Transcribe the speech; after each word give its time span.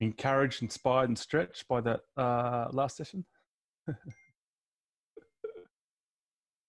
encouraged, 0.00 0.62
inspired, 0.62 1.08
and 1.08 1.18
stretched 1.18 1.68
by 1.68 1.80
that 1.82 2.00
uh, 2.16 2.68
last 2.72 2.96
session? 2.96 3.24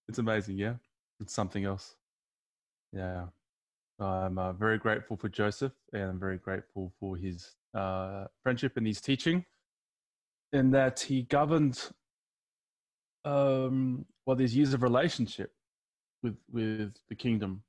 it's 0.08 0.20
amazing, 0.20 0.58
yeah. 0.58 0.74
It's 1.20 1.34
something 1.34 1.66
else. 1.66 1.96
Yeah. 2.94 3.26
I'm 4.00 4.40
uh, 4.40 4.54
very 4.54 4.80
grateful 4.80 5.16
for 5.16 5.30
Joseph 5.30 5.74
and 5.94 6.04
I'm 6.04 6.20
very 6.20 6.38
grateful 6.38 6.92
for 7.00 7.16
his 7.16 7.56
uh, 7.76 8.26
friendship 8.42 8.78
and 8.78 8.88
his 8.88 9.00
teaching, 9.00 9.46
in 10.54 10.72
that 10.72 11.00
he 11.00 11.22
governed 11.24 11.80
um, 13.24 14.06
well, 14.26 14.36
these 14.36 14.56
years 14.56 14.74
of 14.74 14.84
relationship 14.84 15.54
with, 16.24 16.36
with 16.52 16.94
the 17.10 17.16
kingdom 17.16 17.64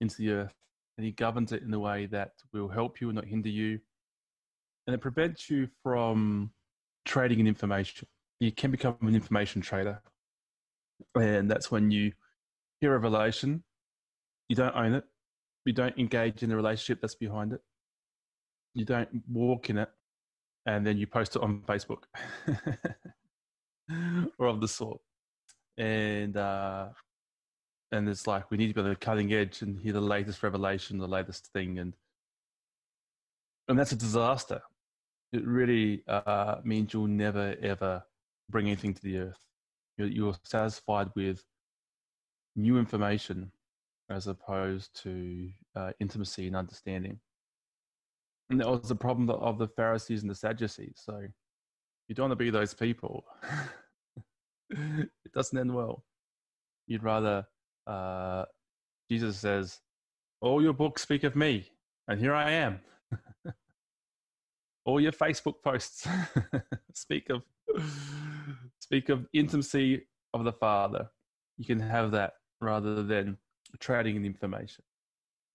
into 0.00 0.16
the 0.18 0.30
earth. 0.30 0.54
And 0.96 1.04
he 1.04 1.12
governs 1.12 1.52
it 1.52 1.62
in 1.62 1.74
a 1.74 1.78
way 1.78 2.06
that 2.06 2.32
will 2.52 2.68
help 2.68 3.00
you 3.00 3.08
and 3.08 3.16
not 3.16 3.24
hinder 3.24 3.48
you. 3.48 3.80
And 4.86 4.94
it 4.94 5.00
prevents 5.00 5.48
you 5.48 5.68
from 5.82 6.50
trading 7.04 7.40
in 7.40 7.46
information. 7.46 8.06
You 8.40 8.52
can 8.52 8.70
become 8.70 8.96
an 9.00 9.14
information 9.14 9.62
trader. 9.62 10.02
And 11.14 11.50
that's 11.50 11.70
when 11.70 11.90
you 11.90 12.12
hear 12.80 12.90
a 12.90 12.98
revelation, 12.98 13.64
you 14.48 14.56
don't 14.56 14.74
own 14.76 14.94
it, 14.94 15.04
you 15.64 15.72
don't 15.72 15.96
engage 15.98 16.42
in 16.42 16.50
the 16.50 16.56
relationship 16.56 17.00
that's 17.00 17.14
behind 17.14 17.52
it, 17.52 17.60
you 18.74 18.84
don't 18.84 19.08
walk 19.30 19.70
in 19.70 19.78
it, 19.78 19.88
and 20.66 20.86
then 20.86 20.98
you 20.98 21.06
post 21.06 21.36
it 21.36 21.42
on 21.42 21.62
Facebook 21.66 22.04
or 24.38 24.46
of 24.46 24.60
the 24.60 24.68
sort. 24.68 25.00
And 25.78 26.36
uh, 26.36 26.88
and 27.92 28.08
it's 28.08 28.26
like 28.26 28.50
we 28.50 28.56
need 28.56 28.68
to 28.68 28.74
be 28.74 28.80
on 28.80 28.88
the 28.88 28.96
cutting 28.96 29.32
edge 29.32 29.62
and 29.62 29.80
hear 29.80 29.92
the 29.92 30.00
latest 30.00 30.42
revelation, 30.42 30.98
the 30.98 31.06
latest 31.06 31.50
thing, 31.52 31.78
and 31.78 31.94
and 33.68 33.78
that's 33.78 33.92
a 33.92 33.96
disaster. 33.96 34.60
It 35.34 35.44
really 35.44 36.04
uh, 36.06 36.56
means 36.62 36.94
you'll 36.94 37.08
never 37.08 37.56
ever 37.60 38.04
bring 38.50 38.66
anything 38.66 38.94
to 38.94 39.02
the 39.02 39.18
earth. 39.18 39.40
You're, 39.98 40.08
you're 40.08 40.36
satisfied 40.44 41.08
with 41.16 41.44
new 42.54 42.78
information 42.78 43.50
as 44.10 44.28
opposed 44.28 44.94
to 45.02 45.50
uh, 45.74 45.90
intimacy 45.98 46.46
and 46.46 46.54
understanding. 46.54 47.18
And 48.48 48.60
that 48.60 48.68
was 48.68 48.88
the 48.88 48.94
problem 48.94 49.28
of 49.28 49.58
the 49.58 49.66
Pharisees 49.66 50.22
and 50.22 50.30
the 50.30 50.36
Sadducees. 50.36 51.02
So 51.04 51.20
you 52.06 52.14
don't 52.14 52.28
want 52.28 52.38
to 52.38 52.44
be 52.44 52.50
those 52.50 52.72
people. 52.72 53.24
it 54.70 55.32
doesn't 55.34 55.58
end 55.58 55.74
well. 55.74 56.04
You'd 56.86 57.02
rather, 57.02 57.44
uh, 57.88 58.44
Jesus 59.10 59.38
says, 59.38 59.80
all 60.40 60.62
your 60.62 60.74
books 60.74 61.02
speak 61.02 61.24
of 61.24 61.34
me, 61.34 61.70
and 62.06 62.20
here 62.20 62.34
I 62.34 62.52
am. 62.52 62.78
All 64.84 65.00
your 65.00 65.12
Facebook 65.12 65.62
posts 65.62 66.06
speak 66.94 67.30
of 67.30 67.42
speak 68.78 69.08
of 69.08 69.26
intimacy 69.32 70.06
of 70.32 70.44
the 70.44 70.52
Father. 70.52 71.08
You 71.56 71.64
can 71.64 71.80
have 71.80 72.10
that 72.12 72.34
rather 72.60 73.02
than 73.02 73.38
trading 73.80 74.16
in 74.16 74.24
information. 74.24 74.84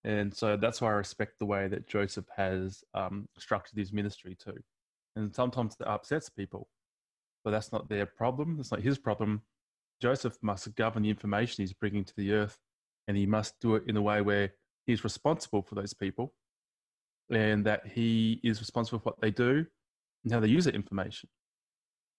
And 0.03 0.33
so 0.33 0.55
that's 0.55 0.81
why 0.81 0.89
I 0.89 0.93
respect 0.93 1.39
the 1.39 1.45
way 1.45 1.67
that 1.67 1.87
Joseph 1.87 2.25
has 2.35 2.83
um, 2.93 3.27
structured 3.37 3.77
his 3.77 3.91
ministry 3.91 4.35
too. 4.41 4.57
And 5.15 5.33
sometimes 5.35 5.75
it 5.79 5.87
upsets 5.87 6.29
people, 6.29 6.69
but 7.43 7.51
that's 7.51 7.71
not 7.71 7.89
their 7.89 8.05
problem. 8.05 8.57
It's 8.59 8.71
not 8.71 8.81
his 8.81 8.97
problem. 8.97 9.41
Joseph 10.01 10.37
must 10.41 10.73
govern 10.75 11.03
the 11.03 11.09
information 11.09 11.61
he's 11.61 11.73
bringing 11.73 12.05
to 12.05 12.15
the 12.15 12.31
earth, 12.31 12.57
and 13.07 13.17
he 13.17 13.25
must 13.25 13.59
do 13.59 13.75
it 13.75 13.83
in 13.87 13.97
a 13.97 14.01
way 14.01 14.21
where 14.21 14.53
he's 14.85 15.03
responsible 15.03 15.61
for 15.61 15.75
those 15.75 15.93
people 15.93 16.33
and 17.31 17.65
that 17.65 17.85
he 17.85 18.39
is 18.43 18.59
responsible 18.59 18.99
for 18.99 19.11
what 19.11 19.21
they 19.21 19.31
do 19.31 19.65
and 20.23 20.33
how 20.33 20.39
they 20.39 20.47
use 20.47 20.65
that 20.65 20.75
information. 20.75 21.29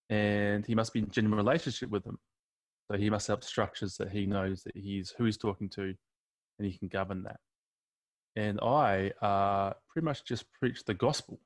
And 0.09 0.67
he 0.67 0.75
must 0.75 0.93
be 0.93 1.01
in 1.01 1.11
genuine 1.11 1.37
relationship 1.37 1.91
with 1.91 2.05
them. 2.05 2.19
So 2.91 2.99
he 2.99 3.11
must 3.11 3.29
have 3.29 3.45
structures 3.45 3.97
that 3.97 4.11
he 4.11 4.27
knows 4.27 4.63
that 4.65 4.77
he's 4.77 5.15
who 5.17 5.25
he's 5.25 5.37
talking 5.37 5.69
to 5.71 5.95
and 6.59 6.67
he 6.67 6.77
can 6.77 6.89
govern 6.89 7.23
that. 7.25 7.39
And 8.37 8.61
I 8.61 9.13
uh, 9.23 9.73
pretty 9.89 10.05
much 10.05 10.25
just 10.25 10.45
preach 10.53 10.85
the 10.85 10.95
gospel. 10.95 11.41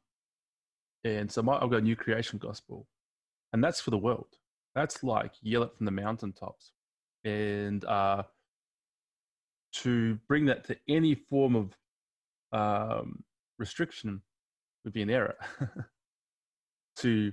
And 1.04 1.30
so 1.30 1.42
my, 1.42 1.54
I've 1.54 1.70
got 1.70 1.78
a 1.78 1.82
new 1.82 1.96
creation 1.96 2.38
gospel. 2.38 2.86
And 3.52 3.62
that's 3.62 3.80
for 3.80 3.90
the 3.90 3.98
world. 3.98 4.26
That's 4.74 5.02
like 5.04 5.32
yell 5.42 5.62
it 5.62 5.76
from 5.76 5.86
the 5.86 5.92
mountaintops. 5.92 6.72
And 7.24 7.84
uh, 7.84 8.24
to 9.74 10.18
bring 10.28 10.46
that 10.46 10.64
to 10.64 10.76
any 10.88 11.14
form 11.14 11.56
of 11.56 11.76
um, 12.52 13.22
restriction 13.58 14.22
would 14.84 14.92
be 14.92 15.02
an 15.02 15.10
error. 15.10 15.36
to 16.96 17.32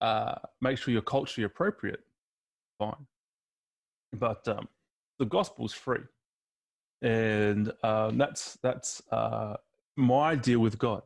uh, 0.00 0.34
make 0.60 0.78
sure 0.78 0.92
you're 0.92 1.02
culturally 1.02 1.44
appropriate, 1.44 2.00
fine. 2.78 3.06
But 4.12 4.46
um, 4.46 4.68
the 5.18 5.24
gospel 5.24 5.66
is 5.66 5.72
free, 5.72 6.02
and 7.02 7.72
um, 7.82 8.18
that's 8.18 8.58
that's 8.62 9.02
uh, 9.10 9.56
my 9.96 10.36
deal 10.36 10.60
with 10.60 10.78
God. 10.78 11.02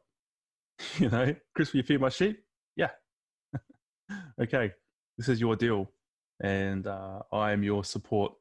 you 0.98 1.09
know, 1.09 1.34
Chris, 1.54 1.72
will 1.72 1.78
you 1.78 1.84
feed 1.84 2.00
my 2.00 2.09
sheep? 2.09 2.42
Yeah. 2.76 2.91
okay, 4.41 4.72
this 5.16 5.28
is 5.28 5.41
your 5.41 5.56
deal, 5.56 5.91
and 6.42 6.86
uh, 6.86 7.20
I 7.32 7.53
am 7.53 7.62
your 7.62 7.84
support. 7.84 8.32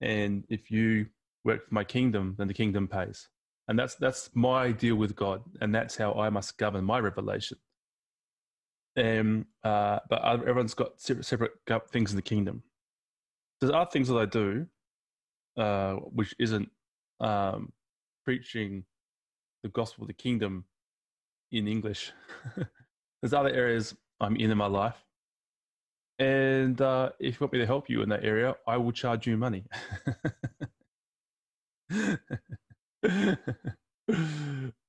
And 0.00 0.44
if 0.48 0.70
you 0.70 1.06
work 1.44 1.66
for 1.66 1.74
my 1.74 1.84
kingdom, 1.84 2.34
then 2.38 2.46
the 2.46 2.54
kingdom 2.54 2.86
pays. 2.86 3.28
And 3.68 3.78
that's 3.78 3.94
that's 3.96 4.30
my 4.34 4.72
deal 4.72 4.96
with 4.96 5.14
God, 5.14 5.42
and 5.60 5.74
that's 5.74 5.96
how 5.96 6.14
I 6.14 6.30
must 6.30 6.56
govern 6.56 6.84
my 6.84 6.98
revelation. 6.98 7.58
Um, 8.96 9.46
uh, 9.62 10.00
but 10.08 10.24
everyone's 10.24 10.74
got 10.74 11.00
separate, 11.00 11.26
separate 11.26 11.90
things 11.90 12.10
in 12.10 12.16
the 12.16 12.22
kingdom. 12.22 12.62
There's 13.60 13.72
other 13.72 13.90
things 13.90 14.08
that 14.08 14.16
I 14.16 14.24
do, 14.24 14.66
uh, 15.56 15.94
which 15.94 16.34
isn't 16.38 16.68
um, 17.20 17.72
preaching 18.24 18.84
the 19.62 19.68
gospel 19.68 20.04
of 20.04 20.08
the 20.08 20.14
kingdom 20.14 20.64
in 21.52 21.68
English. 21.68 22.12
There's 23.22 23.34
other 23.34 23.50
areas 23.50 23.94
I'm 24.20 24.36
in 24.36 24.50
in 24.50 24.58
my 24.58 24.66
life. 24.66 24.96
And 26.18 26.80
uh, 26.80 27.10
if 27.20 27.34
you 27.34 27.44
want 27.44 27.52
me 27.52 27.58
to 27.60 27.66
help 27.66 27.88
you 27.88 28.02
in 28.02 28.08
that 28.08 28.24
area, 28.24 28.56
I 28.66 28.76
will 28.76 28.92
charge 28.92 29.26
you 29.26 29.36
money. 29.36 29.64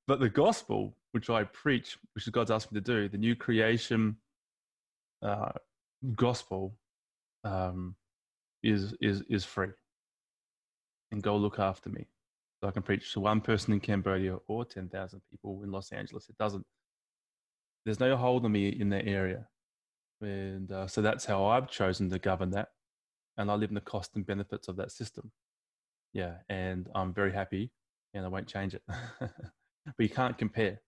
but 0.07 0.19
the 0.19 0.29
gospel, 0.29 0.95
which 1.11 1.29
I 1.29 1.43
preach, 1.43 1.97
which 2.13 2.25
is 2.25 2.31
God's 2.31 2.51
asked 2.51 2.71
me 2.71 2.79
to 2.79 2.83
do, 2.83 3.09
the 3.09 3.17
new 3.17 3.35
creation 3.35 4.17
uh, 5.21 5.51
gospel, 6.15 6.75
um, 7.43 7.95
is 8.63 8.93
is 9.01 9.21
is 9.29 9.45
free. 9.45 9.69
And 11.11 11.23
go 11.23 11.37
look 11.37 11.59
after 11.59 11.89
me. 11.89 12.07
So 12.61 12.67
i 12.67 12.71
can 12.71 12.83
preach 12.83 13.13
to 13.13 13.19
one 13.19 13.41
person 13.41 13.73
in 13.73 13.79
cambodia 13.79 14.37
or 14.47 14.65
10000 14.65 15.21
people 15.31 15.61
in 15.63 15.71
los 15.71 15.91
angeles. 15.91 16.27
It 16.29 16.37
doesn't 16.37 16.65
there's 17.85 17.99
no 17.99 18.17
hold 18.17 18.45
on 18.45 18.51
me 18.51 18.67
in 18.69 18.89
that 18.89 19.07
area. 19.07 19.47
And 20.21 20.71
uh, 20.71 20.87
so 20.87 21.01
that's 21.01 21.25
how 21.25 21.45
i've 21.45 21.69
chosen 21.69 22.09
to 22.09 22.19
govern 22.19 22.51
that. 22.51 22.69
And 23.37 23.49
i 23.49 23.55
live 23.55 23.69
in 23.69 23.75
the 23.75 23.81
cost 23.81 24.15
and 24.15 24.25
benefits 24.25 24.67
of 24.67 24.75
that 24.77 24.91
system. 24.91 25.31
Yeah 26.13 26.35
and 26.49 26.89
i'm 26.95 27.13
very 27.13 27.31
happy 27.31 27.71
and 28.13 28.25
i 28.25 28.27
won't 28.27 28.47
change 28.47 28.73
it 28.73 28.81
but 29.19 29.31
you 29.99 30.09
can't 30.09 30.37
compare 30.37 30.79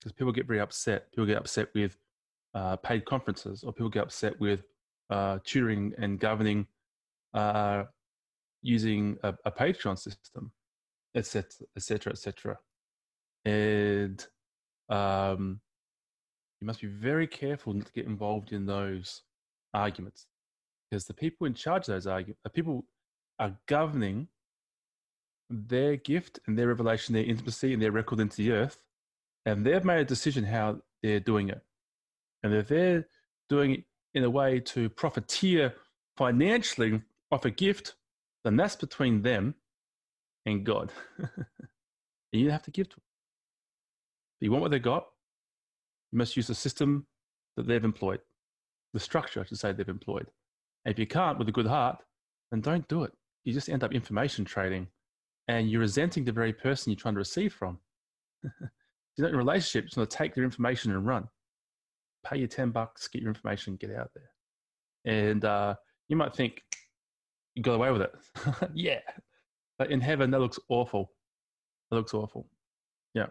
because 0.00 0.12
people 0.12 0.32
get 0.32 0.46
very 0.46 0.60
upset 0.60 1.10
people 1.12 1.26
get 1.26 1.38
upset 1.38 1.68
with 1.74 1.96
uh, 2.54 2.76
paid 2.76 3.04
conferences 3.04 3.62
or 3.62 3.72
people 3.72 3.90
get 3.90 4.04
upset 4.04 4.38
with 4.40 4.62
uh, 5.10 5.38
tutoring 5.44 5.92
and 5.98 6.18
governing 6.18 6.66
uh, 7.34 7.84
using 8.62 9.16
a, 9.22 9.34
a, 9.44 9.52
Patreon 9.52 9.98
system, 9.98 10.50
etc., 11.14 11.44
etc., 11.76 12.12
etc. 12.12 12.58
And 13.44 14.26
um, 14.88 15.60
you 16.60 16.66
must 16.66 16.80
be 16.80 16.88
very 16.88 17.26
careful 17.26 17.74
not 17.74 17.86
to 17.86 17.92
get 17.92 18.06
involved 18.06 18.52
in 18.52 18.66
those 18.66 19.22
arguments 19.74 20.26
because 20.90 21.04
the 21.04 21.14
people 21.14 21.46
in 21.46 21.54
charge 21.54 21.82
of 21.82 21.94
those 21.94 22.06
arguments, 22.06 22.40
the 22.42 22.50
people 22.50 22.84
are 23.38 23.56
governing 23.68 24.28
their 25.50 25.96
gift 25.96 26.40
and 26.46 26.58
their 26.58 26.68
revelation, 26.68 27.14
their 27.14 27.24
intimacy 27.24 27.72
and 27.72 27.82
their 27.82 27.92
record 27.92 28.20
into 28.20 28.36
the 28.36 28.52
earth, 28.52 28.82
and 29.44 29.64
they've 29.64 29.84
made 29.84 30.00
a 30.00 30.04
decision 30.04 30.44
how 30.44 30.80
they're 31.02 31.20
doing 31.20 31.48
it. 31.48 31.62
And 32.42 32.52
if 32.54 32.68
they're 32.68 33.06
doing 33.48 33.72
it 33.72 33.84
in 34.14 34.24
a 34.24 34.30
way 34.30 34.60
to 34.60 34.88
profiteer 34.88 35.74
financially 36.16 37.02
off 37.30 37.44
a 37.44 37.50
gift, 37.50 37.94
then 38.44 38.56
that's 38.56 38.76
between 38.76 39.22
them 39.22 39.54
and 40.44 40.64
God. 40.64 40.92
and 41.18 41.28
you 42.32 42.50
have 42.50 42.62
to 42.62 42.70
give 42.70 42.88
to 42.88 42.96
them. 42.96 43.02
You 44.40 44.50
want 44.50 44.62
what 44.62 44.70
they 44.70 44.78
got, 44.78 45.06
you 46.12 46.18
must 46.18 46.36
use 46.36 46.46
the 46.46 46.54
system 46.54 47.06
that 47.56 47.66
they've 47.66 47.84
employed, 47.84 48.20
the 48.92 49.00
structure, 49.00 49.40
I 49.40 49.44
should 49.44 49.58
say, 49.58 49.72
they've 49.72 49.88
employed. 49.88 50.30
And 50.84 50.92
if 50.92 50.98
you 50.98 51.06
can't 51.06 51.38
with 51.38 51.48
a 51.48 51.52
good 51.52 51.66
heart, 51.66 52.02
then 52.50 52.60
don't 52.60 52.86
do 52.88 53.02
it. 53.04 53.12
You 53.44 53.52
just 53.52 53.68
end 53.68 53.82
up 53.82 53.92
information 53.92 54.44
trading 54.44 54.88
and 55.48 55.70
you're 55.70 55.80
resenting 55.80 56.24
the 56.24 56.32
very 56.32 56.52
person 56.52 56.90
you're 56.90 56.98
trying 56.98 57.14
to 57.14 57.18
receive 57.18 57.52
from. 57.52 57.78
You 59.16 59.22
know, 59.22 59.30
in 59.30 59.36
relationships, 59.36 59.96
you 59.96 60.00
want 60.00 60.10
to 60.10 60.16
take 60.16 60.34
their 60.34 60.44
information 60.44 60.92
and 60.92 61.06
run. 61.06 61.26
Pay 62.26 62.36
your 62.38 62.48
10 62.48 62.70
bucks, 62.70 63.08
get 63.08 63.22
your 63.22 63.30
information, 63.30 63.76
get 63.76 63.94
out 63.94 64.10
there. 64.14 64.30
And 65.30 65.42
uh, 65.44 65.74
you 66.08 66.16
might 66.16 66.34
think, 66.34 66.60
you 67.54 67.62
got 67.62 67.74
away 67.74 67.90
with 67.90 68.02
it. 68.02 68.14
yeah. 68.74 69.00
But 69.78 69.90
in 69.90 70.02
heaven, 70.02 70.30
that 70.32 70.40
looks 70.40 70.58
awful. 70.68 71.12
That 71.90 71.96
looks 71.96 72.12
awful. 72.12 72.46
Yeah. 73.14 73.26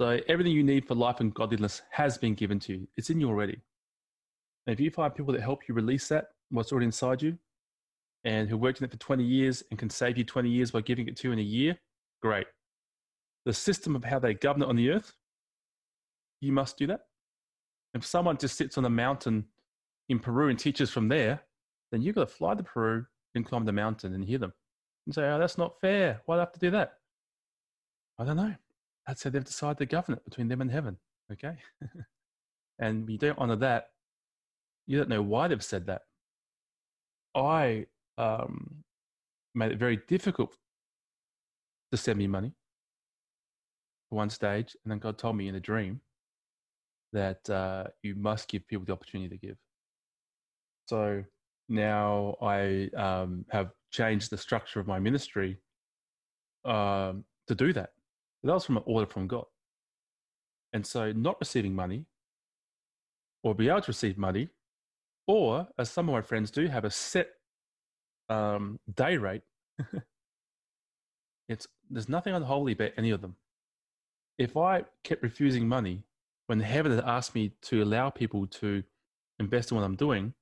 So 0.00 0.18
everything 0.28 0.52
you 0.52 0.64
need 0.64 0.88
for 0.88 0.96
life 0.96 1.20
and 1.20 1.32
godliness 1.32 1.82
has 1.90 2.18
been 2.18 2.34
given 2.34 2.58
to 2.60 2.72
you. 2.72 2.88
It's 2.96 3.10
in 3.10 3.20
you 3.20 3.28
already. 3.28 3.60
And 4.66 4.74
if 4.74 4.80
you 4.80 4.90
find 4.90 5.14
people 5.14 5.32
that 5.34 5.42
help 5.42 5.68
you 5.68 5.74
release 5.74 6.08
that, 6.08 6.30
what's 6.50 6.72
already 6.72 6.86
inside 6.86 7.22
you, 7.22 7.38
and 8.24 8.48
who 8.48 8.56
worked 8.56 8.80
in 8.80 8.84
it 8.84 8.90
for 8.90 8.98
20 8.98 9.24
years 9.24 9.62
and 9.70 9.78
can 9.78 9.90
save 9.90 10.18
you 10.18 10.24
20 10.24 10.48
years 10.48 10.70
by 10.70 10.80
giving 10.80 11.08
it 11.08 11.16
to 11.16 11.28
you 11.28 11.32
in 11.32 11.38
a 11.38 11.42
year, 11.42 11.78
great. 12.22 12.46
The 13.46 13.52
system 13.52 13.96
of 13.96 14.04
how 14.04 14.18
they 14.18 14.34
govern 14.34 14.62
it 14.62 14.68
on 14.68 14.76
the 14.76 14.90
earth, 14.90 15.14
you 16.40 16.52
must 16.52 16.76
do 16.76 16.86
that. 16.88 17.00
If 17.94 18.04
someone 18.04 18.36
just 18.36 18.56
sits 18.56 18.78
on 18.78 18.84
a 18.84 18.90
mountain 18.90 19.46
in 20.08 20.18
Peru 20.18 20.48
and 20.48 20.58
teaches 20.58 20.90
from 20.90 21.08
there, 21.08 21.40
then 21.90 22.02
you've 22.02 22.14
got 22.14 22.28
to 22.28 22.34
fly 22.34 22.54
to 22.54 22.62
Peru 22.62 23.06
and 23.34 23.46
climb 23.46 23.64
the 23.64 23.72
mountain 23.72 24.14
and 24.14 24.24
hear 24.24 24.38
them 24.38 24.52
and 25.06 25.14
say, 25.14 25.22
oh, 25.22 25.38
that's 25.38 25.58
not 25.58 25.80
fair. 25.80 26.20
Why 26.26 26.36
do 26.36 26.38
I 26.38 26.42
have 26.42 26.52
to 26.52 26.60
do 26.60 26.70
that? 26.72 26.94
I 28.18 28.24
don't 28.24 28.36
know. 28.36 28.54
That's 29.06 29.24
how 29.24 29.30
they've 29.30 29.44
decided 29.44 29.78
to 29.78 29.86
govern 29.86 30.14
it 30.16 30.24
between 30.24 30.48
them 30.48 30.60
and 30.60 30.70
heaven. 30.70 30.96
Okay. 31.32 31.56
and 32.78 33.08
you 33.08 33.18
don't 33.18 33.38
honor 33.38 33.56
that. 33.56 33.88
You 34.86 34.98
don't 34.98 35.08
know 35.08 35.22
why 35.22 35.48
they've 35.48 35.62
said 35.62 35.86
that. 35.86 36.02
I 37.34 37.86
um, 38.20 38.84
made 39.54 39.72
it 39.72 39.78
very 39.78 40.00
difficult 40.08 40.56
to 41.90 41.96
send 41.96 42.18
me 42.18 42.26
money 42.26 42.52
for 44.08 44.16
one 44.16 44.30
stage. 44.30 44.76
And 44.84 44.90
then 44.90 44.98
God 44.98 45.18
told 45.18 45.36
me 45.36 45.48
in 45.48 45.54
a 45.54 45.60
dream 45.60 46.00
that 47.12 47.48
uh, 47.48 47.84
you 48.02 48.14
must 48.14 48.48
give 48.48 48.66
people 48.68 48.84
the 48.84 48.92
opportunity 48.92 49.30
to 49.36 49.46
give. 49.46 49.56
So 50.86 51.24
now 51.68 52.36
I 52.42 52.90
um, 52.96 53.44
have 53.50 53.70
changed 53.90 54.30
the 54.30 54.36
structure 54.36 54.80
of 54.80 54.86
my 54.86 54.98
ministry 54.98 55.58
um, 56.64 57.24
to 57.48 57.54
do 57.54 57.72
that. 57.72 57.90
But 58.42 58.48
that 58.48 58.54
was 58.54 58.64
from 58.64 58.76
an 58.76 58.84
order 58.86 59.06
from 59.06 59.26
God. 59.26 59.46
And 60.72 60.86
so, 60.86 61.10
not 61.12 61.36
receiving 61.40 61.74
money 61.74 62.06
or 63.42 63.54
be 63.54 63.68
able 63.68 63.80
to 63.80 63.90
receive 63.90 64.16
money, 64.16 64.48
or 65.26 65.66
as 65.78 65.90
some 65.90 66.08
of 66.08 66.12
my 66.12 66.20
friends 66.20 66.50
do, 66.50 66.68
have 66.68 66.84
a 66.84 66.90
set 66.90 67.28
um, 68.30 68.78
day 68.94 69.16
rate. 69.16 69.42
it's 71.48 71.66
there's 71.90 72.08
nothing 72.08 72.34
unholy 72.34 72.72
about 72.72 72.92
any 72.96 73.10
of 73.10 73.20
them. 73.20 73.36
If 74.38 74.56
I 74.56 74.84
kept 75.04 75.22
refusing 75.22 75.68
money 75.68 76.04
when 76.46 76.60
heaven 76.60 76.92
had 76.92 77.04
asked 77.04 77.34
me 77.34 77.52
to 77.62 77.82
allow 77.82 78.08
people 78.10 78.46
to 78.46 78.82
invest 79.38 79.70
in 79.70 79.76
what 79.76 79.84
I'm 79.84 79.96
doing, 79.96 80.32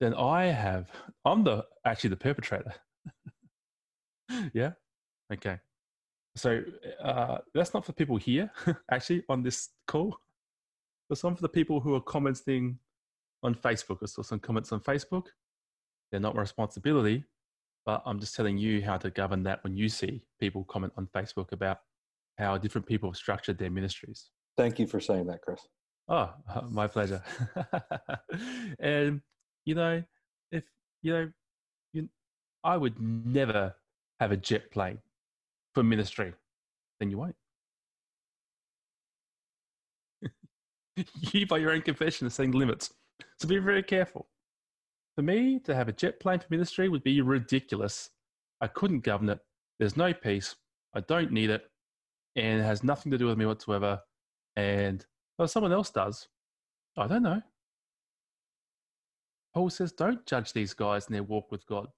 then 0.00 0.12
I 0.14 0.46
have 0.46 0.90
I'm 1.24 1.44
the 1.44 1.64
actually 1.84 2.10
the 2.10 2.16
perpetrator. 2.16 2.74
yeah. 4.52 4.72
Okay. 5.32 5.58
So 6.36 6.62
uh, 7.02 7.38
that's 7.54 7.72
not 7.72 7.86
for 7.86 7.92
people 7.92 8.18
here, 8.18 8.50
actually, 8.90 9.24
on 9.30 9.42
this 9.42 9.70
call. 9.86 10.18
But 11.08 11.18
some 11.18 11.34
for 11.34 11.42
the 11.42 11.48
people 11.48 11.80
who 11.80 11.94
are 11.94 12.00
commenting 12.00 12.78
on 13.42 13.54
Facebook. 13.54 13.98
I 14.02 14.06
saw 14.06 14.22
some 14.22 14.40
comments 14.40 14.72
on 14.72 14.80
Facebook. 14.80 15.26
They're 16.10 16.20
not 16.20 16.34
my 16.34 16.40
responsibility, 16.40 17.24
but 17.84 18.02
I'm 18.06 18.20
just 18.20 18.34
telling 18.34 18.58
you 18.58 18.82
how 18.82 18.96
to 18.98 19.10
govern 19.10 19.42
that 19.44 19.62
when 19.64 19.76
you 19.76 19.88
see 19.88 20.22
people 20.40 20.64
comment 20.64 20.92
on 20.96 21.08
Facebook 21.14 21.52
about 21.52 21.78
how 22.38 22.58
different 22.58 22.86
people 22.86 23.10
have 23.10 23.16
structured 23.16 23.58
their 23.58 23.70
ministries. 23.70 24.30
Thank 24.56 24.78
you 24.78 24.86
for 24.86 25.00
saying 25.00 25.26
that, 25.26 25.42
Chris. 25.42 25.60
Oh, 26.08 26.30
my 26.70 26.86
pleasure. 26.86 27.22
and 28.78 29.20
you 29.64 29.74
know, 29.74 30.02
if 30.52 30.64
you 31.02 31.12
know, 31.12 31.30
you, 31.92 32.08
I 32.64 32.76
would 32.76 33.00
never 33.00 33.74
have 34.20 34.32
a 34.32 34.36
jet 34.36 34.70
plane 34.70 34.98
for 35.74 35.82
ministry. 35.82 36.32
Then 37.00 37.10
you 37.10 37.18
won't. 37.18 37.36
you, 41.32 41.46
by 41.46 41.58
your 41.58 41.72
own 41.72 41.82
confession, 41.82 42.26
are 42.26 42.30
setting 42.30 42.52
limits. 42.52 42.94
So 43.38 43.48
be 43.48 43.58
very 43.58 43.82
careful. 43.82 44.26
For 45.16 45.22
me, 45.22 45.58
to 45.60 45.74
have 45.74 45.88
a 45.88 45.92
jet 45.92 46.20
plane 46.20 46.40
for 46.40 46.46
ministry 46.50 46.88
would 46.88 47.02
be 47.02 47.22
ridiculous. 47.22 48.10
I 48.60 48.66
couldn't 48.66 49.00
govern 49.00 49.30
it. 49.30 49.38
There's 49.78 49.96
no 49.96 50.12
peace. 50.12 50.54
I 50.94 51.00
don't 51.00 51.32
need 51.32 51.50
it. 51.50 51.62
And 52.36 52.60
it 52.60 52.64
has 52.64 52.84
nothing 52.84 53.10
to 53.12 53.18
do 53.18 53.26
with 53.26 53.38
me 53.38 53.46
whatsoever. 53.46 54.00
And 54.56 55.04
well, 55.38 55.48
someone 55.48 55.72
else 55.72 55.90
does. 55.90 56.28
I 56.98 57.06
don't 57.06 57.22
know. 57.22 57.40
Paul 59.54 59.70
says, 59.70 59.92
don't 59.92 60.24
judge 60.26 60.52
these 60.52 60.74
guys 60.74 61.06
in 61.06 61.14
their 61.14 61.22
walk 61.22 61.50
with 61.50 61.66
God. 61.66 61.88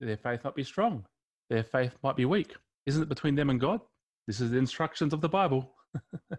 Their 0.00 0.18
faith 0.18 0.44
might 0.44 0.54
be 0.54 0.64
strong, 0.64 1.06
their 1.48 1.64
faith 1.64 1.96
might 2.02 2.16
be 2.16 2.26
weak. 2.26 2.54
Isn't 2.84 3.02
it 3.02 3.08
between 3.08 3.34
them 3.34 3.48
and 3.48 3.58
God? 3.58 3.80
This 4.26 4.40
is 4.40 4.50
the 4.50 4.58
instructions 4.58 5.14
of 5.14 5.22
the 5.22 5.28
Bible. 5.30 5.72
so 6.10 6.36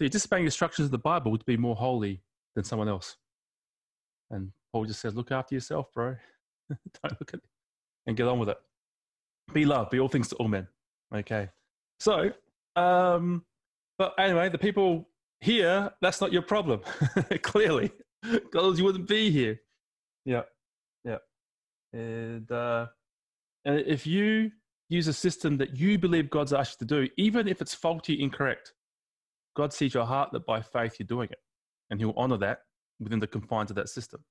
you're 0.00 0.10
disobeying 0.10 0.44
instructions 0.44 0.84
of 0.86 0.92
the 0.92 0.98
Bible 0.98 1.38
to 1.38 1.44
be 1.46 1.56
more 1.56 1.76
holy 1.76 2.22
than 2.54 2.64
someone 2.64 2.88
else. 2.88 3.16
And 4.30 4.50
Paul 4.72 4.84
just 4.84 5.00
says, 5.00 5.14
look 5.14 5.32
after 5.32 5.54
yourself, 5.54 5.92
bro. 5.92 6.16
don't 6.70 7.20
look 7.20 7.32
at 7.32 7.40
it 7.40 7.48
and 8.06 8.16
get 8.16 8.26
on 8.26 8.38
with 8.38 8.48
it. 8.48 8.58
Be 9.52 9.64
love, 9.64 9.90
be 9.90 10.00
all 10.00 10.08
things 10.08 10.28
to 10.28 10.36
all 10.36 10.48
men. 10.48 10.66
Okay. 11.14 11.48
So, 12.00 12.32
um, 12.74 13.44
but 13.98 14.14
anyway, 14.18 14.48
the 14.48 14.58
people 14.58 15.08
here, 15.40 15.90
that's 16.02 16.20
not 16.20 16.32
your 16.32 16.42
problem, 16.42 16.80
clearly 17.42 17.92
because 18.22 18.78
you 18.78 18.84
wouldn't 18.84 19.08
be 19.08 19.30
here. 19.30 19.60
Yeah, 20.24 20.42
yeah. 21.04 21.18
And 21.92 22.50
uh, 22.50 22.86
and 23.64 23.80
if 23.80 24.06
you 24.06 24.50
use 24.88 25.08
a 25.08 25.12
system 25.12 25.56
that 25.58 25.76
you 25.76 25.98
believe 25.98 26.30
God's 26.30 26.52
asked 26.52 26.80
you 26.80 26.86
to 26.86 26.94
do, 26.94 27.10
even 27.16 27.48
if 27.48 27.60
it's 27.60 27.74
faulty, 27.74 28.20
incorrect, 28.20 28.72
God 29.56 29.72
sees 29.72 29.94
your 29.94 30.04
heart 30.04 30.30
that 30.32 30.46
by 30.46 30.60
faith 30.60 30.96
you're 30.98 31.06
doing 31.06 31.28
it, 31.30 31.38
and 31.90 32.00
He'll 32.00 32.14
honor 32.16 32.38
that 32.38 32.60
within 33.00 33.18
the 33.18 33.26
confines 33.26 33.70
of 33.70 33.76
that 33.76 33.88
system. 33.88 34.24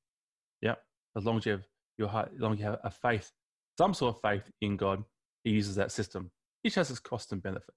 Yeah, 0.61 0.75
as 1.17 1.25
long 1.25 1.37
as 1.37 1.45
you 1.45 1.53
have 1.53 1.67
your 1.97 2.07
heart, 2.07 2.31
as 2.35 2.41
long 2.41 2.53
as 2.53 2.59
you 2.59 2.65
have 2.65 2.79
a 2.83 2.91
faith, 2.91 3.31
some 3.77 3.93
sort 3.93 4.15
of 4.15 4.21
faith 4.21 4.49
in 4.61 4.77
God, 4.77 5.03
He 5.43 5.51
uses 5.51 5.75
that 5.75 5.91
system. 5.91 6.31
Each 6.63 6.75
has 6.75 6.89
its 6.89 6.99
cost 6.99 7.31
and 7.31 7.41
benefit, 7.41 7.75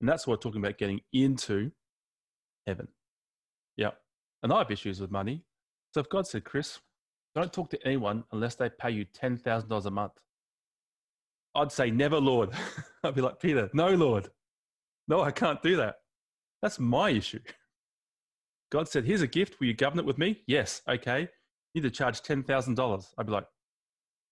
and 0.00 0.08
that's 0.08 0.26
what 0.26 0.38
we're 0.38 0.42
talking 0.42 0.64
about 0.64 0.78
getting 0.78 1.00
into 1.12 1.70
heaven. 2.66 2.88
Yeah, 3.76 3.90
and 4.42 4.52
I 4.52 4.58
have 4.58 4.70
issues 4.70 5.00
with 5.00 5.10
money. 5.10 5.44
So 5.92 6.00
if 6.00 6.08
God 6.08 6.26
said, 6.26 6.44
Chris, 6.44 6.78
don't 7.34 7.52
talk 7.52 7.70
to 7.70 7.86
anyone 7.86 8.24
unless 8.32 8.54
they 8.54 8.68
pay 8.68 8.90
you 8.90 9.04
$10,000 9.04 9.86
a 9.86 9.90
month, 9.90 10.12
I'd 11.54 11.72
say, 11.72 11.90
never, 11.90 12.18
Lord. 12.18 12.50
I'd 13.04 13.14
be 13.14 13.20
like, 13.20 13.40
Peter, 13.40 13.68
no, 13.72 13.88
Lord. 13.90 14.28
No, 15.08 15.22
I 15.22 15.32
can't 15.32 15.60
do 15.62 15.76
that. 15.76 15.96
That's 16.62 16.78
my 16.78 17.10
issue. 17.10 17.40
God 18.70 18.88
said, 18.88 19.04
here's 19.04 19.22
a 19.22 19.26
gift. 19.26 19.58
Will 19.58 19.66
you 19.66 19.74
govern 19.74 19.98
it 19.98 20.04
with 20.04 20.18
me? 20.18 20.42
Yes. 20.46 20.82
Okay. 20.88 21.28
You 21.74 21.82
need 21.82 21.88
to 21.88 21.90
charge 21.90 22.22
$10,000. 22.22 23.06
I'd 23.18 23.26
be 23.26 23.32
like, 23.32 23.46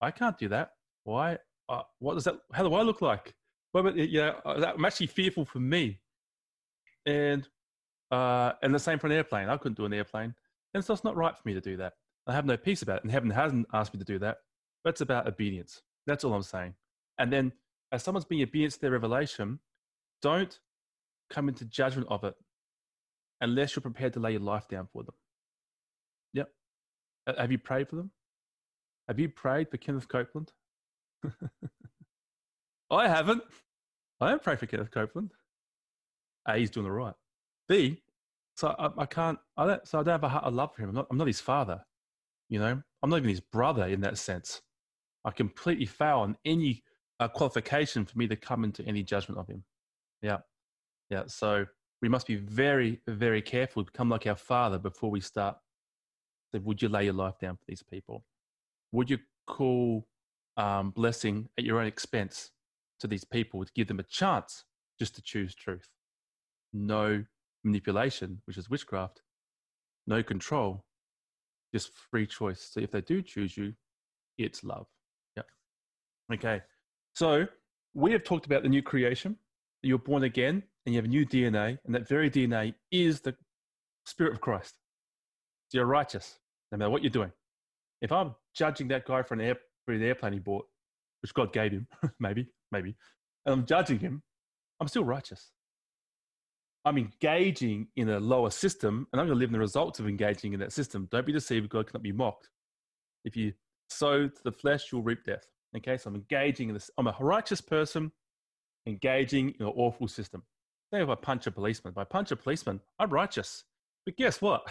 I 0.00 0.11
can't 0.11 0.38
do 0.38 0.49
that. 0.49 0.73
Why? 1.04 1.38
Uh, 1.68 1.83
what 1.99 2.14
does 2.14 2.25
that, 2.25 2.37
how 2.52 2.62
do 2.62 2.75
I 2.75 2.83
look 2.83 3.02
like? 3.02 3.35
Well, 3.75 3.83
but, 3.83 3.97
yeah, 3.97 4.35
I'm 4.45 4.85
actually 4.85 5.09
fearful 5.09 5.45
for 5.45 5.59
me. 5.59 6.00
And, 7.04 7.49
uh, 8.11 8.52
and 8.62 8.75
the 8.75 8.78
same 8.78 8.99
for 8.99 9.07
an 9.07 9.12
airplane. 9.12 9.49
I 9.49 9.57
couldn't 9.57 9.76
do 9.76 9.85
an 9.85 9.92
airplane. 9.92 10.35
And 10.75 10.85
so 10.85 10.95
it's 10.95 11.04
not 11.04 11.16
right 11.16 11.37
for 11.37 11.42
me 11.45 11.54
to 11.54 11.61
do 11.61 11.76
that. 11.76 11.95
I 12.26 12.33
have 12.33 12.47
no 12.47 12.57
peace 12.57 12.83
about 12.83 12.99
it. 12.99 13.04
And 13.04 13.12
heaven 13.12 13.30
hasn't 13.30 13.66
asked 13.73 13.92
me 13.92 13.99
to 13.99 14.04
do 14.04 14.18
that. 14.21 14.38
But 14.85 14.90
it's 14.90 15.00
about 15.00 15.26
obedience. 15.26 15.83
That's 16.07 16.25
all 16.25 16.35
I'm 16.35 16.42
saying. 16.42 16.75
And 17.18 17.33
then 17.33 17.52
as 17.92 18.02
someone's 18.02 18.25
being 18.25 18.42
obedient 18.42 18.75
to 18.75 18.80
their 18.80 18.90
revelation, 18.90 19.59
don't 20.23 20.59
come 21.30 21.49
into 21.49 21.64
judgment 21.64 22.07
of 22.11 22.25
it 22.25 22.35
unless 23.40 23.75
you're 23.75 23.83
prepared 23.83 24.12
to 24.14 24.21
lay 24.21 24.33
your 24.33 24.40
life 24.40 24.68
down 24.68 24.88
for 24.92 25.02
them. 25.02 25.14
Yep. 26.35 26.49
Have 27.37 27.52
you 27.52 27.59
prayed 27.59 27.88
for 27.88 27.97
them? 27.97 28.11
Have 29.09 29.18
you 29.18 29.28
prayed 29.28 29.71
for 29.71 29.76
Kenneth 29.76 30.09
Copeland? 30.09 30.52
I 32.90 33.09
haven't. 33.09 33.42
I 34.21 34.26
haven't 34.26 34.42
prayed 34.42 34.59
for 34.59 34.66
Kenneth 34.66 34.90
Copeland. 34.90 35.33
A, 36.47 36.57
he's 36.57 36.71
doing 36.71 36.85
the 36.85 36.92
right. 36.92 37.14
B, 37.68 38.02
so 38.57 38.75
I, 38.78 38.90
I 39.02 39.07
can't. 39.07 39.38
I 39.57 39.66
don't. 39.66 39.87
So 39.87 40.00
I 40.00 40.02
don't 40.02 40.12
have 40.12 40.25
a 40.25 40.28
heart 40.28 40.45
of 40.45 40.54
love 40.54 40.75
for 40.75 40.83
him. 40.83 40.90
I'm 40.90 40.95
not. 40.95 41.07
I'm 41.11 41.16
not 41.18 41.26
his 41.26 41.40
father. 41.40 41.83
You 42.49 42.59
know. 42.59 42.83
I'm 43.02 43.11
not 43.11 43.18
even 43.18 43.28
his 43.28 43.40
brother 43.40 43.87
in 43.87 44.00
that 44.00 44.18
sense. 44.18 44.61
I 45.25 45.30
completely 45.30 45.87
fail 45.87 46.18
on 46.18 46.37
any 46.45 46.83
uh, 47.21 47.28
qualification 47.28 48.04
for 48.04 48.18
me 48.18 48.26
to 48.28 48.37
come 48.37 48.64
into 48.64 48.85
any 48.85 49.02
judgment 49.02 49.38
of 49.38 49.47
him. 49.47 49.64
Yeah, 50.23 50.38
yeah. 51.11 51.25
So 51.26 51.66
we 52.00 52.09
must 52.09 52.26
be 52.26 52.37
very, 52.37 53.00
very 53.07 53.43
careful 53.43 53.85
to 53.85 53.90
become 53.90 54.09
like 54.09 54.26
our 54.26 54.37
father 54.37 54.78
before 54.78 55.11
we 55.11 55.21
start. 55.21 55.57
Would 56.52 56.81
you 56.81 56.88
lay 56.88 57.05
your 57.05 57.14
life 57.14 57.38
down 57.38 57.57
for 57.57 57.64
these 57.67 57.83
people? 57.83 58.25
Would 58.93 59.11
you 59.11 59.19
call 59.47 60.07
um, 60.59 60.90
blessing 60.90 61.49
at 61.57 61.64
your 61.64 61.81
own 61.81 61.87
expense 61.87 62.50
to 63.00 63.07
these 63.07 63.25
people 63.25 63.64
to 63.64 63.73
give 63.75 63.88
them 63.88 64.00
a 64.00 64.05
chance 64.05 64.64
just 64.99 65.14
to 65.14 65.23
choose 65.23 65.55
truth. 65.55 65.88
No 66.73 67.25
manipulation, 67.64 68.43
which 68.45 68.59
is 68.59 68.69
witchcraft, 68.69 69.23
no 70.07 70.23
control, 70.23 70.85
just 71.73 71.93
free 72.11 72.26
choice. 72.26 72.69
So 72.73 72.81
if 72.81 72.90
they 72.90 73.00
do 73.00 73.23
choose 73.23 73.57
you, 73.57 73.73
it's 74.37 74.64
love. 74.64 74.87
Yep. 75.37 75.47
Okay. 76.35 76.61
So 77.14 77.47
we 77.95 78.12
have 78.12 78.25
talked 78.25 78.47
about 78.47 78.62
the 78.62 78.69
new 78.69 78.83
creation. 78.83 79.37
You're 79.83 79.99
born 79.99 80.25
again 80.25 80.64
and 80.88 80.95
you 80.95 81.02
have 81.02 81.11
new 81.11 81.26
DNA, 81.26 81.76
and 81.85 81.95
that 81.95 82.09
very 82.09 82.30
DNA 82.30 82.73
is 82.90 83.21
the 83.21 83.37
Spirit 84.07 84.33
of 84.33 84.40
Christ. 84.40 84.75
So 85.68 85.76
you're 85.76 85.85
righteous, 85.87 86.38
no 86.73 86.78
matter 86.78 86.90
what 86.90 87.02
you're 87.02 87.11
doing. 87.11 87.30
If 88.00 88.11
I'm 88.11 88.35
judging 88.57 88.88
that 88.88 89.04
guy 89.04 89.23
for 89.23 89.35
an, 89.35 89.42
air, 89.42 89.57
for 89.85 89.92
an 89.92 90.02
airplane 90.02 90.33
he 90.33 90.38
bought, 90.38 90.64
which 91.21 91.35
God 91.35 91.52
gave 91.52 91.73
him, 91.73 91.87
maybe, 92.21 92.47
maybe, 92.73 92.95
and 93.45 93.52
I'm 93.52 93.66
judging 93.66 93.99
him, 93.99 94.23
I'm 94.80 94.88
still 94.88 95.04
righteous. 95.04 95.50
I'm 96.87 96.97
engaging 96.97 97.88
in 97.97 98.09
a 98.09 98.18
lower 98.18 98.49
system, 98.49 99.07
and 99.12 99.21
I'm 99.21 99.26
going 99.26 99.37
to 99.37 99.40
live 99.40 99.50
in 99.50 99.52
the 99.52 99.59
results 99.59 100.00
of 100.00 100.09
engaging 100.09 100.54
in 100.54 100.61
that 100.61 100.73
system. 100.73 101.07
Don't 101.11 101.26
be 101.26 101.33
deceived, 101.33 101.68
God 101.68 101.87
cannot 101.87 102.02
be 102.02 102.12
mocked. 102.12 102.49
If 103.26 103.37
you 103.37 103.52
sow 103.90 104.26
to 104.26 104.42
the 104.42 104.52
flesh, 104.52 104.87
you'll 104.90 105.02
reap 105.02 105.23
death. 105.26 105.47
Okay, 105.76 105.99
so 105.99 106.09
I'm 106.09 106.16
engaging 106.16 106.68
in 106.68 106.75
this. 106.75 106.90
I'm 106.97 107.09
a 107.09 107.16
righteous 107.21 107.61
person 107.61 108.11
engaging 108.87 109.50
in 109.61 109.66
an 109.66 109.73
awful 109.76 110.09
system. 110.09 110.45
If 110.92 111.09
I 111.09 111.14
punch 111.14 111.47
a 111.47 111.50
policeman, 111.50 111.92
I 111.97 112.04
punch 112.04 112.30
a 112.30 112.37
policeman, 112.37 112.80
I'm 112.99 113.11
righteous. 113.11 113.64
But 114.07 114.16
guess 114.16 114.40
what? 114.40 114.66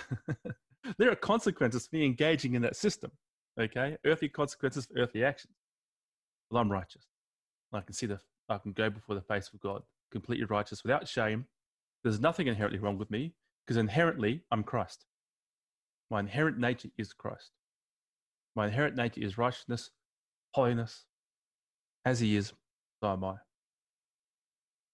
there 0.98 1.12
are 1.12 1.16
consequences 1.16 1.88
for 1.88 1.96
me 1.96 2.06
engaging 2.06 2.56
in 2.56 2.62
that 2.64 2.76
system. 2.76 3.12
Okay, 3.60 3.98
earthly 4.06 4.30
consequences 4.30 4.86
for 4.86 5.00
earthly 5.00 5.24
actions. 5.24 5.54
Well, 6.50 6.62
I'm 6.62 6.72
righteous. 6.72 7.06
I 7.74 7.82
can 7.82 7.94
see 7.94 8.06
the 8.06 8.20
I 8.50 8.58
can 8.58 8.72
go 8.72 8.90
before 8.90 9.16
the 9.16 9.22
face 9.22 9.50
of 9.54 9.60
God, 9.60 9.84
completely 10.12 10.46
righteous, 10.46 10.84
without 10.84 11.08
shame. 11.08 11.46
There's 12.04 12.20
nothing 12.20 12.48
inherently 12.48 12.80
wrong 12.80 12.98
with 12.98 13.12
me 13.12 13.34
because 13.66 13.78
inherently 13.78 14.42
I'm 14.52 14.64
Christ. 14.64 15.06
My 16.10 16.22
inherent 16.22 16.58
nature 16.58 16.90
is 16.98 17.14
Christ. 17.14 17.52
My 18.56 18.68
inherent 18.68 18.96
nature 18.96 19.22
is 19.22 19.38
righteousness, 19.38 19.92
holiness. 20.54 21.06
As 22.06 22.22
He 22.22 22.38
is, 22.38 22.54
so 23.02 23.12
am 23.12 23.24
I. 23.24 23.36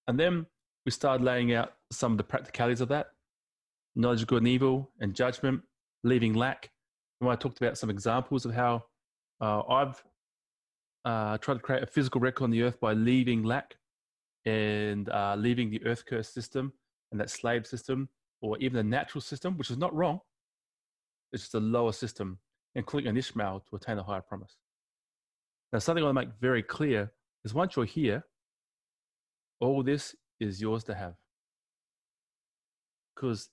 And 0.08 0.18
then 0.18 0.46
we 0.84 0.90
started 0.90 1.24
laying 1.24 1.54
out 1.54 1.74
some 1.90 2.12
of 2.12 2.18
the 2.18 2.24
practicalities 2.24 2.80
of 2.80 2.88
that 2.88 3.08
knowledge 3.96 4.22
of 4.22 4.28
good 4.28 4.38
and 4.38 4.48
evil 4.48 4.90
and 5.00 5.14
judgment, 5.14 5.62
leaving 6.02 6.34
lack. 6.34 6.70
And 7.20 7.30
I 7.30 7.36
talked 7.36 7.60
about 7.60 7.78
some 7.78 7.90
examples 7.90 8.44
of 8.44 8.54
how 8.54 8.84
uh, 9.40 9.62
I've 9.62 10.02
uh, 11.04 11.38
tried 11.38 11.54
to 11.54 11.60
create 11.60 11.82
a 11.82 11.86
physical 11.86 12.20
record 12.20 12.44
on 12.44 12.50
the 12.50 12.62
earth 12.62 12.80
by 12.80 12.92
leaving 12.92 13.42
lack 13.42 13.76
and 14.46 15.08
uh, 15.08 15.36
leaving 15.38 15.70
the 15.70 15.84
earth 15.86 16.04
curse 16.06 16.28
system 16.28 16.72
and 17.12 17.20
that 17.20 17.30
slave 17.30 17.66
system, 17.66 18.08
or 18.42 18.58
even 18.58 18.76
the 18.76 18.82
natural 18.82 19.20
system, 19.20 19.56
which 19.56 19.70
is 19.70 19.78
not 19.78 19.94
wrong. 19.94 20.18
It's 21.32 21.44
just 21.44 21.54
a 21.54 21.60
lower 21.60 21.92
system, 21.92 22.38
including 22.74 23.10
an 23.10 23.16
Ishmael 23.16 23.64
to 23.70 23.76
attain 23.76 23.98
a 23.98 24.02
higher 24.02 24.20
promise. 24.20 24.56
Now, 25.72 25.78
something 25.78 26.02
I 26.02 26.06
want 26.06 26.18
to 26.18 26.26
make 26.26 26.40
very 26.40 26.62
clear 26.62 27.12
is 27.44 27.54
once 27.54 27.76
you're 27.76 27.84
here, 27.84 28.24
all 29.60 29.82
this 29.82 30.14
is 30.40 30.60
yours 30.60 30.84
to 30.84 30.94
have. 30.94 31.14
Because 33.14 33.48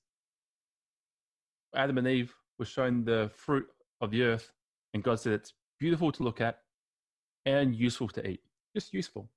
Adam 1.76 1.98
and 1.98 2.08
Eve 2.08 2.34
were 2.58 2.66
shown 2.66 3.06
the 3.06 3.30
fruit 3.36 3.66
of 4.02 4.12
the 4.12 4.24
earth, 4.24 4.52
and 4.94 5.04
God 5.04 5.20
said 5.20 5.34
it's 5.34 5.54
beautiful 5.80 6.12
to 6.12 6.24
look 6.24 6.42
at 6.42 6.60
and 7.46 7.76
useful 7.76 8.08
to 8.10 8.28
eat. 8.28 8.42
Just 8.76 8.94
useful. 8.94 9.30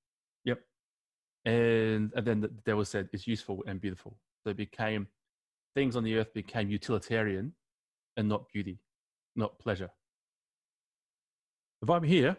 Yep. 0.44 0.60
And, 1.44 2.12
and 2.14 2.26
then 2.26 2.40
the 2.40 2.48
devil 2.48 2.84
said 2.84 3.08
it's 3.12 3.26
useful 3.26 3.62
and 3.66 3.80
beautiful. 3.80 4.16
So 4.42 4.50
it 4.50 4.56
became, 4.56 5.08
things 5.74 5.96
on 5.96 6.04
the 6.04 6.16
earth 6.16 6.32
became 6.34 6.70
utilitarian 6.70 7.52
and 8.16 8.28
not 8.28 8.48
beauty, 8.52 8.78
not 9.36 9.58
pleasure. 9.58 9.90
If 11.82 11.90
I'm 11.90 12.02
here, 12.02 12.36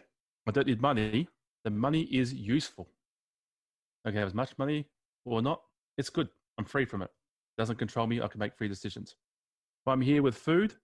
I 0.48 0.50
don't 0.50 0.66
need 0.66 0.80
money, 0.80 1.28
then 1.64 1.76
money 1.76 2.02
is 2.02 2.32
useful. 2.32 2.88
Can 4.04 4.14
have 4.14 4.28
as 4.28 4.34
much 4.34 4.56
money 4.56 4.86
or 5.34 5.42
not, 5.42 5.60
it's 5.98 6.10
good. 6.10 6.28
I'm 6.58 6.64
free 6.64 6.84
from 6.84 7.02
it. 7.02 7.06
it. 7.06 7.10
Doesn't 7.58 7.78
control 7.78 8.06
me. 8.06 8.20
I 8.20 8.28
can 8.28 8.38
make 8.38 8.56
free 8.56 8.68
decisions. 8.68 9.16
If 9.84 9.88
I'm 9.88 10.00
here 10.00 10.22
with 10.22 10.36
food, 10.36 10.74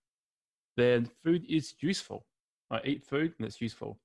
then 0.77 1.09
food 1.25 1.45
is 1.49 1.75
useful. 1.81 2.27
I 2.71 2.81
eat 2.85 3.05
food 3.05 3.35
and 3.39 3.47
it's 3.47 3.61
useful. 3.61 3.99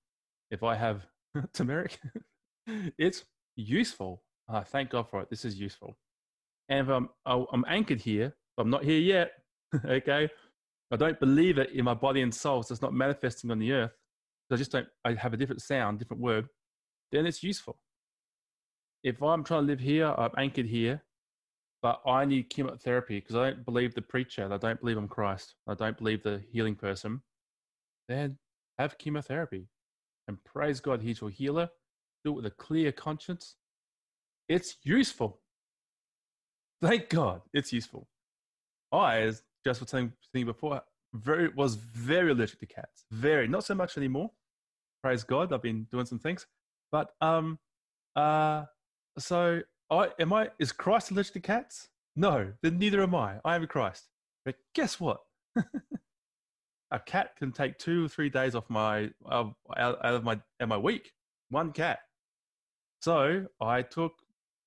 If 0.51 0.63
I 0.63 0.75
have 0.75 1.05
turmeric, 1.53 1.99
it's 2.97 3.23
useful. 3.55 4.23
Uh, 4.49 4.63
thank 4.63 4.89
God 4.89 5.09
for 5.09 5.21
it. 5.21 5.29
This 5.29 5.45
is 5.45 5.59
useful. 5.59 5.97
And 6.69 6.87
if 6.87 6.93
I'm, 6.93 7.09
I'm 7.25 7.65
anchored 7.67 8.01
here, 8.01 8.35
I'm 8.57 8.69
not 8.69 8.83
here 8.83 8.99
yet, 8.99 9.31
okay? 9.85 10.29
I 10.91 10.95
don't 10.95 11.19
believe 11.19 11.57
it 11.57 11.71
in 11.71 11.85
my 11.85 11.93
body 11.93 12.21
and 12.21 12.33
soul, 12.33 12.63
so 12.63 12.73
it's 12.73 12.81
not 12.81 12.93
manifesting 12.93 13.51
on 13.51 13.59
the 13.59 13.71
earth. 13.71 13.91
I 14.51 14.55
just 14.55 14.71
don't, 14.71 14.87
I 15.03 15.13
have 15.13 15.33
a 15.33 15.37
different 15.37 15.61
sound, 15.61 15.99
different 15.99 16.21
word, 16.21 16.47
then 17.11 17.25
it's 17.25 17.43
useful 17.43 17.77
if 19.07 19.23
I'm 19.23 19.41
trying 19.41 19.61
to 19.63 19.67
live 19.67 19.79
here, 19.79 20.13
I'm 20.17 20.31
anchored 20.37 20.65
here, 20.65 21.01
but 21.81 22.01
I 22.05 22.25
need 22.25 22.49
chemotherapy 22.49 23.21
because 23.21 23.37
I 23.37 23.51
don't 23.51 23.63
believe 23.63 23.95
the 23.95 24.01
preacher, 24.01 24.51
I 24.51 24.57
don't 24.57 24.81
believe 24.81 24.97
I'm 24.97 25.07
Christ, 25.07 25.55
I 25.65 25.75
don't 25.75 25.97
believe 25.97 26.23
the 26.23 26.43
healing 26.51 26.75
person, 26.75 27.21
then 28.09 28.37
have 28.77 28.97
chemotherapy 28.97 29.69
and 30.27 30.43
praise 30.43 30.81
God, 30.81 31.01
He's 31.01 31.21
your 31.21 31.29
healer. 31.29 31.69
Do 32.25 32.31
it 32.31 32.35
with 32.35 32.45
a 32.47 32.51
clear 32.51 32.91
conscience. 32.91 33.55
It's 34.49 34.75
useful. 34.83 35.39
Thank 36.81 37.07
God, 37.07 37.41
it's 37.53 37.71
useful. 37.71 38.09
I, 38.91 39.21
as 39.21 39.43
just 39.65 39.79
was 39.79 39.89
saying 39.89 40.11
before, 40.33 40.81
very 41.13 41.47
was 41.47 41.75
very 41.75 42.31
allergic 42.31 42.59
to 42.59 42.65
cats. 42.65 43.05
Very, 43.09 43.47
not 43.47 43.63
so 43.63 43.73
much 43.73 43.95
anymore. 43.95 44.31
Praise 45.01 45.23
God, 45.23 45.53
I've 45.53 45.61
been 45.61 45.87
doing 45.89 46.05
some 46.05 46.19
things, 46.19 46.45
but 46.91 47.11
um, 47.21 47.57
uh, 48.17 48.65
so, 49.17 49.61
I 49.89 50.09
am 50.19 50.33
I 50.33 50.49
is 50.59 50.71
Christ 50.71 51.11
allergic 51.11 51.33
to 51.33 51.39
cats? 51.39 51.89
No, 52.15 52.51
then 52.61 52.79
neither 52.79 53.01
am 53.01 53.15
I. 53.15 53.35
I 53.45 53.55
am 53.55 53.65
Christ. 53.67 54.09
But 54.43 54.55
guess 54.73 54.99
what? 54.99 55.21
a 56.91 56.99
cat 56.99 57.35
can 57.37 57.51
take 57.51 57.77
two 57.77 58.05
or 58.05 58.07
three 58.07 58.29
days 58.29 58.55
off 58.55 58.69
my 58.69 59.09
uh, 59.29 59.45
out, 59.77 59.99
of 60.03 60.23
my 60.23 60.33
out 60.33 60.41
of 60.59 60.69
my 60.69 60.77
week. 60.77 61.11
One 61.49 61.71
cat. 61.71 61.99
So 63.01 63.45
I 63.61 63.81
took 63.83 64.13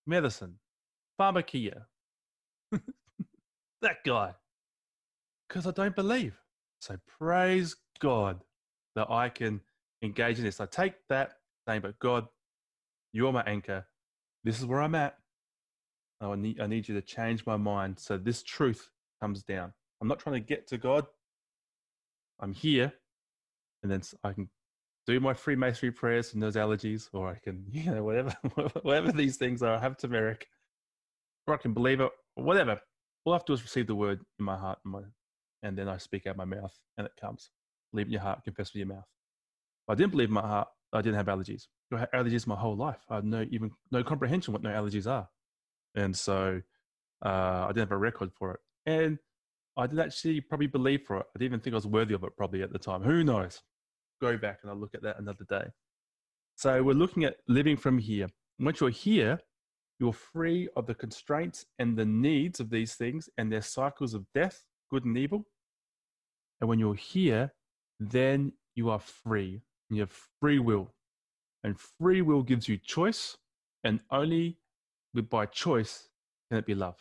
medicine, 0.06 0.54
pharmakeia. 1.20 1.82
that 3.82 3.96
guy, 4.06 4.34
because 5.48 5.66
I 5.66 5.72
don't 5.72 5.96
believe. 5.96 6.38
So 6.80 6.96
praise 7.18 7.76
God 8.00 8.40
that 8.96 9.10
I 9.10 9.28
can 9.28 9.60
engage 10.02 10.38
in 10.38 10.44
this. 10.44 10.60
I 10.60 10.66
take 10.66 10.94
that 11.08 11.32
saying, 11.66 11.82
but 11.82 11.98
God, 11.98 12.26
you're 13.12 13.32
my 13.32 13.42
anchor 13.42 13.84
this 14.44 14.58
is 14.58 14.66
where 14.66 14.80
I'm 14.80 14.94
at. 14.94 15.16
Oh, 16.20 16.32
I 16.32 16.36
need, 16.36 16.60
I 16.60 16.66
need 16.66 16.88
you 16.88 16.94
to 16.94 17.02
change 17.02 17.46
my 17.46 17.56
mind 17.56 17.98
so 17.98 18.18
this 18.18 18.42
truth 18.42 18.90
comes 19.20 19.42
down. 19.42 19.72
I'm 20.00 20.08
not 20.08 20.18
trying 20.18 20.34
to 20.34 20.40
get 20.40 20.66
to 20.68 20.78
God. 20.78 21.06
I'm 22.40 22.52
here, 22.52 22.92
and 23.82 23.92
then 23.92 24.02
I 24.24 24.32
can 24.32 24.48
do 25.06 25.20
my 25.20 25.34
Freemasonry 25.34 25.92
prayers 25.92 26.32
and 26.32 26.42
those 26.42 26.56
allergies, 26.56 27.08
or 27.12 27.28
I 27.28 27.38
can, 27.42 27.64
you 27.70 27.90
know, 27.90 28.02
whatever, 28.02 28.34
whatever 28.82 29.12
these 29.12 29.36
things 29.36 29.62
are. 29.62 29.74
I 29.74 29.80
have 29.80 29.98
turmeric, 29.98 30.46
or 31.46 31.54
I 31.54 31.58
can 31.58 31.74
believe 31.74 32.00
it, 32.00 32.10
or 32.36 32.44
whatever. 32.44 32.80
All 33.24 33.34
I 33.34 33.36
have 33.36 33.44
to 33.44 33.50
do 33.50 33.54
is 33.54 33.62
receive 33.62 33.86
the 33.86 33.94
word 33.94 34.20
in 34.38 34.44
my 34.44 34.56
heart, 34.56 34.78
and, 34.84 34.92
my, 34.92 35.00
and 35.62 35.76
then 35.76 35.88
I 35.88 35.98
speak 35.98 36.26
out 36.26 36.36
my 36.36 36.44
mouth, 36.44 36.74
and 36.96 37.06
it 37.06 37.12
comes. 37.20 37.50
Believe 37.92 38.06
in 38.06 38.12
your 38.12 38.22
heart, 38.22 38.44
confess 38.44 38.72
with 38.72 38.78
your 38.78 38.86
mouth. 38.86 39.06
If 39.86 39.92
I 39.92 39.94
didn't 39.94 40.12
believe 40.12 40.28
in 40.28 40.34
my 40.34 40.46
heart, 40.46 40.68
I 40.92 41.02
didn't 41.02 41.16
have 41.16 41.26
allergies. 41.26 41.68
I 41.92 42.00
had 42.00 42.12
allergies 42.12 42.46
my 42.46 42.56
whole 42.56 42.76
life. 42.76 43.00
I 43.08 43.16
had 43.16 43.24
no 43.24 43.46
even 43.50 43.70
no 43.90 44.02
comprehension 44.02 44.52
what 44.52 44.62
no 44.62 44.70
allergies 44.70 45.06
are, 45.10 45.28
and 45.94 46.16
so 46.16 46.60
uh, 47.24 47.28
I 47.28 47.68
didn't 47.68 47.88
have 47.88 47.92
a 47.92 47.96
record 47.96 48.30
for 48.38 48.54
it. 48.54 48.60
And 48.86 49.18
I 49.76 49.86
did 49.86 49.98
actually 50.00 50.40
probably 50.40 50.66
believe 50.66 51.02
for 51.06 51.18
it. 51.18 51.26
I 51.34 51.38
didn't 51.38 51.52
even 51.52 51.60
think 51.60 51.74
I 51.74 51.76
was 51.76 51.86
worthy 51.86 52.14
of 52.14 52.24
it 52.24 52.36
probably 52.36 52.62
at 52.62 52.72
the 52.72 52.78
time. 52.78 53.02
Who 53.02 53.24
knows? 53.24 53.62
Go 54.20 54.36
back 54.36 54.58
and 54.62 54.70
I'll 54.70 54.76
look 54.76 54.94
at 54.94 55.02
that 55.02 55.18
another 55.18 55.44
day. 55.48 55.64
So 56.56 56.82
we're 56.82 56.92
looking 56.92 57.24
at 57.24 57.36
living 57.48 57.76
from 57.76 57.98
here. 57.98 58.28
Once 58.58 58.80
you're 58.80 58.90
here, 58.90 59.38
you're 59.98 60.12
free 60.12 60.68
of 60.76 60.86
the 60.86 60.94
constraints 60.94 61.64
and 61.78 61.96
the 61.96 62.04
needs 62.04 62.60
of 62.60 62.70
these 62.70 62.94
things 62.94 63.28
and 63.38 63.52
their 63.52 63.62
cycles 63.62 64.12
of 64.12 64.26
death, 64.34 64.62
good 64.90 65.04
and 65.04 65.16
evil. 65.16 65.46
And 66.60 66.68
when 66.68 66.78
you're 66.78 66.94
here, 66.94 67.52
then 67.98 68.52
you 68.74 68.90
are 68.90 69.00
free. 69.00 69.62
You 69.90 70.02
have 70.02 70.12
free 70.40 70.58
will. 70.58 70.92
And 71.64 71.78
free 71.78 72.22
will 72.22 72.42
gives 72.42 72.68
you 72.68 72.78
choice, 72.78 73.36
and 73.84 74.00
only 74.10 74.56
by 75.28 75.46
choice 75.46 76.08
can 76.48 76.58
it 76.58 76.66
be 76.66 76.74
love. 76.74 76.96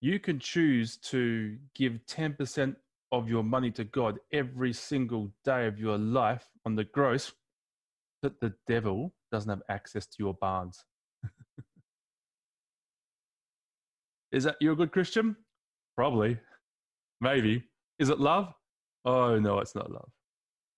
You 0.00 0.18
can 0.18 0.38
choose 0.38 0.98
to 0.98 1.56
give 1.74 2.00
10% 2.06 2.76
of 3.12 3.28
your 3.28 3.42
money 3.42 3.70
to 3.70 3.84
God 3.84 4.18
every 4.32 4.72
single 4.72 5.30
day 5.44 5.66
of 5.66 5.78
your 5.78 5.96
life 5.96 6.46
on 6.66 6.74
the 6.74 6.84
gross 6.84 7.32
that 8.22 8.40
the 8.40 8.52
devil 8.66 9.14
doesn't 9.30 9.48
have 9.48 9.62
access 9.70 10.06
to 10.06 10.16
your 10.18 10.34
barns. 10.34 10.84
Is 14.32 14.44
that 14.44 14.56
you're 14.60 14.72
a 14.72 14.76
good 14.76 14.92
Christian? 14.92 15.36
Probably. 15.96 16.38
Maybe. 17.20 17.64
Is 17.98 18.10
it 18.10 18.18
love? 18.18 18.52
Oh, 19.04 19.38
no, 19.38 19.60
it's 19.60 19.74
not 19.74 19.90
love. 19.90 20.10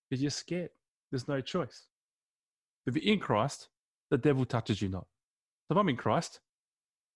Because 0.09 0.21
you're 0.21 0.31
scared. 0.31 0.69
There's 1.11 1.27
no 1.27 1.41
choice. 1.41 1.87
If 2.85 2.95
you're 2.95 3.13
in 3.13 3.19
Christ, 3.19 3.69
the 4.09 4.17
devil 4.17 4.45
touches 4.45 4.81
you 4.81 4.89
not. 4.89 5.07
So 5.67 5.73
if 5.73 5.77
I'm 5.77 5.89
in 5.89 5.97
Christ, 5.97 6.39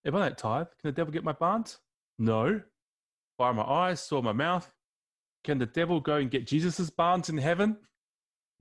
if 0.03 0.13
I 0.13 0.19
don't 0.19 0.38
tithe, 0.38 0.67
can 0.79 0.89
the 0.89 0.91
devil 0.91 1.13
get 1.13 1.24
my 1.24 1.33
barns? 1.33 1.79
No. 2.19 2.62
By 3.38 3.51
my 3.51 3.63
eyes, 3.63 4.01
saw 4.01 4.21
my 4.21 4.33
mouth. 4.33 4.71
Can 5.43 5.57
the 5.57 5.65
devil 5.65 6.00
go 6.00 6.17
and 6.17 6.29
get 6.29 6.48
Jesus' 6.48 6.89
barns 6.89 7.29
in 7.29 7.38
heaven? 7.38 7.77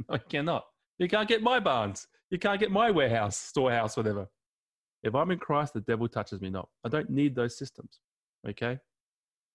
No, 0.09 0.17
he 0.17 0.23
cannot. 0.31 0.65
You 0.99 1.09
can't 1.09 1.29
get 1.29 1.43
my 1.43 1.61
barns. 1.61 2.07
You 2.31 2.39
can't 2.39 2.59
get 2.59 2.71
my 2.71 2.91
warehouse, 2.91 3.37
storehouse, 3.37 3.99
whatever. 3.99 4.29
If 5.03 5.15
I'm 5.15 5.31
in 5.31 5.39
Christ, 5.39 5.75
the 5.75 5.83
devil 5.83 6.09
touches 6.09 6.41
me 6.41 6.49
not. 6.49 6.71
I 6.85 6.89
don't 6.89 7.11
need 7.11 7.35
those 7.35 7.59
systems. 7.59 8.01
Okay? 8.49 8.79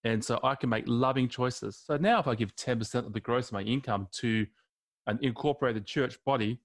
And 0.04 0.24
so 0.24 0.38
I 0.44 0.54
can 0.54 0.70
make 0.70 0.84
loving 0.86 1.28
choices. 1.28 1.82
So 1.84 1.96
now, 1.96 2.20
if 2.20 2.28
I 2.28 2.36
give 2.36 2.54
10% 2.54 3.06
of 3.06 3.12
the 3.12 3.18
gross 3.18 3.48
of 3.48 3.54
my 3.54 3.62
income 3.62 4.06
to 4.18 4.46
an 5.06 5.18
incorporated 5.22 5.86
church 5.86 6.18
body, 6.24 6.60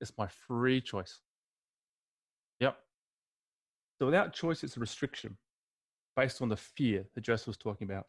it's 0.00 0.12
my 0.18 0.26
free 0.26 0.80
choice. 0.80 1.20
Yep. 2.60 2.76
So 3.98 4.06
without 4.06 4.32
choice, 4.32 4.62
it's 4.62 4.76
a 4.76 4.80
restriction 4.80 5.36
based 6.16 6.42
on 6.42 6.48
the 6.48 6.56
fear 6.56 7.04
that 7.14 7.22
Joseph 7.22 7.48
was 7.48 7.56
talking 7.56 7.90
about. 7.90 8.06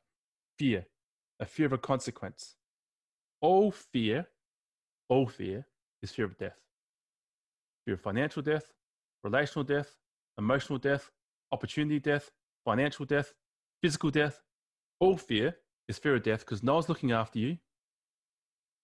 Fear, 0.57 0.85
a 1.39 1.45
fear 1.45 1.65
of 1.65 1.73
a 1.73 1.77
consequence. 1.77 2.55
All 3.41 3.71
fear, 3.71 4.27
all 5.09 5.27
fear 5.27 5.65
is 6.01 6.11
fear 6.11 6.25
of 6.25 6.37
death. 6.37 6.59
Fear 7.85 7.95
of 7.95 8.01
financial 8.01 8.41
death, 8.41 8.71
relational 9.23 9.63
death, 9.63 9.95
emotional 10.37 10.79
death, 10.79 11.11
opportunity 11.51 11.99
death, 11.99 12.31
financial 12.63 13.05
death, 13.05 13.33
physical 13.81 14.11
death. 14.11 14.41
All 14.99 15.17
fear 15.17 15.57
is 15.87 15.97
fear 15.97 16.15
of 16.15 16.23
death 16.23 16.41
because 16.41 16.63
no 16.63 16.75
one's 16.75 16.89
looking 16.89 17.11
after 17.11 17.39
you. 17.39 17.57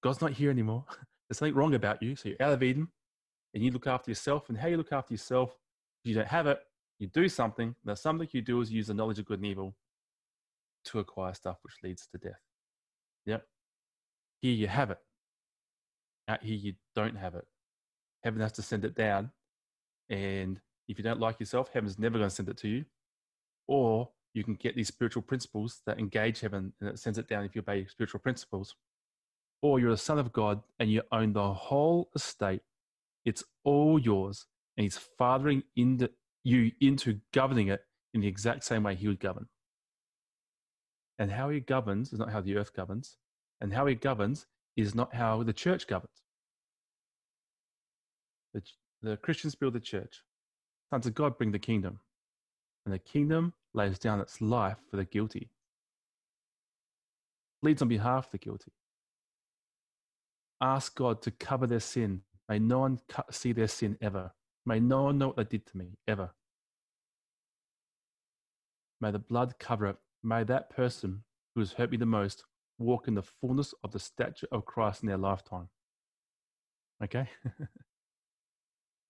God's 0.03 0.21
not 0.21 0.33
here 0.33 0.49
anymore. 0.49 0.85
There's 1.29 1.39
something 1.39 1.55
wrong 1.55 1.75
about 1.75 2.01
you. 2.01 2.15
So 2.15 2.29
you're 2.29 2.41
out 2.41 2.53
of 2.53 2.63
Eden 2.63 2.87
and 3.53 3.63
you 3.63 3.71
look 3.71 3.87
after 3.87 4.11
yourself. 4.11 4.49
And 4.49 4.57
how 4.57 4.67
you 4.67 4.77
look 4.77 4.93
after 4.93 5.13
yourself, 5.13 5.51
if 6.03 6.09
you 6.09 6.15
don't 6.15 6.27
have 6.27 6.47
it, 6.47 6.59
you 6.99 7.07
do 7.07 7.27
something. 7.29 7.75
Now, 7.85 7.95
something 7.95 8.27
you 8.31 8.41
do 8.41 8.61
is 8.61 8.71
use 8.71 8.87
the 8.87 8.93
knowledge 8.93 9.19
of 9.19 9.25
good 9.25 9.39
and 9.39 9.45
evil 9.45 9.75
to 10.85 10.99
acquire 10.99 11.33
stuff 11.33 11.57
which 11.63 11.75
leads 11.83 12.07
to 12.07 12.17
death. 12.17 12.39
Yep. 13.25 13.45
Here 14.41 14.53
you 14.53 14.67
have 14.67 14.91
it. 14.91 14.99
Out 16.27 16.43
here 16.43 16.55
you 16.55 16.73
don't 16.95 17.17
have 17.17 17.35
it. 17.35 17.45
Heaven 18.23 18.41
has 18.41 18.53
to 18.53 18.61
send 18.61 18.85
it 18.85 18.95
down. 18.95 19.31
And 20.09 20.59
if 20.87 20.97
you 20.97 21.03
don't 21.03 21.19
like 21.19 21.39
yourself, 21.39 21.69
heaven's 21.73 21.99
never 21.99 22.17
going 22.17 22.29
to 22.29 22.35
send 22.35 22.49
it 22.49 22.57
to 22.57 22.67
you. 22.67 22.85
Or 23.67 24.09
you 24.33 24.43
can 24.43 24.53
get 24.53 24.75
these 24.75 24.87
spiritual 24.87 25.23
principles 25.23 25.81
that 25.85 25.99
engage 25.99 26.39
heaven 26.39 26.73
and 26.79 26.89
it 26.89 26.99
sends 26.99 27.17
it 27.17 27.27
down 27.27 27.43
if 27.43 27.55
you 27.55 27.61
obey 27.61 27.85
spiritual 27.85 28.19
principles. 28.19 28.75
Or 29.61 29.79
you're 29.79 29.91
a 29.91 29.97
son 29.97 30.19
of 30.19 30.31
God 30.31 30.61
and 30.79 30.91
you 30.91 31.01
own 31.11 31.33
the 31.33 31.53
whole 31.53 32.09
estate. 32.15 32.61
It's 33.25 33.43
all 33.63 33.99
yours. 33.99 34.45
And 34.75 34.83
he's 34.83 34.97
fathering 34.97 35.63
into 35.75 36.09
you 36.43 36.71
into 36.79 37.19
governing 37.33 37.67
it 37.67 37.81
in 38.13 38.21
the 38.21 38.27
exact 38.27 38.63
same 38.63 38.83
way 38.83 38.95
he 38.95 39.07
would 39.07 39.19
govern. 39.19 39.47
And 41.19 41.31
how 41.31 41.49
he 41.49 41.59
governs 41.59 42.13
is 42.13 42.19
not 42.19 42.31
how 42.31 42.41
the 42.41 42.55
earth 42.55 42.73
governs. 42.73 43.17
And 43.59 43.73
how 43.73 43.85
he 43.87 43.95
governs 43.95 44.45
is 44.75 44.93
not 44.93 45.15
how 45.15 45.41
the 45.43 45.53
church 45.53 45.87
governs. 45.87 46.21
The, 48.53 48.61
the 49.01 49.17
Christians 49.17 49.55
build 49.55 49.73
the 49.73 49.79
church. 49.79 50.21
Sons 50.91 51.07
of 51.07 51.15
God 51.15 51.37
bring 51.37 51.51
the 51.51 51.59
kingdom. 51.59 51.99
And 52.85 52.93
the 52.93 52.99
kingdom 52.99 53.53
lays 53.73 53.99
down 53.99 54.21
its 54.21 54.39
life 54.39 54.77
for 54.89 54.95
the 54.95 55.03
guilty, 55.05 55.49
leads 57.61 57.81
on 57.81 57.89
behalf 57.89 58.25
of 58.25 58.31
the 58.31 58.37
guilty. 58.37 58.71
Ask 60.61 60.95
God 60.95 61.21
to 61.23 61.31
cover 61.31 61.67
their 61.67 61.79
sin. 61.79 62.21
May 62.49 62.59
no 62.59 62.79
one 62.79 62.99
see 63.31 63.51
their 63.51 63.67
sin 63.67 63.97
ever. 64.01 64.31
May 64.65 64.79
no 64.79 65.03
one 65.03 65.17
know 65.17 65.27
what 65.27 65.37
they 65.37 65.43
did 65.43 65.65
to 65.67 65.77
me 65.77 65.97
ever. 66.07 66.31
May 68.99 69.11
the 69.11 69.19
blood 69.19 69.59
cover 69.59 69.87
it. 69.87 69.97
May 70.23 70.43
that 70.45 70.69
person 70.69 71.23
who 71.53 71.61
has 71.61 71.73
hurt 71.73 71.91
me 71.91 71.97
the 71.97 72.05
most 72.05 72.43
walk 72.79 73.07
in 73.07 73.15
the 73.15 73.21
fullness 73.21 73.73
of 73.83 73.91
the 73.91 73.99
stature 73.99 74.47
of 74.51 74.65
Christ 74.65 75.03
in 75.03 75.07
their 75.07 75.17
lifetime. 75.17 75.69
Okay? 77.03 77.27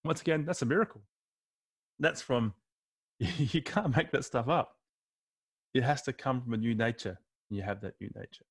Once 0.04 0.22
again, 0.22 0.46
that's 0.46 0.62
a 0.62 0.66
miracle. 0.66 1.02
That's 2.00 2.22
from, 2.22 2.54
you 3.20 3.62
can't 3.62 3.96
make 3.96 4.12
that 4.12 4.26
stuff 4.26 4.48
up. 4.48 4.76
It 5.74 5.84
has 5.84 6.02
to 6.04 6.14
come 6.14 6.42
from 6.42 6.54
a 6.54 6.58
new 6.58 6.76
nature, 6.76 7.20
and 7.50 7.58
you 7.58 7.64
have 7.64 7.82
that 7.82 7.96
new 8.00 8.10
nature. 8.16 8.46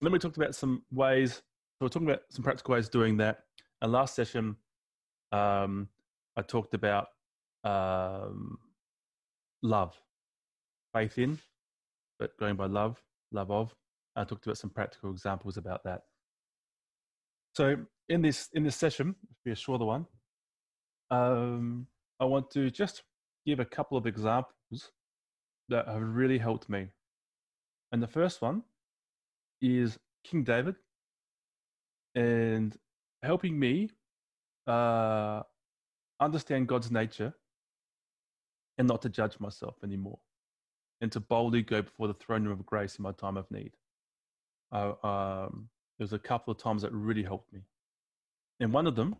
Then 0.00 0.12
we 0.12 0.18
talked 0.18 0.36
about 0.36 0.54
some 0.54 0.82
ways, 0.90 1.34
so 1.34 1.42
we're 1.80 1.88
talking 1.88 2.08
about 2.08 2.22
some 2.30 2.44
practical 2.44 2.74
ways 2.74 2.86
of 2.86 2.92
doing 2.92 3.16
that. 3.18 3.40
And 3.80 3.92
last 3.92 4.14
session, 4.14 4.56
um, 5.32 5.88
I 6.36 6.42
talked 6.42 6.74
about 6.74 7.08
um, 7.64 8.58
love, 9.62 9.94
faith 10.94 11.18
in, 11.18 11.38
but 12.18 12.36
going 12.38 12.56
by 12.56 12.66
love, 12.66 13.02
love 13.32 13.50
of. 13.50 13.74
I 14.16 14.24
talked 14.24 14.46
about 14.46 14.58
some 14.58 14.70
practical 14.70 15.10
examples 15.10 15.56
about 15.56 15.82
that. 15.84 16.02
So 17.54 17.76
in 18.08 18.22
this 18.22 18.48
in 18.52 18.64
this 18.64 18.76
session, 18.76 19.14
be 19.44 19.52
a 19.52 19.56
shorter 19.56 19.84
one, 19.84 20.06
um, 21.10 21.86
I 22.20 22.24
want 22.24 22.50
to 22.52 22.70
just 22.70 23.02
give 23.46 23.60
a 23.60 23.64
couple 23.64 23.96
of 23.96 24.06
examples 24.06 24.90
that 25.68 25.86
have 25.88 26.02
really 26.02 26.38
helped 26.38 26.68
me. 26.68 26.88
And 27.92 28.02
the 28.02 28.06
first 28.06 28.42
one 28.42 28.62
is 29.60 29.98
King 30.24 30.44
David 30.44 30.76
and 32.14 32.76
helping 33.22 33.58
me 33.58 33.90
uh, 34.66 35.42
understand 36.20 36.68
God's 36.68 36.90
nature 36.90 37.34
and 38.78 38.88
not 38.88 39.02
to 39.02 39.08
judge 39.08 39.38
myself 39.40 39.76
anymore 39.82 40.18
and 41.00 41.12
to 41.12 41.20
boldly 41.20 41.62
go 41.62 41.82
before 41.82 42.08
the 42.08 42.14
throne 42.14 42.44
room 42.44 42.52
of 42.52 42.66
grace 42.66 42.96
in 42.96 43.02
my 43.02 43.12
time 43.12 43.36
of 43.36 43.50
need. 43.50 43.72
Uh, 44.72 44.92
um, 45.02 45.68
there 45.98 46.04
was 46.04 46.12
a 46.12 46.18
couple 46.18 46.52
of 46.52 46.58
times 46.58 46.82
that 46.82 46.92
really 46.92 47.22
helped 47.22 47.52
me. 47.52 47.60
And 48.60 48.72
one 48.72 48.86
of 48.86 48.96
them 48.96 49.16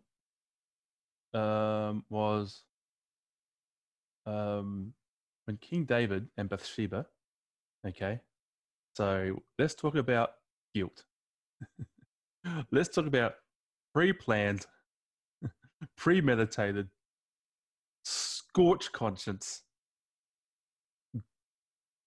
um, 1.34 2.04
was 2.08 2.62
um, 4.24 4.92
when 5.44 5.56
King 5.58 5.84
David 5.84 6.28
and 6.36 6.48
Bathsheba, 6.48 7.06
okay, 7.86 8.20
so 8.96 9.42
let's 9.58 9.74
talk 9.74 9.94
about 9.94 10.30
guilt. 10.74 11.04
let's 12.72 12.88
talk 12.88 13.06
about 13.06 13.34
pre 13.92 14.14
planned, 14.14 14.64
premeditated, 15.98 16.88
scorched 18.06 18.92
conscience 18.92 19.64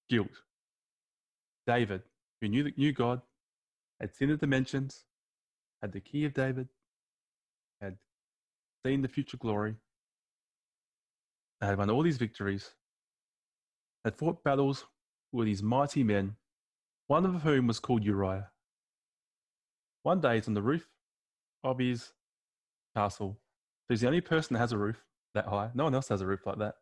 guilt. 0.10 0.42
David, 1.68 2.02
who 2.42 2.48
knew, 2.48 2.64
the, 2.64 2.74
knew 2.76 2.92
God, 2.92 3.22
had 4.02 4.16
seen 4.16 4.30
the 4.30 4.38
dimensions, 4.38 5.04
had 5.84 5.92
the 5.92 6.00
key 6.00 6.26
of 6.26 6.34
David, 6.34 6.70
had 7.82 7.98
seen 8.84 9.04
the 9.04 9.08
future 9.08 9.38
glory, 9.38 9.76
had 11.62 11.78
won 11.78 11.92
all 11.92 12.02
these 12.02 12.18
victories, 12.18 12.72
had 14.04 14.18
fought 14.18 14.44
battles 14.44 14.86
with 15.32 15.46
these 15.46 15.62
mighty 15.62 16.04
men, 16.04 16.36
one 17.10 17.26
of 17.26 17.42
whom 17.42 17.66
was 17.66 17.80
called 17.80 18.06
Uriah. 18.06 18.52
One 20.04 20.22
day 20.22 20.36
he's 20.36 20.48
on 20.48 20.54
the 20.54 20.62
roof 20.62 20.88
of 21.64 21.80
his 21.80 22.14
castle. 22.96 23.40
So 23.88 23.94
he's 23.94 24.02
the 24.02 24.08
only 24.08 24.22
person 24.22 24.54
that 24.54 24.60
has 24.60 24.74
a 24.74 24.78
roof 24.78 25.04
that 25.34 25.48
high. 25.48 25.72
No 25.74 25.86
one 25.86 25.96
else 25.96 26.10
has 26.10 26.22
a 26.22 26.28
roof 26.28 26.46
like 26.46 26.60
that. 26.60 26.76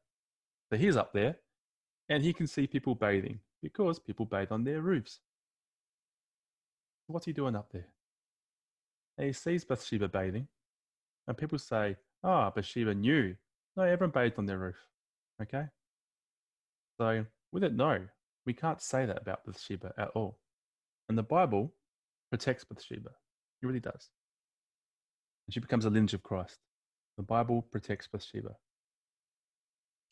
So 0.69 0.77
he's 0.77 0.97
up 0.97 1.13
there 1.13 1.37
and 2.09 2.21
he 2.21 2.33
can 2.33 2.45
see 2.45 2.67
people 2.67 2.93
bathing 2.93 3.39
because 3.63 3.99
people 3.99 4.25
bathe 4.25 4.51
on 4.51 4.65
their 4.65 4.81
roofs. 4.81 5.21
What's 7.07 7.25
he 7.25 7.31
doing 7.31 7.55
up 7.55 7.71
there? 7.71 7.87
And 9.17 9.27
he 9.27 9.33
sees 9.33 9.63
Bathsheba 9.63 10.09
bathing, 10.09 10.49
and 11.25 11.37
people 11.37 11.57
say, 11.57 11.95
Ah, 12.21 12.47
oh, 12.47 12.51
Bathsheba 12.53 12.93
knew. 12.93 13.33
No, 13.77 13.83
everyone 13.83 14.11
bathed 14.11 14.37
on 14.37 14.45
their 14.45 14.57
roof. 14.57 14.75
Okay? 15.41 15.67
So, 16.99 17.25
we 17.53 17.61
it, 17.61 17.73
no, 17.73 18.01
we 18.47 18.53
can't 18.53 18.81
say 18.81 19.05
that 19.05 19.21
about 19.21 19.43
Bathsheba 19.45 19.93
at 19.97 20.07
all. 20.15 20.39
And 21.09 21.17
the 21.17 21.23
Bible 21.23 21.73
protects 22.31 22.63
Bathsheba. 22.63 23.09
It 23.61 23.65
really 23.67 23.81
does. 23.81 24.09
And 25.45 25.53
she 25.53 25.59
becomes 25.59 25.83
a 25.83 25.89
lineage 25.89 26.13
of 26.13 26.23
Christ. 26.23 26.57
The 27.17 27.23
Bible 27.23 27.61
protects 27.61 28.07
Bathsheba. 28.07 28.55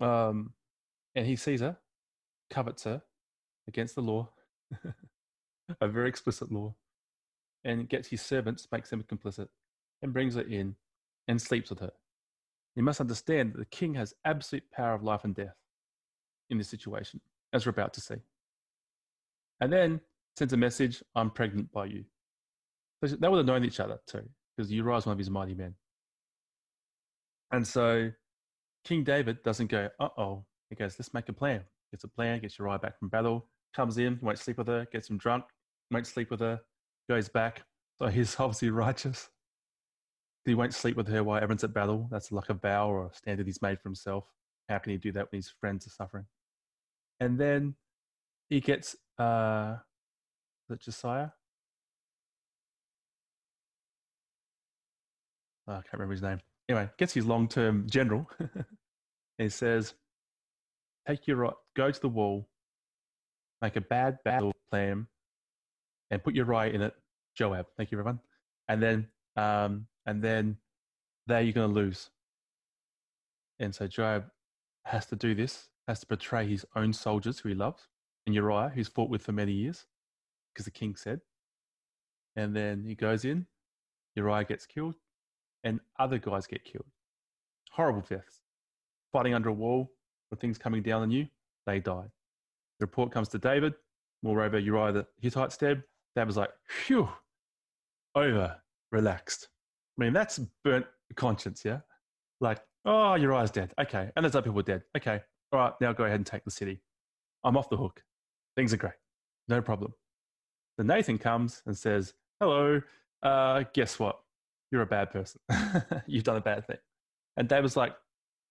Um, 0.01 0.51
and 1.15 1.25
he 1.25 1.37
sees 1.37 1.61
her, 1.61 1.77
covets 2.49 2.83
her 2.83 3.01
against 3.69 3.95
the 3.95 4.01
law, 4.01 4.29
a 5.81 5.87
very 5.87 6.09
explicit 6.09 6.51
law, 6.51 6.75
and 7.63 7.87
gets 7.87 8.09
his 8.09 8.21
servants, 8.21 8.67
makes 8.69 8.89
them 8.89 9.03
complicit, 9.03 9.47
and 10.01 10.11
brings 10.11 10.35
her 10.35 10.41
in 10.41 10.75
and 11.29 11.41
sleeps 11.41 11.69
with 11.69 11.79
her. 11.79 11.93
You 12.75 12.83
must 12.83 12.99
understand 12.99 13.53
that 13.53 13.59
the 13.59 13.65
king 13.65 13.93
has 13.93 14.13
absolute 14.25 14.69
power 14.71 14.93
of 14.93 15.03
life 15.03 15.23
and 15.23 15.33
death 15.33 15.55
in 16.49 16.57
this 16.57 16.67
situation, 16.67 17.21
as 17.55 17.65
we're 17.65 17.71
about 17.71 17.93
to 17.93 18.01
see. 18.01 18.15
And 19.61 19.71
then 19.71 20.01
sends 20.37 20.53
a 20.53 20.57
message, 20.57 21.01
I'm 21.15 21.29
pregnant 21.29 21.71
by 21.71 21.85
you. 21.85 22.03
They 23.01 23.27
would 23.27 23.37
have 23.37 23.45
known 23.45 23.63
each 23.63 23.79
other 23.79 23.99
too, 24.07 24.23
because 24.55 24.71
Uriah 24.71 24.97
is 24.97 25.05
one 25.05 25.13
of 25.13 25.19
his 25.19 25.29
mighty 25.29 25.53
men. 25.53 25.75
And 27.51 27.65
so 27.65 28.11
King 28.83 29.03
David 29.03 29.41
doesn't 29.43 29.67
go, 29.67 29.89
uh 29.99 30.09
oh. 30.17 30.45
He 30.69 30.75
goes, 30.75 30.95
let's 30.97 31.13
make 31.13 31.29
a 31.29 31.33
plan. 31.33 31.61
Gets 31.91 32.03
a 32.03 32.07
plan, 32.07 32.39
gets 32.39 32.57
Uriah 32.57 32.79
back 32.79 32.97
from 32.99 33.09
battle, 33.09 33.47
comes 33.75 33.97
in, 33.97 34.19
won't 34.21 34.39
sleep 34.39 34.57
with 34.57 34.67
her, 34.67 34.85
gets 34.91 35.09
him 35.09 35.17
drunk, 35.17 35.45
won't 35.91 36.07
sleep 36.07 36.31
with 36.31 36.39
her, 36.39 36.59
goes 37.07 37.29
back. 37.29 37.63
So 37.99 38.07
he's 38.07 38.35
obviously 38.39 38.71
righteous. 38.71 39.29
He 40.45 40.55
won't 40.55 40.73
sleep 40.73 40.95
with 40.97 41.07
her 41.07 41.23
while 41.23 41.37
everyone's 41.37 41.63
at 41.63 41.73
battle. 41.73 42.07
That's 42.11 42.31
like 42.31 42.49
a 42.49 42.53
vow 42.53 42.89
or 42.89 43.07
a 43.07 43.13
standard 43.13 43.45
he's 43.47 43.61
made 43.61 43.79
for 43.79 43.89
himself. 43.89 44.25
How 44.69 44.79
can 44.79 44.91
he 44.91 44.97
do 44.97 45.11
that 45.13 45.31
when 45.31 45.37
his 45.37 45.53
friends 45.59 45.87
are 45.87 45.91
suffering? 45.91 46.25
And 47.19 47.39
then 47.39 47.75
he 48.49 48.59
gets 48.59 48.95
uh 49.17 49.77
it 50.69 50.81
Josiah? 50.81 51.29
Oh, 55.67 55.73
I 55.73 55.75
can't 55.75 55.93
remember 55.93 56.13
his 56.13 56.21
name. 56.21 56.39
Anyway, 56.69 56.89
gets 56.97 57.13
his 57.13 57.25
long 57.25 57.47
term 57.47 57.87
general 57.89 58.27
and 58.39 58.65
he 59.37 59.49
says, 59.49 59.93
Take 61.07 61.27
Uriah, 61.27 61.53
go 61.75 61.91
to 61.91 62.01
the 62.01 62.09
wall, 62.09 62.47
make 63.61 63.75
a 63.75 63.81
bad 63.81 64.17
battle 64.23 64.53
plan, 64.71 65.07
and 66.11 66.23
put 66.23 66.35
Uriah 66.35 66.71
in 66.71 66.81
it. 66.81 66.93
Joab, 67.35 67.67
thank 67.77 67.91
you, 67.91 67.99
everyone. 67.99 68.19
And 68.67 68.81
then, 68.81 69.07
um, 69.35 69.87
and 70.05 70.23
then 70.23 70.57
there 71.27 71.41
you're 71.41 71.53
going 71.53 71.69
to 71.69 71.73
lose. 71.73 72.09
And 73.59 73.73
so 73.73 73.87
Joab 73.87 74.25
has 74.85 75.05
to 75.07 75.15
do 75.15 75.35
this, 75.35 75.67
has 75.87 75.99
to 75.99 76.07
betray 76.07 76.47
his 76.47 76.65
own 76.75 76.93
soldiers 76.93 77.39
who 77.39 77.49
he 77.49 77.55
loves, 77.55 77.87
and 78.25 78.33
Uriah, 78.35 78.71
who's 78.73 78.87
fought 78.87 79.09
with 79.09 79.21
for 79.21 79.31
many 79.31 79.51
years, 79.51 79.85
because 80.53 80.65
the 80.65 80.71
king 80.71 80.95
said. 80.95 81.21
And 82.35 82.55
then 82.55 82.83
he 82.83 82.95
goes 82.95 83.23
in, 83.23 83.45
Uriah 84.15 84.45
gets 84.45 84.65
killed, 84.65 84.95
and 85.63 85.79
other 85.99 86.17
guys 86.17 86.47
get 86.47 86.63
killed. 86.63 86.85
Horrible 87.71 88.01
deaths. 88.01 88.41
Fighting 89.11 89.33
under 89.33 89.49
a 89.49 89.53
wall 89.53 89.91
with 90.29 90.39
things 90.39 90.57
coming 90.57 90.81
down 90.81 91.01
on 91.01 91.11
you, 91.11 91.27
they 91.65 91.79
died. 91.79 92.09
The 92.79 92.85
report 92.85 93.11
comes 93.11 93.29
to 93.29 93.37
David. 93.37 93.73
Moreover, 94.23 94.59
Uriah 94.59 94.91
the 94.91 95.07
Hittite's 95.21 95.57
dead. 95.57 95.83
David 96.15 96.27
was 96.27 96.37
like, 96.37 96.49
phew, 96.67 97.07
over, 98.15 98.55
relaxed. 98.91 99.49
I 99.97 100.03
mean, 100.03 100.13
that's 100.13 100.39
burnt 100.63 100.85
conscience, 101.15 101.63
yeah? 101.63 101.79
Like, 102.41 102.59
oh, 102.85 103.15
Uriah's 103.15 103.51
dead. 103.51 103.73
Okay. 103.79 104.09
And 104.15 104.23
there's 104.23 104.35
other 104.35 104.49
people 104.49 104.61
dead. 104.61 104.83
Okay. 104.97 105.21
All 105.55 105.61
right, 105.61 105.73
now 105.79 105.93
go 105.93 106.03
ahead 106.03 106.17
and 106.17 106.25
take 106.25 106.43
the 106.43 106.51
city. 106.51 106.81
I'm 107.45 107.55
off 107.55 107.69
the 107.69 107.77
hook. 107.77 108.03
Things 108.57 108.73
are 108.73 108.77
great. 108.77 108.95
No 109.47 109.61
problem. 109.61 109.93
Then 110.77 110.87
Nathan 110.87 111.17
comes 111.17 111.61
and 111.65 111.77
says, 111.77 112.13
hello, 112.41 112.81
uh, 113.23 113.63
guess 113.73 113.97
what? 113.97 114.19
You're 114.69 114.81
a 114.81 114.85
bad 114.85 115.11
person. 115.11 115.39
You've 116.07 116.25
done 116.25 116.35
a 116.35 116.41
bad 116.41 116.67
thing. 116.67 116.75
And 117.37 117.47
David's 117.47 117.77
like, 117.77 117.95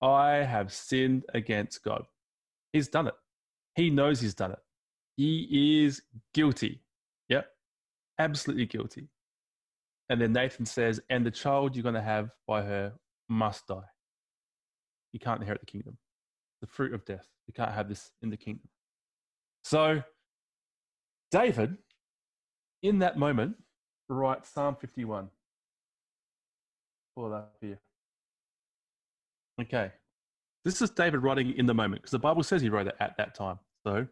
I 0.00 0.36
have 0.36 0.72
sinned 0.72 1.24
against 1.34 1.84
God. 1.84 2.06
He's 2.72 2.88
done 2.88 3.06
it. 3.08 3.14
He 3.74 3.90
knows 3.90 4.18
he's 4.18 4.34
done 4.34 4.52
it. 4.52 4.60
He 5.18 5.84
is 5.84 6.00
guilty. 6.32 6.80
Yep. 7.28 7.46
Absolutely 8.18 8.64
guilty. 8.64 9.08
And 10.08 10.22
then 10.22 10.32
Nathan 10.32 10.64
says, 10.64 11.02
and 11.10 11.26
the 11.26 11.30
child 11.30 11.76
you're 11.76 11.82
going 11.82 11.96
to 11.96 12.00
have 12.00 12.30
by 12.48 12.62
her 12.62 12.94
must 13.28 13.66
die. 13.66 13.90
You 15.12 15.20
can't 15.20 15.42
inherit 15.42 15.60
the 15.60 15.66
kingdom. 15.66 15.98
The 16.64 16.70
fruit 16.70 16.94
of 16.94 17.04
death. 17.04 17.26
You 17.46 17.52
can't 17.52 17.72
have 17.72 17.90
this 17.90 18.10
in 18.22 18.30
the 18.30 18.38
kingdom. 18.38 18.70
So, 19.64 20.02
David, 21.30 21.76
in 22.82 23.00
that 23.00 23.18
moment, 23.18 23.56
writes 24.08 24.48
Psalm 24.48 24.74
51 24.74 25.28
pull 27.14 27.26
it 27.26 27.36
up 27.36 27.54
here. 27.60 27.78
Okay. 29.60 29.92
This 30.64 30.80
is 30.80 30.88
David 30.88 31.22
writing 31.22 31.52
in 31.54 31.66
the 31.66 31.74
moment 31.74 32.00
because 32.00 32.12
the 32.12 32.18
Bible 32.18 32.42
says 32.42 32.62
he 32.62 32.70
wrote 32.70 32.86
it 32.86 32.96
at 32.98 33.14
that 33.18 33.34
time. 33.34 33.58
So 33.86 34.06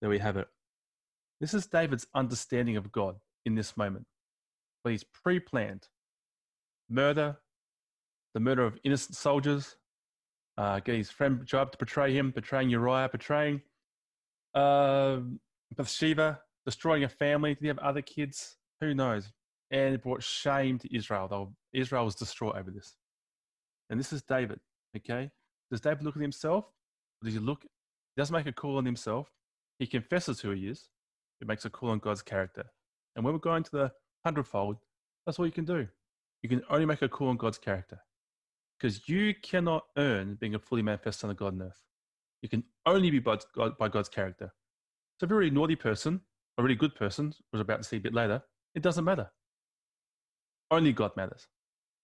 there 0.00 0.10
we 0.10 0.18
have 0.18 0.36
it. 0.36 0.48
This 1.40 1.54
is 1.54 1.66
David's 1.66 2.08
understanding 2.16 2.76
of 2.76 2.90
God 2.90 3.14
in 3.46 3.54
this 3.54 3.76
moment. 3.76 4.06
But 4.82 4.90
he's 4.90 5.04
pre 5.04 5.38
planned 5.38 5.86
murder, 6.90 7.36
the 8.34 8.40
murder 8.40 8.64
of 8.64 8.76
innocent 8.82 9.14
soldiers, 9.14 9.76
uh, 10.58 10.80
get 10.80 10.96
his 10.96 11.08
friend 11.08 11.46
Joab 11.46 11.70
to 11.72 11.78
betray 11.78 12.12
him, 12.12 12.32
betraying 12.32 12.68
Uriah, 12.68 13.08
betraying 13.10 13.62
uh, 14.54 15.18
Bathsheba, 15.76 16.40
destroying 16.66 17.04
a 17.04 17.08
family. 17.08 17.54
Did 17.54 17.62
he 17.62 17.68
have 17.68 17.78
other 17.78 18.02
kids? 18.02 18.56
Who 18.80 18.92
knows? 18.92 19.32
And 19.70 19.94
it 19.94 20.02
brought 20.02 20.22
shame 20.22 20.78
to 20.80 20.94
Israel. 20.94 21.54
Israel 21.72 22.04
was 22.04 22.16
distraught 22.16 22.56
over 22.56 22.72
this. 22.72 22.96
And 23.88 24.00
this 24.00 24.12
is 24.12 24.22
David, 24.22 24.58
okay? 24.96 25.30
Does 25.70 25.80
David 25.80 26.02
look 26.02 26.16
at 26.16 26.22
himself? 26.22 26.64
Does 27.22 27.34
he 27.34 27.38
look, 27.38 27.62
he 27.62 28.20
doesn't 28.20 28.34
make 28.34 28.46
a 28.46 28.52
call 28.52 28.78
on 28.78 28.84
himself. 28.84 29.30
He 29.78 29.86
confesses 29.86 30.40
who 30.40 30.50
he 30.50 30.66
is. 30.66 30.88
He 31.38 31.46
makes 31.46 31.64
a 31.64 31.70
call 31.70 31.90
on 31.90 32.00
God's 32.00 32.22
character. 32.22 32.64
And 33.14 33.24
when 33.24 33.32
we're 33.32 33.40
going 33.40 33.62
to 33.62 33.70
the 33.70 33.92
hundredfold, 34.24 34.76
that's 35.24 35.38
all 35.38 35.46
you 35.46 35.52
can 35.52 35.64
do. 35.64 35.86
You 36.42 36.48
can 36.48 36.62
only 36.68 36.86
make 36.86 37.02
a 37.02 37.08
call 37.08 37.28
on 37.28 37.36
God's 37.36 37.58
character. 37.58 38.00
Because 38.78 39.08
you 39.08 39.34
cannot 39.42 39.84
earn 39.96 40.36
being 40.40 40.54
a 40.54 40.58
fully 40.58 40.82
manifest 40.82 41.20
son 41.20 41.30
of 41.30 41.36
God 41.36 41.54
on 41.54 41.62
earth. 41.62 41.80
You 42.42 42.48
can 42.48 42.62
only 42.86 43.10
be 43.10 43.18
by, 43.18 43.38
God, 43.54 43.76
by 43.78 43.88
God's 43.88 44.08
character. 44.08 44.52
So 45.18 45.24
if 45.24 45.30
you're 45.30 45.38
a 45.38 45.40
really 45.40 45.54
naughty 45.54 45.74
person, 45.74 46.20
a 46.58 46.62
really 46.62 46.76
good 46.76 46.94
person, 46.94 47.34
we're 47.52 47.60
about 47.60 47.82
to 47.82 47.88
see 47.88 47.96
a 47.96 48.00
bit 48.00 48.14
later, 48.14 48.42
it 48.74 48.82
doesn't 48.82 49.04
matter. 49.04 49.30
Only 50.70 50.92
God 50.92 51.12
matters. 51.16 51.48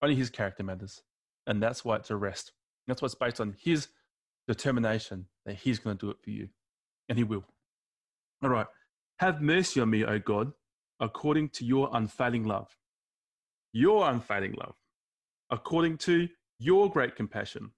Only 0.02 0.16
his 0.16 0.30
character 0.30 0.64
matters. 0.64 1.02
And 1.46 1.62
that's 1.62 1.84
why 1.84 1.96
it's 1.96 2.10
a 2.10 2.16
rest. 2.16 2.52
That's 2.86 3.02
what's 3.02 3.14
based 3.14 3.40
on 3.40 3.54
his 3.62 3.88
determination 4.48 5.26
that 5.46 5.56
he's 5.56 5.78
going 5.78 5.96
to 5.96 6.06
do 6.06 6.10
it 6.10 6.16
for 6.22 6.30
you. 6.30 6.48
And 7.08 7.18
he 7.18 7.24
will. 7.24 7.44
All 8.42 8.50
right. 8.50 8.66
Have 9.20 9.40
mercy 9.40 9.80
on 9.80 9.90
me, 9.90 10.04
O 10.04 10.18
God, 10.18 10.52
according 11.00 11.50
to 11.50 11.64
your 11.64 11.88
unfailing 11.92 12.44
love. 12.44 12.76
Your 13.72 14.10
unfailing 14.10 14.54
love. 14.58 14.74
According 15.50 15.98
to 15.98 16.28
your 16.64 16.90
great 16.90 17.14
compassion. 17.14 17.70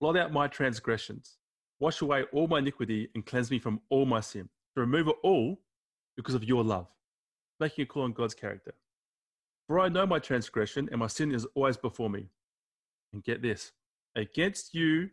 Blot 0.00 0.16
out 0.16 0.32
my 0.32 0.46
transgressions. 0.46 1.38
Wash 1.80 2.02
away 2.02 2.24
all 2.32 2.46
my 2.46 2.60
iniquity 2.60 3.08
and 3.14 3.26
cleanse 3.26 3.50
me 3.50 3.58
from 3.58 3.80
all 3.90 4.06
my 4.06 4.20
sin. 4.20 4.48
To 4.74 4.80
remove 4.80 5.08
it 5.08 5.16
all 5.24 5.58
because 6.16 6.34
of 6.34 6.44
your 6.44 6.62
love. 6.62 6.86
Making 7.58 7.82
a 7.82 7.86
call 7.86 8.04
on 8.04 8.12
God's 8.12 8.34
character. 8.34 8.74
For 9.66 9.80
I 9.80 9.88
know 9.88 10.06
my 10.06 10.18
transgression, 10.18 10.88
and 10.90 11.00
my 11.00 11.08
sin 11.08 11.34
is 11.34 11.46
always 11.54 11.76
before 11.76 12.08
me. 12.08 12.26
And 13.12 13.24
get 13.24 13.42
this 13.42 13.72
against 14.16 14.72
you, 14.72 15.10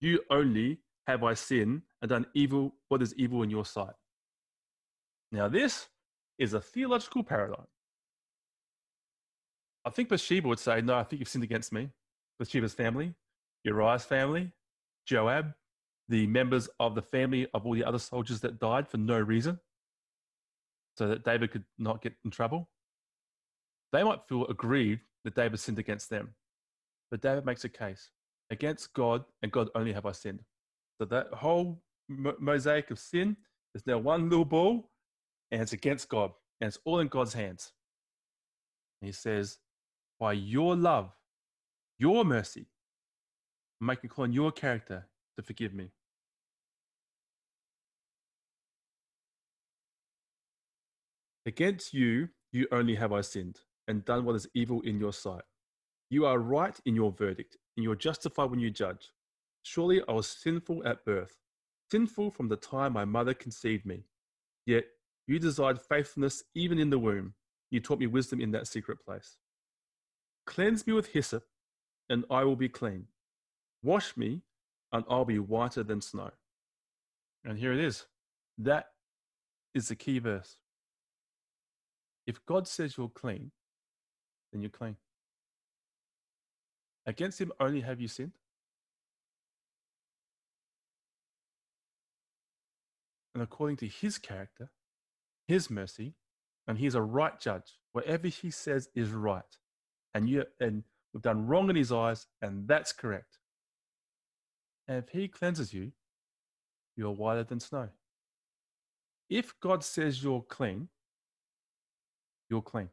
you 0.00 0.20
only 0.30 0.78
have 1.06 1.24
I 1.24 1.34
sinned 1.34 1.82
and 2.00 2.08
done 2.08 2.26
evil, 2.34 2.74
what 2.88 3.02
is 3.02 3.14
evil 3.16 3.42
in 3.42 3.50
your 3.50 3.64
sight. 3.64 3.94
Now, 5.32 5.48
this 5.48 5.88
is 6.38 6.54
a 6.54 6.60
theological 6.60 7.22
paradigm. 7.22 7.66
I 9.84 9.90
think 9.90 10.08
Bathsheba 10.08 10.46
would 10.48 10.58
say, 10.58 10.80
No, 10.80 10.96
I 10.96 11.02
think 11.02 11.20
you've 11.20 11.28
sinned 11.28 11.44
against 11.44 11.72
me. 11.72 11.90
Bathsheba's 12.38 12.74
family, 12.74 13.14
Uriah's 13.64 14.04
family, 14.04 14.50
Joab, 15.06 15.54
the 16.08 16.26
members 16.26 16.68
of 16.80 16.94
the 16.94 17.02
family 17.02 17.46
of 17.52 17.66
all 17.66 17.74
the 17.74 17.84
other 17.84 17.98
soldiers 17.98 18.40
that 18.40 18.58
died 18.58 18.88
for 18.88 18.96
no 18.96 19.18
reason, 19.18 19.58
so 20.96 21.08
that 21.08 21.24
David 21.24 21.50
could 21.50 21.64
not 21.78 22.02
get 22.02 22.14
in 22.24 22.30
trouble 22.30 22.68
they 23.92 24.02
might 24.02 24.20
feel 24.28 24.46
aggrieved 24.46 25.00
that 25.24 25.34
David 25.34 25.58
sinned 25.60 25.78
against 25.78 26.10
them. 26.10 26.34
But 27.10 27.22
David 27.22 27.46
makes 27.46 27.64
a 27.64 27.68
case 27.68 28.10
against 28.50 28.92
God, 28.92 29.24
and 29.42 29.50
God 29.50 29.68
only 29.74 29.92
have 29.92 30.06
I 30.06 30.12
sinned. 30.12 30.40
So 30.98 31.06
that 31.06 31.28
whole 31.32 31.82
mosaic 32.08 32.90
of 32.90 32.98
sin 32.98 33.36
is 33.74 33.86
now 33.86 33.98
one 33.98 34.28
little 34.28 34.44
ball, 34.44 34.90
and 35.50 35.62
it's 35.62 35.72
against 35.72 36.08
God, 36.08 36.32
and 36.60 36.68
it's 36.68 36.78
all 36.84 36.98
in 36.98 37.08
God's 37.08 37.34
hands. 37.34 37.72
And 39.00 39.08
he 39.08 39.12
says, 39.12 39.58
By 40.18 40.34
your 40.34 40.76
love, 40.76 41.12
your 41.98 42.24
mercy, 42.24 42.66
I'm 43.80 43.86
making 43.88 44.10
call 44.10 44.24
on 44.24 44.32
your 44.32 44.52
character 44.52 45.06
to 45.36 45.42
forgive 45.42 45.74
me. 45.74 45.90
Against 51.46 51.94
you, 51.94 52.28
you 52.52 52.66
only 52.72 52.94
have 52.94 53.12
I 53.12 53.22
sinned 53.22 53.60
and 53.86 54.04
done 54.04 54.24
what 54.24 54.36
is 54.36 54.48
evil 54.54 54.80
in 54.82 55.00
your 55.00 55.12
sight. 55.12 55.42
You 56.10 56.26
are 56.26 56.38
right 56.38 56.78
in 56.84 56.94
your 56.94 57.12
verdict, 57.12 57.56
and 57.76 57.84
you 57.84 57.90
are 57.90 57.96
justified 57.96 58.50
when 58.50 58.60
you 58.60 58.70
judge. 58.70 59.12
Surely 59.62 60.02
I 60.08 60.12
was 60.12 60.28
sinful 60.28 60.86
at 60.86 61.04
birth, 61.04 61.36
sinful 61.90 62.30
from 62.30 62.48
the 62.48 62.56
time 62.56 62.92
my 62.92 63.04
mother 63.04 63.34
conceived 63.34 63.86
me. 63.86 64.04
Yet 64.66 64.84
you 65.26 65.38
desired 65.38 65.80
faithfulness 65.80 66.42
even 66.54 66.78
in 66.78 66.90
the 66.90 66.98
womb. 66.98 67.34
You 67.70 67.80
taught 67.80 67.98
me 67.98 68.06
wisdom 68.06 68.40
in 68.40 68.50
that 68.52 68.66
secret 68.66 68.98
place. 69.04 69.36
Cleanse 70.46 70.86
me 70.86 70.94
with 70.94 71.08
hyssop, 71.08 71.44
and 72.08 72.24
I 72.30 72.44
will 72.44 72.56
be 72.56 72.68
clean. 72.68 73.06
Wash 73.82 74.16
me, 74.16 74.42
and 74.92 75.04
I'll 75.08 75.24
be 75.24 75.38
whiter 75.38 75.82
than 75.82 76.00
snow. 76.00 76.30
And 77.44 77.58
here 77.58 77.72
it 77.72 77.80
is. 77.80 78.06
That 78.56 78.86
is 79.74 79.88
the 79.88 79.96
key 79.96 80.18
verse. 80.18 80.56
If 82.26 82.44
God 82.44 82.66
says 82.66 82.96
you're 82.96 83.08
clean, 83.08 83.52
then 84.52 84.62
you're 84.62 84.70
clean. 84.70 84.96
Against 87.06 87.40
him 87.40 87.52
only 87.58 87.80
have 87.80 88.00
you 88.00 88.08
sinned. 88.08 88.32
And 93.34 93.42
according 93.42 93.76
to 93.78 93.86
his 93.86 94.18
character, 94.18 94.70
his 95.46 95.70
mercy, 95.70 96.14
and 96.66 96.76
he's 96.76 96.94
a 96.94 97.02
right 97.02 97.38
judge. 97.40 97.78
Whatever 97.92 98.28
he 98.28 98.50
says 98.50 98.88
is 98.94 99.10
right. 99.10 99.56
And 100.12 100.28
you 100.28 100.44
and 100.60 100.82
we've 101.18 101.22
done 101.24 101.48
wrong 101.48 101.68
in 101.68 101.74
his 101.74 101.90
eyes, 101.90 102.28
and 102.42 102.68
that's 102.68 102.92
correct. 102.92 103.38
And 104.86 104.98
if 104.98 105.08
he 105.08 105.26
cleanses 105.26 105.74
you, 105.74 105.90
you're 106.96 107.10
whiter 107.10 107.42
than 107.42 107.58
snow. 107.58 107.88
If 109.28 109.52
God 109.58 109.82
says 109.82 110.22
you're 110.22 110.42
clean, 110.42 110.88
you're 112.48 112.62
clean. 112.62 112.88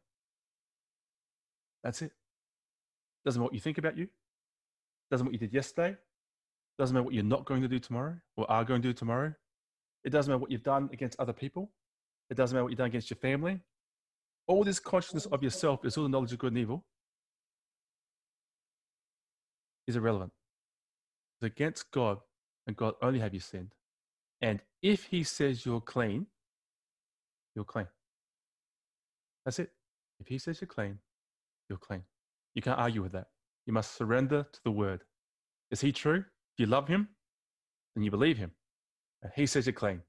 That's 1.83 2.01
it. 2.01 2.13
Doesn't 3.23 3.39
matter 3.39 3.45
what 3.45 3.53
you 3.53 3.59
think 3.59 3.77
about 3.77 3.95
you. 3.95 4.07
Doesn't 5.11 5.23
matter 5.23 5.29
what 5.29 5.39
you 5.39 5.47
did 5.47 5.53
yesterday. 5.53 5.95
Doesn't 6.79 6.95
matter 6.95 7.03
what 7.03 7.13
you're 7.13 7.23
not 7.23 7.45
going 7.45 7.61
to 7.61 7.67
do 7.67 7.77
tomorrow 7.77 8.15
or 8.37 8.49
are 8.49 8.65
going 8.65 8.81
to 8.81 8.87
do 8.87 8.93
tomorrow. 8.93 9.35
It 10.03 10.09
doesn't 10.09 10.31
matter 10.31 10.39
what 10.39 10.49
you've 10.49 10.63
done 10.63 10.89
against 10.91 11.19
other 11.19 11.31
people. 11.31 11.69
It 12.31 12.37
doesn't 12.37 12.55
matter 12.55 12.63
what 12.63 12.71
you've 12.71 12.79
done 12.79 12.87
against 12.87 13.11
your 13.11 13.17
family. 13.17 13.59
All 14.47 14.63
this 14.63 14.79
consciousness 14.79 15.27
of 15.27 15.43
yourself 15.43 15.85
is 15.85 15.95
all 15.95 16.03
the 16.03 16.09
knowledge 16.09 16.33
of 16.33 16.39
good 16.39 16.53
and 16.53 16.57
evil 16.57 16.83
is 19.87 19.95
irrelevant. 19.95 20.31
It's 21.39 21.51
against 21.51 21.91
God, 21.91 22.19
and 22.67 22.75
God 22.75 22.95
only 23.01 23.19
have 23.19 23.33
you 23.33 23.39
sinned. 23.39 23.73
And 24.41 24.61
if 24.81 25.05
He 25.05 25.23
says 25.23 25.65
you're 25.65 25.81
clean, 25.81 26.27
you're 27.55 27.65
clean. 27.65 27.87
That's 29.43 29.59
it. 29.59 29.71
If 30.19 30.27
He 30.27 30.37
says 30.37 30.61
you're 30.61 30.67
clean, 30.67 30.99
you're 31.69 31.77
clean. 31.77 32.03
You 32.53 32.61
can't 32.61 32.79
argue 32.79 33.01
with 33.01 33.11
that. 33.13 33.27
You 33.65 33.73
must 33.73 33.95
surrender 33.95 34.45
to 34.51 34.59
the 34.63 34.71
word. 34.71 35.03
Is 35.71 35.81
He 35.81 35.91
true? 35.91 36.19
Do 36.21 36.63
you 36.63 36.67
love 36.67 36.87
Him? 36.87 37.09
then 37.95 38.03
you 38.03 38.11
believe 38.11 38.37
Him. 38.37 38.51
And 39.21 39.31
He 39.35 39.45
says 39.45 39.65
you're 39.65 39.73
clean. 39.73 40.01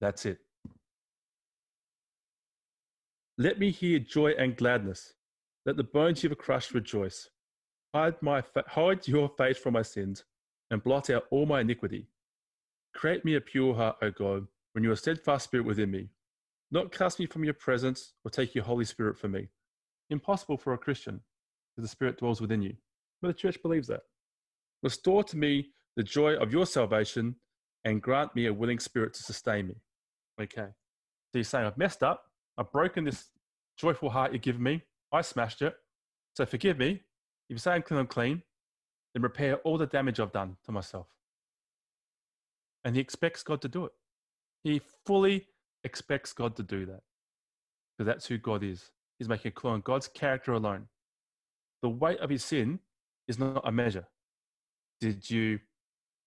That's 0.00 0.26
it. 0.26 0.38
Let 3.36 3.58
me 3.58 3.70
hear 3.70 3.98
joy 3.98 4.32
and 4.32 4.56
gladness. 4.56 5.14
Let 5.64 5.76
the 5.76 5.84
bones 5.84 6.22
you 6.22 6.28
have 6.28 6.38
crushed 6.38 6.74
rejoice. 6.74 7.28
Hide, 7.94 8.20
my 8.22 8.42
fa- 8.42 8.64
hide 8.66 9.06
your 9.08 9.28
face 9.28 9.58
from 9.58 9.74
my 9.74 9.82
sins 9.82 10.24
and 10.70 10.82
blot 10.82 11.10
out 11.10 11.24
all 11.30 11.46
my 11.46 11.60
iniquity. 11.60 12.06
Create 12.94 13.24
me 13.24 13.34
a 13.36 13.40
pure 13.40 13.74
heart, 13.74 13.96
O 14.02 14.10
God, 14.10 14.46
when 14.72 14.84
you 14.84 14.90
are 14.90 14.96
steadfast 14.96 15.44
spirit 15.44 15.66
within 15.66 15.90
me. 15.90 16.08
Not 16.70 16.92
cast 16.92 17.18
me 17.18 17.26
from 17.26 17.44
your 17.44 17.54
presence 17.54 18.12
or 18.24 18.30
take 18.30 18.54
your 18.54 18.64
Holy 18.64 18.84
Spirit 18.84 19.16
from 19.16 19.32
me. 19.32 19.48
Impossible 20.10 20.58
for 20.58 20.74
a 20.74 20.78
Christian, 20.78 21.20
because 21.74 21.88
the 21.88 21.92
Spirit 21.92 22.18
dwells 22.18 22.40
within 22.40 22.60
you. 22.60 22.74
But 23.22 23.28
the 23.28 23.34
church 23.34 23.60
believes 23.62 23.88
that. 23.88 24.02
Restore 24.82 25.24
to 25.24 25.36
me 25.36 25.70
the 25.96 26.02
joy 26.02 26.34
of 26.34 26.52
your 26.52 26.66
salvation 26.66 27.36
and 27.84 28.02
grant 28.02 28.34
me 28.36 28.46
a 28.46 28.52
willing 28.52 28.78
spirit 28.78 29.14
to 29.14 29.22
sustain 29.22 29.68
me. 29.68 29.74
Okay. 30.40 30.68
So 31.32 31.34
you're 31.34 31.44
saying, 31.44 31.66
I've 31.66 31.78
messed 31.78 32.02
up. 32.02 32.24
I've 32.56 32.70
broken 32.70 33.04
this 33.04 33.30
joyful 33.76 34.10
heart 34.10 34.32
you've 34.32 34.42
given 34.42 34.62
me. 34.62 34.82
I 35.12 35.22
smashed 35.22 35.62
it. 35.62 35.74
So 36.34 36.46
forgive 36.46 36.78
me. 36.78 37.02
If 37.48 37.54
you 37.54 37.58
say 37.58 37.72
I'm 37.72 37.82
clean, 37.82 38.00
I'm 38.00 38.06
clean, 38.06 38.42
then 39.14 39.22
repair 39.22 39.56
all 39.58 39.78
the 39.78 39.86
damage 39.86 40.20
I've 40.20 40.32
done 40.32 40.56
to 40.66 40.72
myself. 40.72 41.06
And 42.84 42.94
he 42.94 43.00
expects 43.00 43.42
God 43.42 43.62
to 43.62 43.68
do 43.68 43.86
it. 43.86 43.92
He 44.64 44.80
fully 45.06 45.46
expects 45.84 46.32
God 46.32 46.56
to 46.56 46.62
do 46.62 46.86
that. 46.86 47.00
Because 47.96 48.06
that's 48.06 48.26
who 48.26 48.38
God 48.38 48.62
is. 48.62 48.90
He's 49.18 49.28
making 49.28 49.48
a 49.48 49.52
call 49.52 49.72
on 49.72 49.80
God's 49.80 50.08
character 50.08 50.52
alone. 50.52 50.86
The 51.82 51.88
weight 51.88 52.20
of 52.20 52.30
his 52.30 52.44
sin 52.44 52.80
is 53.26 53.38
not 53.38 53.66
a 53.66 53.72
measure. 53.72 54.06
Did 55.00 55.28
you, 55.28 55.60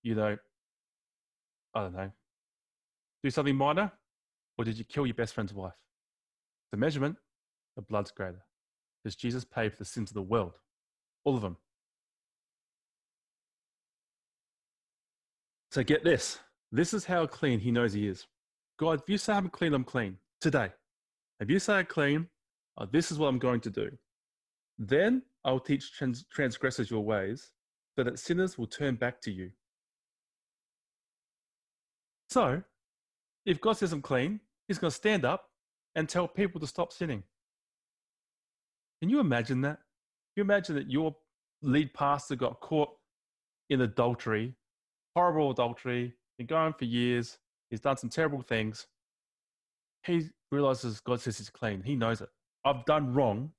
you 0.03 0.15
know, 0.15 0.38
I 1.73 1.81
don't 1.81 1.93
know, 1.93 2.12
do 3.23 3.29
something 3.29 3.55
minor? 3.55 3.91
Or 4.57 4.65
did 4.65 4.77
you 4.77 4.84
kill 4.84 5.05
your 5.05 5.15
best 5.15 5.34
friend's 5.34 5.53
wife? 5.53 5.73
The 6.71 6.77
measurement, 6.77 7.17
the 7.75 7.81
blood's 7.81 8.12
greater. 8.12 8.43
Because 9.03 9.15
Jesus 9.15 9.45
paid 9.45 9.71
for 9.71 9.77
the 9.79 9.86
sins 9.86 10.10
of 10.12 10.15
the 10.15 10.21
world, 10.21 10.53
all 11.23 11.36
of 11.36 11.41
them. 11.41 11.57
So 15.71 15.84
get 15.84 16.03
this. 16.03 16.39
This 16.71 16.93
is 16.93 17.05
how 17.05 17.25
clean 17.27 17.60
he 17.60 17.71
knows 17.71 17.93
he 17.93 18.07
is. 18.07 18.27
God, 18.77 19.01
if 19.01 19.10
you 19.10 19.17
say 19.17 19.34
I'm 19.34 19.49
clean, 19.49 19.73
I'm 19.73 19.84
clean 19.84 20.17
today. 20.39 20.69
If 21.39 21.49
you 21.49 21.60
say 21.60 21.75
I'm 21.75 21.86
clean, 21.86 22.27
oh, 22.77 22.86
this 22.86 23.12
is 23.12 23.17
what 23.17 23.27
I'm 23.27 23.39
going 23.39 23.62
to 23.62 23.69
do. 23.69 23.89
Then 24.77 25.21
I'll 25.45 25.60
teach 25.60 25.93
trans- 25.93 26.25
transgressors 26.31 26.89
your 26.89 27.03
ways 27.03 27.51
so 27.95 28.03
that 28.03 28.19
sinners 28.19 28.57
will 28.57 28.67
turn 28.67 28.95
back 28.95 29.21
to 29.21 29.31
you. 29.31 29.51
So, 32.29 32.63
if 33.45 33.60
God 33.60 33.73
says 33.73 33.91
I'm 33.91 34.01
clean, 34.01 34.39
he's 34.67 34.77
going 34.77 34.91
to 34.91 34.95
stand 34.95 35.25
up 35.25 35.49
and 35.95 36.07
tell 36.07 36.27
people 36.27 36.60
to 36.62 36.67
stop 36.67 36.93
sinning. 36.93 37.23
Can 39.01 39.10
you 39.10 39.19
imagine 39.19 39.62
that? 39.62 39.79
You 40.35 40.43
imagine 40.43 40.75
that 40.75 40.89
your 40.89 41.15
lead 41.61 41.93
pastor 41.93 42.35
got 42.35 42.59
caught 42.59 42.89
in 43.69 43.81
adultery, 43.81 44.55
horrible 45.15 45.51
adultery, 45.51 46.13
been 46.37 46.47
going 46.47 46.73
for 46.73 46.85
years, 46.85 47.37
he's 47.69 47.79
done 47.79 47.97
some 47.97 48.09
terrible 48.09 48.41
things. 48.41 48.87
He 50.05 50.27
realizes 50.51 50.99
God 50.99 51.21
says 51.21 51.37
he's 51.37 51.49
clean. 51.49 51.83
He 51.83 51.95
knows 51.95 52.21
it. 52.21 52.29
I've 52.65 52.85
done 52.85 53.13
wrong. 53.13 53.51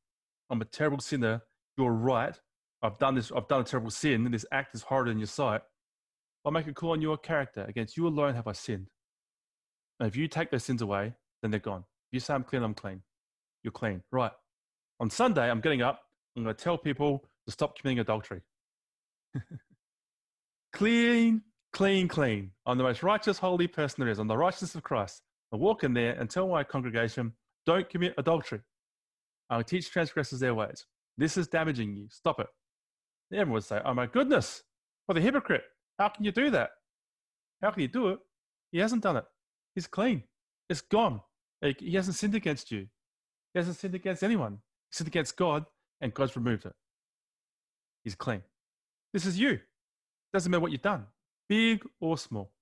I'm 0.51 0.61
a 0.61 0.65
terrible 0.65 1.01
sinner. 1.01 1.43
You're 1.77 1.93
right. 1.93 2.39
I've 2.83 2.99
done 2.99 3.15
this. 3.15 3.31
I've 3.35 3.49
done 3.49 3.61
a 3.61 3.65
terrible 3.65 3.91
sin. 3.91 4.29
This 4.31 4.45
act 4.53 4.75
is 4.75 4.83
horrid 4.83 5.09
in 5.09 5.19
your 5.19 5.29
sight. 5.29 5.63
I'll 6.45 6.53
make 6.53 6.67
a 6.67 6.73
call 6.73 6.91
on 6.91 7.01
your 7.01 7.17
character. 7.17 7.65
Against 7.69 7.97
you 7.97 8.07
alone 8.09 8.35
have 8.35 8.49
I 8.49 8.53
sinned. 8.53 8.89
And 10.01 10.09
if 10.09 10.17
you 10.17 10.27
take 10.27 10.51
those 10.51 10.65
sins 10.65 10.83
away, 10.83 11.15
then 11.41 11.53
they're 11.53 11.61
gone. 11.61 11.85
If 12.11 12.15
you 12.15 12.21
say 12.21 12.35
I'm 12.35 12.43
clean, 12.43 12.63
I'm 12.63 12.75
clean. 12.75 13.03
You're 13.63 13.73
clean. 13.73 14.03
Right. 14.11 14.33
On 14.99 15.09
Sunday, 15.09 15.49
I'm 15.49 15.61
getting 15.61 15.83
up. 15.83 16.01
I'm 16.37 16.45
going 16.45 16.55
to 16.55 16.63
tell 16.63 16.79
people 16.79 17.25
to 17.47 17.53
stop 17.53 17.79
committing 17.79 17.99
adultery. 18.01 18.41
clean, 20.73 21.43
clean, 21.73 22.09
clean. 22.09 22.51
I'm 22.67 22.79
the 22.79 22.85
most 22.85 23.03
righteous, 23.03 23.39
holy 23.39 23.67
person 23.67 24.03
there 24.03 24.11
is. 24.11 24.19
I'm 24.19 24.29
the 24.29 24.37
righteousness 24.37 24.75
of 24.75 24.83
Christ. 24.83 25.23
I 25.53 25.57
walk 25.57 25.85
in 25.85 25.93
there 25.93 26.15
and 26.15 26.31
tell 26.31 26.49
my 26.49 26.65
congregation, 26.65 27.33
don't 27.67 27.89
commit 27.89 28.15
adultery. 28.17 28.61
I'll 29.51 29.63
teach 29.63 29.91
transgressors 29.91 30.41
their 30.41 30.55
ways. 30.55 30.87
This 31.19 31.37
is 31.37 31.49
damaging 31.49 31.95
you. 31.95 32.07
Stop 32.09 32.41
it. 32.41 32.47
Everyone 33.33 33.55
would 33.55 33.65
say, 33.65 33.81
oh 33.85 33.95
my 33.95 34.07
goodness, 34.07 34.63
what 35.07 35.19
a 35.19 35.21
hypocrite. 35.21 35.65
How 35.99 36.09
can 36.09 36.25
you 36.25 36.33
do 36.33 36.51
that? 36.51 36.71
How 37.63 37.71
can 37.71 37.83
you 37.83 37.89
do 37.89 38.09
it? 38.09 38.19
He 38.73 38.79
hasn't 38.79 39.03
done 39.03 39.17
it. 39.17 39.25
He's 39.75 39.87
clean. 39.87 40.23
It's 40.69 40.81
gone. 40.81 41.21
He 41.79 41.95
hasn't 41.95 42.17
sinned 42.17 42.35
against 42.35 42.71
you. 42.71 42.87
He 43.53 43.59
hasn't 43.59 43.77
sinned 43.77 43.95
against 43.95 44.23
anyone. 44.23 44.55
He 44.91 44.97
sinned 44.97 45.09
against 45.09 45.37
God, 45.37 45.65
and 46.03 46.13
God's 46.13 46.37
removed 46.37 46.67
it. 46.67 46.75
He's 48.05 48.15
clean. 48.15 48.43
This 49.15 49.25
is 49.25 49.39
you. 49.39 49.61
Doesn't 50.35 50.51
matter 50.51 50.61
what 50.61 50.73
you've 50.73 50.83
done, 50.83 51.07
big 51.49 51.83
or 52.01 52.19
small. 52.19 52.53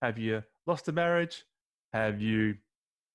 Have 0.00 0.18
you 0.18 0.42
lost 0.66 0.88
a 0.88 0.92
marriage? 0.92 1.44
Have 1.92 2.20
you 2.20 2.56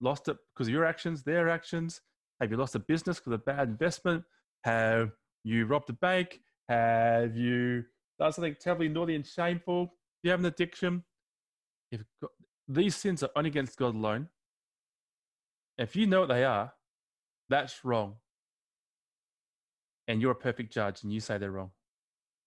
lost 0.01 0.27
it 0.27 0.37
because 0.53 0.67
of 0.67 0.73
your 0.73 0.85
actions, 0.85 1.23
their 1.23 1.49
actions? 1.49 2.01
Have 2.41 2.51
you 2.51 2.57
lost 2.57 2.75
a 2.75 2.79
business 2.79 3.19
because 3.19 3.33
of 3.33 3.45
bad 3.45 3.69
investment? 3.69 4.23
Have 4.63 5.11
you 5.43 5.65
robbed 5.65 5.89
a 5.89 5.93
bank? 5.93 6.41
Have 6.67 7.35
you 7.35 7.85
done 8.19 8.33
something 8.33 8.55
terribly 8.59 8.89
naughty 8.89 9.15
and 9.15 9.25
shameful? 9.25 9.85
Do 9.85 9.91
you 10.23 10.31
have 10.31 10.39
an 10.39 10.45
addiction? 10.45 11.03
If 11.91 12.03
God, 12.21 12.29
these 12.67 12.95
sins 12.95 13.23
are 13.23 13.29
only 13.35 13.49
against 13.49 13.77
God 13.77 13.95
alone, 13.95 14.29
if 15.77 15.95
you 15.95 16.07
know 16.07 16.21
what 16.21 16.29
they 16.29 16.43
are, 16.43 16.73
that's 17.49 17.83
wrong. 17.85 18.15
And 20.09 20.19
you're 20.19 20.31
a 20.31 20.35
perfect 20.35 20.73
judge 20.73 21.03
and 21.03 21.13
you 21.13 21.19
say 21.19 21.37
they're 21.37 21.51
wrong. 21.51 21.69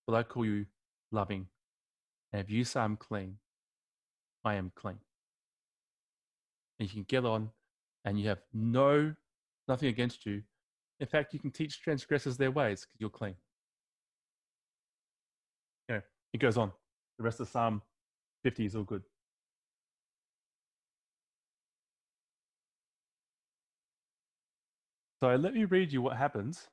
But 0.05 0.17
I 0.17 0.25
call 0.25 0.45
you 0.45 0.67
loving. 1.13 1.47
And 2.33 2.43
if 2.43 2.51
you 2.51 2.65
say 2.65 2.81
I'm 2.81 2.97
clean, 2.97 3.37
I 4.45 4.57
am 4.57 4.73
clean. 4.75 4.99
And 6.81 6.89
you 6.89 6.93
can 6.93 7.05
get 7.05 7.25
on 7.25 7.51
and 8.05 8.19
you 8.19 8.29
have 8.29 8.41
no, 8.53 9.15
nothing 9.69 9.89
against 9.89 10.27
you. 10.27 10.43
In 10.99 11.07
fact, 11.07 11.33
you 11.35 11.39
can 11.39 11.53
teach 11.53 11.81
transgressors 11.81 12.37
their 12.37 12.51
ways 12.51 12.81
because 12.81 13.01
you're 13.01 13.11
clean. 13.11 13.37
Yeah, 15.89 16.01
it 16.33 16.39
goes 16.39 16.59
on. 16.59 16.73
The 17.19 17.25
rest 17.25 17.39
of 17.39 17.47
Psalm 17.47 17.81
50 18.43 18.67
is 18.67 18.75
all 18.75 18.83
good. 18.83 19.03
So 25.23 25.37
let 25.37 25.55
me 25.55 25.65
read 25.65 25.93
you 25.93 26.03
what 26.03 26.17
happens 26.17 26.67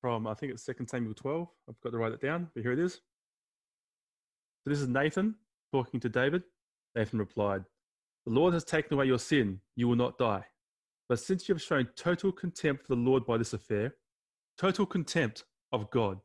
from, 0.00 0.26
I 0.26 0.34
think 0.34 0.52
it's 0.52 0.64
2 0.64 0.74
Samuel 0.86 1.14
12. 1.14 1.48
I've 1.68 1.80
got 1.80 1.90
to 1.90 1.98
write 1.98 2.12
it 2.12 2.20
down, 2.20 2.48
but 2.54 2.62
here 2.62 2.72
it 2.72 2.78
is. 2.78 2.94
So 2.94 4.70
this 4.70 4.80
is 4.80 4.88
Nathan 4.88 5.34
talking 5.72 6.00
to 6.00 6.08
David. 6.08 6.42
Nathan 6.94 7.18
replied, 7.18 7.64
The 8.26 8.32
Lord 8.32 8.54
has 8.54 8.64
taken 8.64 8.94
away 8.94 9.06
your 9.06 9.18
sin. 9.18 9.60
You 9.76 9.88
will 9.88 9.96
not 9.96 10.18
die. 10.18 10.44
But 11.08 11.18
since 11.18 11.48
you 11.48 11.54
have 11.54 11.62
shown 11.62 11.88
total 11.96 12.32
contempt 12.32 12.86
for 12.86 12.94
the 12.94 13.00
Lord 13.00 13.26
by 13.26 13.36
this 13.36 13.52
affair, 13.52 13.94
total 14.58 14.86
contempt 14.86 15.44
of 15.72 15.90
God 15.90 16.20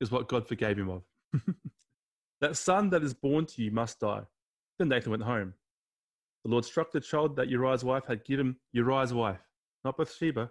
is 0.00 0.10
what 0.10 0.28
God 0.28 0.46
forgave 0.46 0.78
him 0.78 0.90
of. 0.90 1.02
that 2.40 2.56
son 2.56 2.90
that 2.90 3.02
is 3.02 3.14
born 3.14 3.46
to 3.46 3.62
you 3.62 3.70
must 3.70 4.00
die. 4.00 4.22
Then 4.78 4.88
Nathan 4.88 5.12
went 5.12 5.22
home. 5.22 5.54
The 6.44 6.50
Lord 6.50 6.64
struck 6.64 6.90
the 6.90 7.00
child 7.00 7.36
that 7.36 7.48
Uriah's 7.48 7.84
wife 7.84 8.04
had 8.06 8.24
given 8.24 8.56
Uriah's 8.72 9.14
wife, 9.14 9.40
not 9.84 9.96
Bathsheba. 9.96 10.50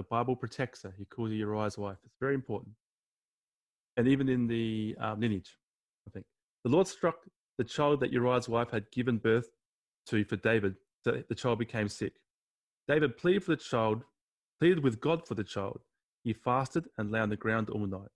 The 0.00 0.04
Bible 0.04 0.34
protects 0.34 0.82
her. 0.84 0.94
He 0.96 1.04
calls 1.04 1.28
her 1.28 1.36
Uriah's 1.36 1.76
wife. 1.76 1.98
It's 2.06 2.16
very 2.18 2.34
important. 2.34 2.72
And 3.98 4.08
even 4.08 4.30
in 4.30 4.46
the 4.46 4.96
um, 4.98 5.20
lineage, 5.20 5.58
I 6.08 6.10
think. 6.10 6.24
The 6.64 6.70
Lord 6.70 6.88
struck 6.88 7.16
the 7.58 7.64
child 7.64 8.00
that 8.00 8.10
Uriah's 8.10 8.48
wife 8.48 8.70
had 8.70 8.90
given 8.92 9.18
birth 9.18 9.50
to 10.06 10.24
for 10.24 10.36
David, 10.36 10.76
so 11.04 11.22
the 11.28 11.34
child 11.34 11.58
became 11.58 11.86
sick. 11.86 12.14
David 12.88 13.18
pleaded 13.18 13.44
for 13.44 13.50
the 13.50 13.58
child, 13.58 14.04
pleaded 14.58 14.82
with 14.82 15.02
God 15.02 15.28
for 15.28 15.34
the 15.34 15.44
child. 15.44 15.80
He 16.24 16.32
fasted 16.32 16.86
and 16.96 17.10
lay 17.10 17.20
on 17.20 17.28
the 17.28 17.36
ground 17.36 17.68
all 17.68 17.86
night. 17.86 18.08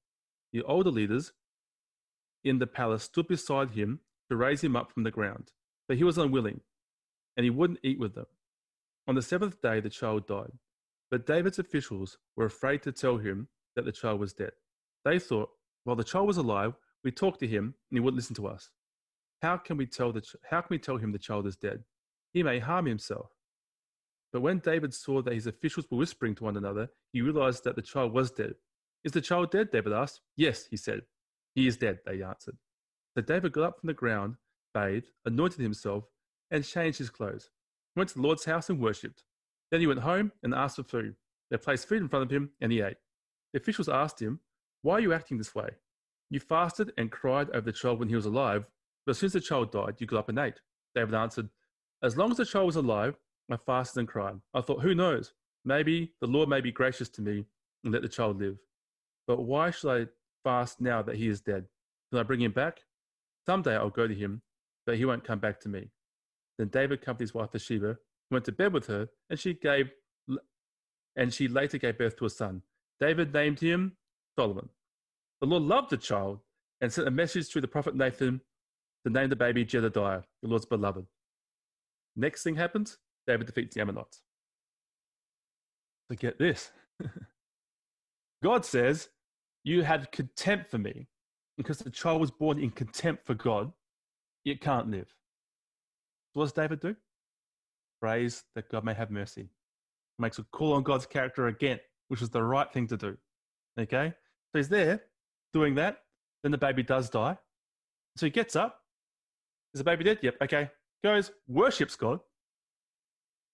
The 0.55 0.63
older 0.63 0.91
leaders 0.91 1.35
in 2.45 2.61
the 2.61 2.67
palace 2.67 3.03
stood 3.03 3.29
beside 3.29 3.73
him 3.73 4.01
to 4.31 4.37
raise 4.37 4.65
him 4.65 4.75
up 4.75 4.91
from 4.91 5.03
the 5.03 5.11
ground, 5.11 5.53
but 5.87 5.99
he 5.99 6.05
was 6.05 6.17
unwilling, 6.17 6.63
and 7.37 7.45
he 7.45 7.51
wouldn't 7.51 7.81
eat 7.83 7.99
with 7.99 8.15
them. 8.15 8.27
On 9.07 9.15
the 9.15 9.21
seventh 9.21 9.61
day, 9.61 9.81
the 9.81 9.91
child 9.91 10.27
died. 10.27 10.53
But 11.11 11.27
David's 11.27 11.59
officials 11.59 12.19
were 12.37 12.47
afraid 12.47 12.83
to 12.83 12.93
tell 12.93 13.19
him 13.19 13.49
that 13.77 13.85
the 13.85 13.93
child 13.93 14.21
was 14.21 14.33
dead. 14.33 14.53
They 15.05 15.19
thought, 15.19 15.51
while 15.85 15.97
the 15.97 16.05
child 16.05 16.27
was 16.27 16.39
alive, 16.39 16.75
we 17.03 17.11
talked 17.11 17.41
to 17.41 17.47
him 17.47 17.75
and 17.91 17.99
he 17.99 18.01
wouldn't 18.01 18.17
listen 18.17 18.35
to 18.37 18.47
us. 18.47 18.71
How 19.43 19.59
can 19.59 19.77
we 19.77 19.87
tell 19.87 20.13
the 20.13 20.23
ch- 20.23 20.37
how 20.49 20.61
can 20.63 20.69
we 20.71 20.79
tell 20.79 20.97
him 20.97 21.13
the 21.13 21.19
child 21.19 21.47
is 21.47 21.57
dead? 21.57 21.85
He 22.33 22.43
may 22.43 22.59
harm 22.59 22.87
himself. 22.87 23.31
But 24.33 24.41
when 24.41 24.59
David 24.59 24.95
saw 24.95 25.23
that 25.23 25.35
his 25.35 25.47
officials 25.47 25.87
were 25.91 25.99
whispering 25.99 26.35
to 26.37 26.45
one 26.45 26.57
another, 26.57 26.89
he 27.13 27.21
realized 27.21 27.63
that 27.65 27.77
the 27.77 27.83
child 27.83 28.13
was 28.13 28.31
dead. 28.31 28.55
Is 29.05 29.13
the 29.13 29.21
child 29.21 29.51
dead? 29.51 29.71
David 29.71 29.93
asked. 29.93 30.23
Yes, 30.37 30.67
he 30.71 30.77
said. 30.77 31.03
He 31.55 31.69
is 31.69 31.77
dead, 31.77 31.99
they 32.05 32.23
answered. 32.23 32.57
So 33.15 33.23
David 33.23 33.53
got 33.53 33.65
up 33.65 33.81
from 33.81 33.87
the 33.87 33.95
ground, 33.95 34.37
bathed, 34.73 35.11
anointed 35.25 35.61
himself, 35.61 36.05
and 36.51 36.65
changed 36.65 36.99
his 36.99 37.11
clothes. 37.11 37.51
He 37.95 38.01
went 38.01 38.09
to 38.09 38.17
the 38.17 38.23
Lord's 38.23 38.45
house 38.45 38.71
and 38.71 38.81
worshipped. 38.81 39.23
Then 39.75 39.81
he 39.81 39.89
went 39.89 40.03
home 40.03 40.31
and 40.45 40.55
asked 40.55 40.77
for 40.77 40.85
food. 40.85 41.17
They 41.51 41.57
placed 41.57 41.89
food 41.89 42.01
in 42.01 42.09
front 42.09 42.23
of 42.23 42.31
him, 42.31 42.51
and 42.61 42.71
he 42.71 42.81
ate. 42.81 42.97
The 43.53 43.59
officials 43.59 43.89
asked 43.89 44.23
him, 44.23 44.39
Why 44.83 44.95
are 44.95 45.01
you 45.01 45.13
acting 45.13 45.37
this 45.37 45.53
way? 45.53 45.69
You 46.31 46.39
fasted 46.39 46.93
and 46.97 47.11
cried 47.11 47.51
over 47.51 47.63
the 47.63 47.73
child 47.73 47.99
when 47.99 48.09
he 48.09 48.15
was 48.15 48.27
alive, 48.27 48.67
but 49.05 49.17
since 49.17 49.33
the 49.33 49.41
child 49.41 49.73
died, 49.73 49.97
you 49.99 50.07
got 50.07 50.21
up 50.21 50.29
and 50.29 50.39
ate. 50.39 50.61
David 50.95 51.17
answered, 51.17 51.49
As 52.05 52.17
long 52.17 52.31
as 52.31 52.37
the 52.37 52.45
child 52.45 52.67
was 52.67 52.77
alive, 52.77 53.17
I 53.51 53.57
fasted 53.57 53.99
and 53.99 54.07
cried. 54.07 54.37
I 54.55 54.61
thought, 54.61 54.81
Who 54.81 54.95
knows? 54.95 55.33
Maybe 55.65 56.13
the 56.21 56.29
Lord 56.29 56.49
may 56.49 56.61
be 56.61 56.71
gracious 56.71 57.09
to 57.09 57.23
me 57.23 57.45
and 57.83 57.93
let 57.93 58.03
the 58.03 58.09
child 58.09 58.39
live. 58.39 58.59
But 59.27 59.43
why 59.43 59.73
should 59.73 59.91
I 59.91 60.07
fast 60.45 60.81
now 60.81 61.03
that 61.03 61.17
he 61.17 61.27
is 61.27 61.41
dead? 61.41 61.65
Can 62.13 62.21
I 62.21 62.23
bring 62.23 62.43
him 62.43 62.53
back? 62.53 62.79
Someday 63.45 63.75
I'll 63.75 63.91
go 63.91 64.07
to 64.07 64.15
him, 64.15 64.43
but 64.87 64.99
he 64.99 65.05
won't 65.05 65.25
come 65.25 65.41
back 65.41 65.59
to 65.63 65.69
me. 65.69 65.91
Then 66.59 66.69
David 66.69 67.01
accompanied 67.03 67.25
his 67.25 67.35
wife 67.35 67.51
Bathsheba, 67.51 67.99
went 68.35 68.45
to 68.47 68.53
bed 68.53 68.73
with 68.73 68.87
her, 68.87 69.09
and 69.31 69.39
she 69.39 69.55
gave, 69.55 69.91
and 71.17 71.33
she 71.33 71.49
later 71.49 71.79
gave 71.79 71.99
birth 71.99 72.17
to 72.17 72.27
a 72.27 72.31
son. 72.31 72.63
David 73.01 73.33
named 73.33 73.61
him 73.61 73.97
Solomon. 74.39 74.69
The 75.41 75.47
Lord 75.47 75.63
loved 75.63 75.91
the 75.91 75.97
child 75.97 76.41
and 76.81 76.93
sent 76.93 77.09
a 77.09 77.11
message 77.11 77.49
through 77.49 77.63
the 77.63 77.69
prophet 77.69 77.95
Nathan 77.95 78.41
to 79.05 79.13
name 79.13 79.29
the 79.29 79.37
baby 79.37 79.65
Jedediah, 79.65 80.23
the 80.43 80.49
Lord's 80.49 80.67
beloved. 80.67 81.07
Next 82.17 82.43
thing 82.43 82.57
happens, 82.57 82.99
David 83.27 83.47
defeats 83.47 83.75
the 83.75 83.81
Ammonites. 83.81 84.23
So 86.11 86.17
get 86.17 86.39
this. 86.39 86.71
God 88.43 88.65
says, 88.65 89.09
You 89.65 89.83
had 89.83 90.13
contempt 90.13 90.71
for 90.71 90.79
me 90.79 91.09
because 91.57 91.79
the 91.79 91.91
child 91.91 92.21
was 92.21 92.31
born 92.31 92.59
in 92.59 92.71
contempt 92.71 93.27
for 93.27 93.35
God. 93.35 93.73
It 94.45 94.61
can't 94.61 94.91
live. 94.91 95.09
So 96.33 96.41
what 96.41 96.45
does 96.45 96.53
David 96.53 96.81
do? 96.81 96.97
Prays 98.05 98.45
that 98.55 98.69
God 98.69 98.85
may 98.85 98.93
have 98.93 99.11
mercy. 99.11 99.49
Makes 100.19 100.39
a 100.39 100.43
call 100.53 100.75
on 100.75 100.83
God's 100.83 101.07
character 101.07 101.47
again, 101.47 101.81
which 102.09 102.21
is 102.21 102.29
the 102.29 102.43
right 102.43 102.71
thing 102.71 102.87
to 102.89 102.99
do. 102.99 103.17
Okay? 103.81 104.13
So 104.53 104.59
he's 104.59 104.69
there 104.69 105.01
doing 105.55 105.75
that. 105.77 106.01
Then 106.43 106.53
the 106.53 106.59
baby 106.59 106.83
does 106.83 107.09
die. 107.09 107.39
So 108.19 108.27
he 108.27 108.31
gets 108.31 108.57
up. 108.57 108.79
Is 109.73 109.79
the 109.79 109.85
baby 109.85 110.05
dead? 110.05 110.19
Yep. 110.21 110.37
Okay. 110.43 110.71
Goes, 111.03 111.31
worships 111.49 111.97
God, 111.97 112.21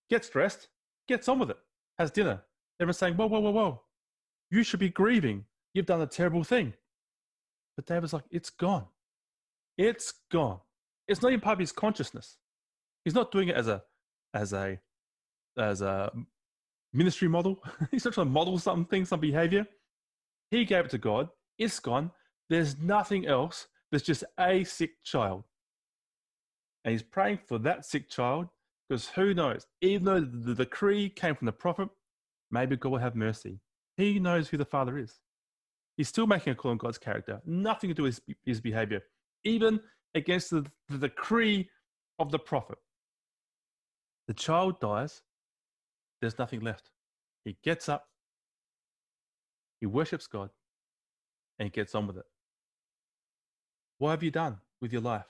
gets 0.09 0.27
dressed, 0.27 0.67
gets 1.07 1.29
on 1.29 1.39
with 1.39 1.51
it, 1.51 1.57
has 1.97 2.11
dinner. 2.11 2.41
Everyone's 2.81 2.97
saying, 2.97 3.13
Whoa, 3.13 3.27
whoa, 3.27 3.39
whoa, 3.39 3.51
whoa. 3.51 3.81
You 4.49 4.63
should 4.63 4.81
be 4.81 4.89
grieving. 4.89 5.45
You've 5.73 5.85
done 5.85 6.01
a 6.01 6.07
terrible 6.07 6.43
thing. 6.43 6.73
But 7.77 7.85
David's 7.85 8.11
like, 8.11 8.25
It's 8.29 8.49
gone. 8.49 8.87
It's 9.77 10.13
gone. 10.29 10.59
It's 11.07 11.21
not 11.21 11.29
even 11.29 11.39
part 11.39 11.53
of 11.53 11.59
his 11.59 11.71
consciousness. 11.71 12.35
He's 13.05 13.15
not 13.15 13.31
doing 13.31 13.47
it 13.47 13.55
as 13.55 13.69
a 13.69 13.83
as 14.33 14.53
a 14.53 14.79
as 15.57 15.81
a 15.81 16.11
ministry 16.93 17.27
model. 17.27 17.63
He's 17.91 18.03
trying 18.03 18.13
to 18.13 18.25
model 18.25 18.57
something, 18.59 19.05
some 19.05 19.19
behavior. 19.19 19.65
He 20.49 20.65
gave 20.65 20.85
it 20.85 20.91
to 20.91 20.97
God. 20.97 21.29
It's 21.57 21.79
gone. 21.79 22.11
There's 22.49 22.77
nothing 22.77 23.27
else. 23.27 23.67
There's 23.91 24.03
just 24.03 24.23
a 24.39 24.63
sick 24.63 25.03
child. 25.03 25.43
And 26.83 26.93
he's 26.93 27.03
praying 27.03 27.39
for 27.45 27.59
that 27.59 27.85
sick 27.85 28.09
child 28.09 28.47
because 28.89 29.07
who 29.09 29.33
knows? 29.33 29.67
Even 29.81 30.05
though 30.05 30.19
the 30.19 30.55
decree 30.55 31.09
came 31.09 31.35
from 31.35 31.45
the 31.45 31.51
prophet, 31.51 31.89
maybe 32.49 32.75
God 32.75 32.91
will 32.91 32.99
have 32.99 33.15
mercy. 33.15 33.59
He 33.97 34.19
knows 34.19 34.49
who 34.49 34.57
the 34.57 34.65
Father 34.65 34.97
is. 34.97 35.19
He's 35.95 36.07
still 36.07 36.25
making 36.25 36.53
a 36.53 36.55
call 36.55 36.71
on 36.71 36.77
God's 36.77 36.97
character, 36.97 37.41
nothing 37.45 37.89
to 37.89 37.93
do 37.93 38.03
with 38.03 38.19
his, 38.25 38.35
his 38.43 38.61
behavior, 38.61 39.03
even 39.43 39.79
against 40.15 40.49
the, 40.49 40.65
the 40.89 40.97
decree 40.97 41.69
of 42.17 42.31
the 42.31 42.39
prophet. 42.39 42.77
The 44.31 44.35
child 44.35 44.79
dies, 44.79 45.23
there's 46.21 46.39
nothing 46.39 46.61
left. 46.61 46.89
He 47.43 47.57
gets 47.61 47.89
up, 47.89 48.07
he 49.81 49.85
worships 49.87 50.25
God, 50.25 50.51
and 51.59 51.65
he 51.65 51.69
gets 51.69 51.93
on 51.95 52.07
with 52.07 52.15
it. 52.15 52.23
What 53.97 54.11
have 54.11 54.23
you 54.23 54.31
done 54.31 54.59
with 54.79 54.93
your 54.93 55.01
life? 55.01 55.25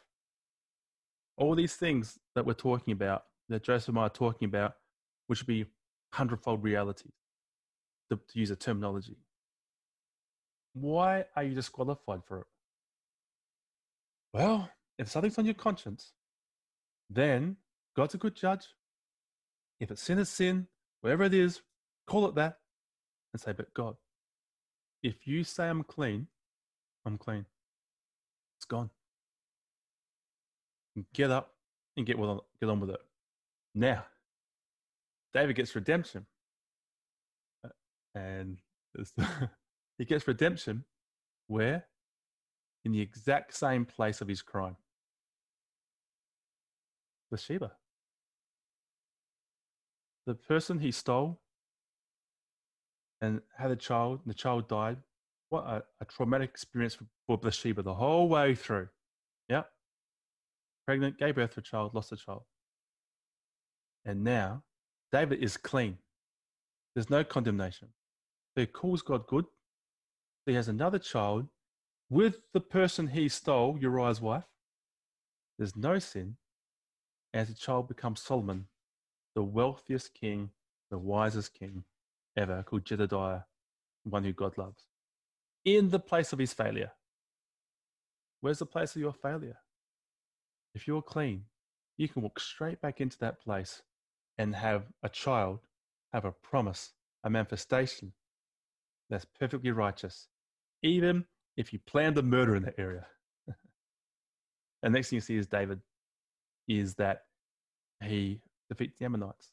All 1.36 1.56
these 1.56 1.76
things 1.76 2.20
that 2.36 2.46
we're 2.46 2.54
talking 2.54 2.92
about, 2.92 3.24
that 3.50 3.64
Joseph 3.64 3.90
and 3.90 3.98
I 3.98 4.02
are 4.04 4.10
talking 4.10 4.48
about, 4.48 4.76
which 5.26 5.40
would 5.40 5.48
be 5.48 5.66
hundredfold 6.14 6.62
realities, 6.62 7.16
to, 8.12 8.18
to 8.18 8.40
use 8.40 8.52
a 8.52 8.56
terminology. 8.56 9.18
Why 10.74 11.26
are 11.36 11.44
you 11.44 11.56
disqualified 11.56 12.22
for 12.24 12.42
it? 12.42 12.48
Well, 14.32 14.70
if 15.00 15.10
something's 15.10 15.40
on 15.40 15.46
your 15.46 15.56
conscience, 15.56 16.12
then 17.10 17.58
God's 17.96 18.14
a 18.14 18.20
good 18.20 18.36
judge. 18.36 18.68
If 19.82 19.90
it's 19.90 20.04
sin 20.04 20.20
is 20.20 20.30
sin, 20.30 20.68
whatever 21.02 21.24
it 21.24 21.34
is, 21.34 21.62
call 22.06 22.28
it 22.28 22.36
that 22.36 22.60
and 23.34 23.42
say, 23.42 23.52
But 23.52 23.74
God, 23.74 23.96
if 25.02 25.26
you 25.28 25.44
say 25.44 25.68
I'm 25.68 25.84
clean, 25.84 26.28
I'm 27.04 27.18
clean. 27.18 27.48
It's 28.60 28.66
gone. 28.66 28.92
Get 31.16 31.32
up 31.32 31.56
and 31.98 32.06
get, 32.06 32.20
on, 32.20 32.42
get 32.60 32.70
on 32.70 32.80
with 32.80 32.92
it. 32.92 33.00
Now, 33.74 34.06
David 35.34 35.56
gets 35.56 35.74
redemption. 35.74 36.28
Uh, 37.66 37.70
and 38.14 38.60
he 39.98 40.06
gets 40.06 40.28
redemption 40.28 40.84
where? 41.48 41.86
In 42.86 42.92
the 42.92 43.02
exact 43.02 43.56
same 43.56 43.86
place 43.86 44.22
of 44.22 44.28
his 44.28 44.44
crime. 44.44 44.76
Bathsheba. 47.32 47.72
The 50.26 50.36
person 50.36 50.80
he 50.80 50.92
stole 50.92 51.42
and 53.22 53.42
had 53.58 53.72
a 53.72 53.76
child, 53.76 54.22
and 54.24 54.30
the 54.30 54.38
child 54.38 54.68
died. 54.68 54.98
What 55.50 55.66
a, 55.66 55.84
a 56.00 56.06
traumatic 56.06 56.50
experience 56.50 56.96
for, 56.96 57.06
for 57.28 57.38
Bathsheba 57.38 57.82
the 57.84 57.94
whole 57.94 58.30
way 58.30 58.56
through. 58.56 58.88
Yeah. 59.50 59.64
Pregnant, 60.88 61.18
gave 61.18 61.36
birth 61.36 61.54
to 61.56 61.60
a 61.60 61.64
child, 61.64 61.94
lost 61.94 62.12
a 62.12 62.18
child. 62.18 62.44
And 64.06 64.24
now 64.24 64.64
David 65.12 65.44
is 65.44 65.58
clean. 65.58 65.98
There's 66.96 67.10
no 67.10 67.24
condemnation. 67.24 67.90
He 68.56 68.66
calls 68.66 69.02
God 69.02 69.28
good. 69.28 69.46
He 70.46 70.54
has 70.54 70.68
another 70.68 71.00
child 71.00 71.48
with 72.10 72.42
the 72.54 72.60
person 72.60 73.08
he 73.08 73.30
stole, 73.30 73.78
Uriah's 73.80 74.20
wife. 74.20 74.44
There's 75.58 75.76
no 75.76 76.00
sin. 76.00 76.38
As 77.34 77.48
the 77.48 77.54
child 77.54 77.88
becomes 77.88 78.22
Solomon, 78.22 78.66
the 79.36 79.44
wealthiest 79.44 80.14
king, 80.14 80.50
the 80.90 80.98
wisest 80.98 81.54
king 81.54 81.84
ever, 82.38 82.64
called 82.64 82.86
Jedediah. 82.86 83.42
one 84.04 84.24
who 84.24 84.34
God 84.34 84.58
loves, 84.58 84.88
in 85.64 85.90
the 85.90 86.00
place 86.00 86.34
of 86.34 86.40
his 86.40 86.54
failure. 86.54 86.92
Where's 88.42 88.60
the 88.60 88.66
place 88.66 88.96
of 88.96 89.02
your 89.02 89.14
failure? 89.14 89.58
If 90.74 90.88
you're 90.88 91.02
clean, 91.02 91.46
you 91.98 92.08
can 92.08 92.24
walk 92.24 92.40
straight 92.40 92.82
back 92.82 93.00
into 93.00 93.18
that 93.20 93.40
place 93.42 93.84
and 94.38 94.56
have 94.56 94.86
a 95.04 95.10
child, 95.10 95.60
have 96.14 96.26
a 96.26 96.32
promise, 96.32 96.94
a 97.24 97.30
manifestation 97.30 98.14
that's 99.10 99.26
perfectly 99.40 99.72
righteous, 99.72 100.28
even 100.82 101.26
if 101.58 101.72
you 101.72 101.80
planned 101.86 102.18
a 102.18 102.24
murder 102.24 102.56
in 102.56 102.64
that 102.64 102.80
area. 102.80 103.06
and 104.84 104.94
next 104.94 105.10
thing 105.10 105.18
you 105.18 105.22
see 105.22 105.38
is 105.38 105.48
David, 105.48 105.80
is 106.68 106.96
that 106.96 107.26
he 108.02 108.40
defeats 108.72 108.96
the 109.00 109.06
Ammonites. 109.06 109.52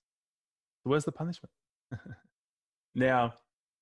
So 0.82 0.90
where's 0.90 1.04
the 1.04 1.12
punishment? 1.12 1.50
now, 2.94 3.34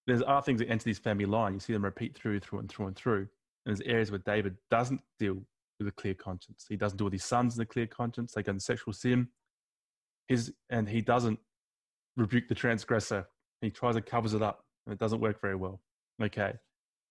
there's 0.07 0.22
other 0.26 0.43
things 0.43 0.61
that 0.61 0.70
enter 0.70 0.84
this 0.84 0.99
family 0.99 1.26
line. 1.26 1.55
You 1.55 1.61
see 1.61 1.72
them 1.72 1.84
repeat 1.84 2.16
through, 2.16 2.41
through, 2.41 2.61
and 2.61 2.68
through, 2.68 2.87
and 2.87 2.97
through. 2.97 3.28
And 3.66 3.76
there's 3.76 3.80
areas 3.80 4.11
where 4.11 4.22
David 4.24 4.57
doesn't 4.70 5.01
deal 5.18 5.43
with 5.78 5.89
a 5.89 5.93
clear 5.93 6.14
conscience. 6.14 6.64
He 6.68 6.76
doesn't 6.76 6.97
deal 6.97 7.07
with 7.07 7.12
his 7.12 7.24
sons 7.24 7.57
in 7.57 7.62
a 7.62 7.66
clear 7.66 7.87
conscience. 7.87 8.32
They 8.32 8.43
go 8.43 8.51
into 8.51 8.64
sexual 8.64 8.93
sin. 8.93 9.28
His, 10.28 10.53
and 10.70 10.89
he 10.89 11.01
doesn't 11.01 11.39
rebuke 12.16 12.49
the 12.49 12.55
transgressor. 12.55 13.26
He 13.61 13.70
tries 13.70 13.97
to 13.97 14.01
covers 14.01 14.34
it 14.34 14.43
up, 14.43 14.64
and 14.87 14.93
it 14.93 14.99
doesn't 14.99 15.20
work 15.20 15.41
very 15.41 15.57
well. 15.57 15.80
Okay. 16.22 16.53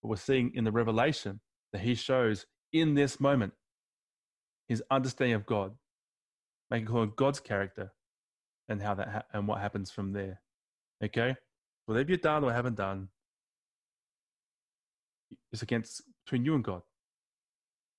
But 0.02 0.10
we're 0.10 0.16
seeing 0.16 0.52
in 0.56 0.64
the 0.64 0.72
revelation 0.72 1.40
that 1.74 1.82
he 1.82 1.96
shows 1.96 2.46
in 2.74 2.94
this 2.94 3.20
moment 3.20 3.54
his 4.68 4.82
understanding 4.90 5.36
of 5.36 5.46
God, 5.46 5.74
making 6.72 6.88
clear 6.88 7.06
God's 7.06 7.40
character 7.40 7.92
and 8.70 8.82
how 8.82 8.96
that 8.96 9.10
ha- 9.10 9.24
and 9.34 9.48
what 9.48 9.60
happens 9.62 9.92
from 9.92 10.14
there. 10.14 10.42
Okay, 11.04 11.36
whatever 11.86 12.12
you've 12.12 12.22
done 12.22 12.44
or 12.44 12.52
haven't 12.52 12.76
done 12.76 13.10
is 15.52 15.62
against 15.62 16.02
between 16.26 16.46
you 16.46 16.56
and 16.56 16.64
God, 16.64 16.82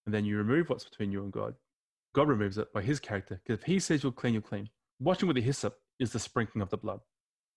and 0.04 0.14
then 0.14 0.24
you 0.24 0.36
remove 0.36 0.68
what's 0.68 0.84
between 0.84 1.12
you 1.12 1.22
and 1.22 1.32
God. 1.32 1.54
God 2.14 2.28
removes 2.28 2.58
it 2.58 2.72
by 2.72 2.82
His 2.82 2.98
character. 2.98 3.40
Because 3.44 3.60
if 3.60 3.66
He 3.66 3.78
says 3.78 4.02
you'll 4.02 4.12
clean, 4.12 4.34
you'll 4.34 4.42
clean. 4.42 4.68
Washing 5.00 5.28
with 5.28 5.36
the 5.36 5.42
hyssop 5.42 5.76
is 5.98 6.12
the 6.12 6.18
sprinkling 6.18 6.62
of 6.62 6.70
the 6.70 6.78
blood. 6.78 7.00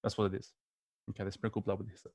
That's 0.03 0.17
what 0.17 0.33
it 0.33 0.37
is. 0.37 0.51
Okay, 1.09 1.23
they 1.23 1.31
sprinkle 1.31 1.61
blood 1.61 1.79
with 1.79 1.89
hyssop, 1.89 2.11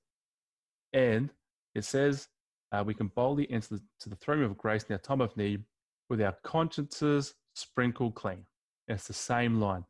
and 0.93 1.31
it 1.75 1.85
says 1.85 2.29
uh, 2.73 2.83
we 2.85 2.95
can 2.95 3.09
boldly 3.09 3.51
enter 3.51 3.77
the, 3.77 3.83
to 4.01 4.09
the 4.09 4.17
throne 4.17 4.43
of 4.43 4.57
grace 4.57 4.85
in 4.85 4.93
our 4.93 4.99
time 4.99 5.21
of 5.21 5.37
need 5.37 5.65
with 6.09 6.21
our 6.21 6.37
consciences 6.43 7.35
sprinkled 7.55 8.15
clean. 8.15 8.45
It's 8.89 9.07
the 9.07 9.13
same 9.13 9.61
line. 9.61 9.85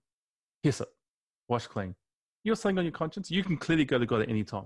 Hyssop, 0.64 0.88
wash 1.46 1.66
clean. 1.66 1.94
You're 2.42 2.56
saying 2.56 2.78
on 2.78 2.84
your 2.84 2.92
conscience, 2.92 3.30
you 3.30 3.44
can 3.44 3.58
clearly 3.58 3.84
go 3.84 3.98
to 3.98 4.06
God 4.06 4.22
at 4.22 4.30
any 4.30 4.44
time. 4.44 4.64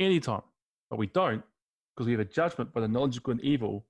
Anytime. 0.00 0.40
But 0.88 0.98
we 0.98 1.06
don't 1.06 1.42
because 1.94 2.06
we 2.06 2.12
have 2.12 2.20
a 2.20 2.24
judgment 2.24 2.72
by 2.72 2.80
the 2.80 2.88
knowledge 2.88 3.18
of 3.18 3.22
good 3.22 3.36
and 3.36 3.44
evil 3.44 3.84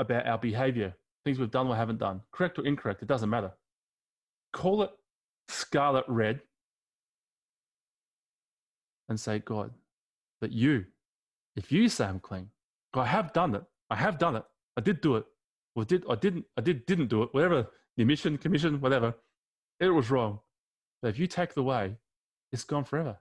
about 0.00 0.26
our 0.26 0.38
behavior, 0.38 0.92
things 1.24 1.38
we've 1.38 1.52
done 1.52 1.68
or 1.68 1.76
haven't 1.76 2.00
done, 2.00 2.20
correct 2.32 2.58
or 2.58 2.66
incorrect, 2.66 3.00
it 3.00 3.08
doesn't 3.08 3.30
matter. 3.30 3.52
Call 4.52 4.82
it 4.82 4.90
scarlet 5.48 6.04
red 6.08 6.40
and 9.08 9.18
say, 9.18 9.38
God, 9.38 9.70
that 10.40 10.50
you, 10.50 10.84
if 11.54 11.70
you 11.70 11.88
say 11.88 12.06
I'm 12.06 12.18
clean, 12.18 12.50
I 12.92 13.06
have 13.06 13.32
done 13.32 13.54
it. 13.54 13.62
I 13.88 13.94
have 13.94 14.18
done 14.18 14.34
it. 14.34 14.44
I 14.76 14.80
did 14.80 15.00
do 15.00 15.14
it. 15.14 15.24
Or 15.76 15.84
did 15.84 16.04
I 16.10 16.16
didn't 16.16 16.44
I 16.56 16.60
did 16.60 16.86
didn't 16.86 17.06
do 17.08 17.22
it. 17.22 17.28
Whatever 17.32 17.68
the 17.96 18.04
mission, 18.04 18.36
commission, 18.36 18.80
whatever. 18.80 19.14
It 19.80 19.88
was 19.88 20.10
wrong. 20.10 20.40
But 21.02 21.08
if 21.08 21.18
you 21.18 21.26
take 21.26 21.50
it 21.50 21.56
away, 21.58 21.96
it's 22.52 22.64
gone 22.64 22.84
forever. 22.84 23.18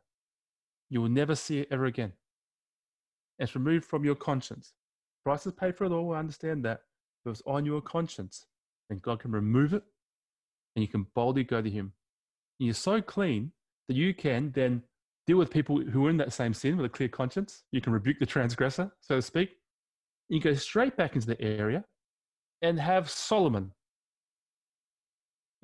You 0.90 1.02
will 1.02 1.10
never 1.10 1.36
see 1.36 1.60
it 1.60 1.68
ever 1.72 1.86
again. 1.86 2.14
It's 3.40 3.56
removed 3.56 3.86
from 3.86 4.06
your 4.06 4.16
conscience. 4.16 4.74
Price 5.24 5.44
has 5.44 5.54
paid 5.54 5.76
for 5.76 5.86
it 5.86 5.92
all. 5.92 6.14
I 6.14 6.20
understand 6.20 6.64
that. 6.66 6.82
But 7.24 7.32
it's 7.32 7.42
on 7.46 7.66
your 7.66 7.82
conscience. 7.82 8.46
And 8.90 9.02
God 9.02 9.20
can 9.20 9.32
remove 9.32 9.74
it 9.74 9.84
and 10.76 10.84
you 10.84 10.88
can 10.88 11.08
boldly 11.16 11.44
go 11.44 11.62
to 11.62 11.70
Him. 11.70 11.94
And 12.60 12.68
you're 12.68 12.74
so 12.74 13.02
clean 13.02 13.52
that 13.88 13.96
you 13.96 14.14
can 14.14 14.52
then 14.52 14.84
deal 15.28 15.38
with 15.38 15.50
people 15.50 15.82
who 15.82 16.06
are 16.06 16.10
in 16.10 16.18
that 16.18 16.34
same 16.34 16.54
sin 16.54 16.78
with 16.78 16.86
a 16.86 16.90
clear 16.90 17.10
conscience. 17.10 17.64
You 17.72 17.82
can 17.82 17.94
rebuke 17.94 18.20
the 18.20 18.26
transgressor, 18.26 18.92
so 19.02 19.16
to 19.16 19.22
speak. 19.22 19.52
You 20.30 20.40
go 20.40 20.54
straight 20.54 20.96
back 20.98 21.16
into 21.16 21.28
the 21.28 21.42
area 21.42 21.84
and 22.62 22.80
have 22.80 23.10
Solomon 23.10 23.72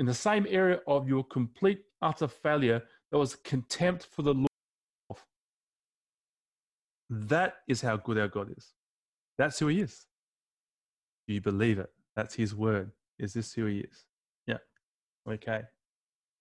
in 0.02 0.08
the 0.08 0.14
same 0.16 0.48
area 0.50 0.80
of 0.88 1.08
your 1.08 1.24
complete 1.24 1.84
utter 2.02 2.28
failure 2.28 2.82
that 3.12 3.20
was 3.20 3.36
contempt 3.36 4.08
for 4.12 4.24
the 4.24 4.34
Lord. 4.34 4.48
That 7.12 7.58
is 7.68 7.82
how 7.82 7.98
good 7.98 8.18
our 8.18 8.28
God 8.28 8.52
is. 8.58 8.74
That's 9.38 9.60
who 9.60 9.68
He 9.68 9.82
is. 9.82 10.08
Do 11.28 11.36
you 11.36 11.42
believe 11.42 11.78
it? 11.78 11.92
That's 12.16 12.34
His 12.34 12.56
word. 12.56 12.90
Is 13.20 13.34
this 13.34 13.54
who 13.54 13.68
He 13.68 13.82
is? 13.82 14.08
Yeah. 14.48 14.58
Okay. 15.30 15.62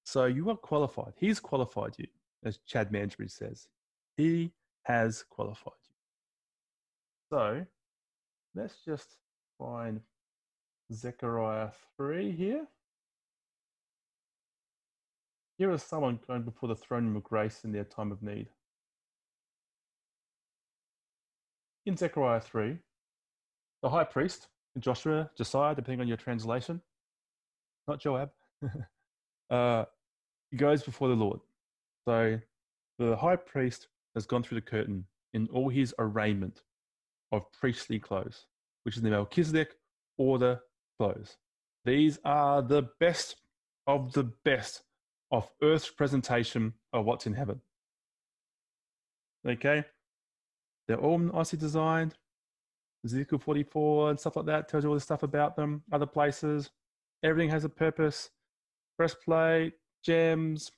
So 0.07 0.25
you 0.25 0.49
are 0.49 0.57
qualified. 0.57 1.13
He's 1.19 1.39
qualified 1.39 1.93
you, 1.99 2.07
as 2.43 2.61
Chad 2.67 2.91
Mansbridge 2.91 3.33
says. 3.33 3.69
He 4.17 4.53
has 4.85 5.23
qualified 5.29 5.75
you. 5.87 5.97
So 7.29 7.67
let's 8.55 8.77
just 8.87 9.19
find 9.59 10.01
Zechariah 10.95 11.73
3 11.99 12.33
here. 12.33 12.67
Here 15.61 15.71
is 15.73 15.83
someone 15.83 16.19
going 16.27 16.41
before 16.41 16.71
the 16.71 16.75
throne 16.75 17.05
room 17.05 17.17
of 17.17 17.23
grace 17.23 17.65
in 17.65 17.73
their 17.73 17.85
time 17.85 18.13
of 18.13 18.23
need. 18.23 18.47
In 21.85 21.99
Zechariah 21.99 22.41
3, 22.41 22.79
the 23.83 23.91
high 23.91 24.05
priest, 24.05 24.49
Joshua, 24.79 25.29
Josiah, 25.37 25.75
depending 25.75 26.01
on 26.01 26.09
your 26.09 26.17
translation, 26.17 26.81
not 27.87 28.01
Joab, 28.01 28.31
uh, 29.51 29.85
goes 30.57 30.83
before 30.83 31.09
the 31.09 31.15
Lord. 31.15 31.41
So 32.09 32.41
the 32.99 33.15
high 33.17 33.37
priest 33.37 33.89
has 34.15 34.25
gone 34.25 34.43
through 34.43 34.61
the 34.61 34.67
curtain 34.67 35.05
in 35.35 35.47
all 35.53 35.69
his 35.69 35.95
arraignment 35.99 36.63
of 37.33 37.53
priestly 37.53 37.99
clothes, 37.99 38.47
which 38.85 38.97
is 38.97 39.03
the 39.03 39.11
Melchizedek 39.11 39.77
order 40.17 40.63
clothes. 40.99 41.37
These 41.85 42.19
are 42.25 42.63
the 42.63 42.89
best 42.99 43.37
of 43.87 44.15
the 44.15 44.25
best 44.43 44.85
of 45.31 45.49
Earth's 45.63 45.91
presentation 45.91 46.75
of 46.93 47.05
what's 47.05 47.27
in 47.27 47.35
heaven. 47.35 47.61
Okay? 49.49 49.85
They're 50.89 50.99
all 50.99 51.19
nicely 51.19 51.59
designed. 51.59 52.15
Ezekiel 53.05 53.39
44 53.39 54.11
and 54.11 54.21
stuff 54.21 54.37
like 54.37 54.47
that 54.47 54.69
tells 54.69 54.85
you 54.85 54.91
all 54.91 54.95
this 54.95 55.05
stuff 55.05 55.23
about 55.23 55.57
them. 55.57 55.83
Other 55.93 56.07
places, 56.07 56.71
everything 57.23 57.49
has 57.51 57.65
a 57.65 57.69
purpose. 57.69 58.31
Breastplate, 58.99 59.73
gems, 60.05 60.71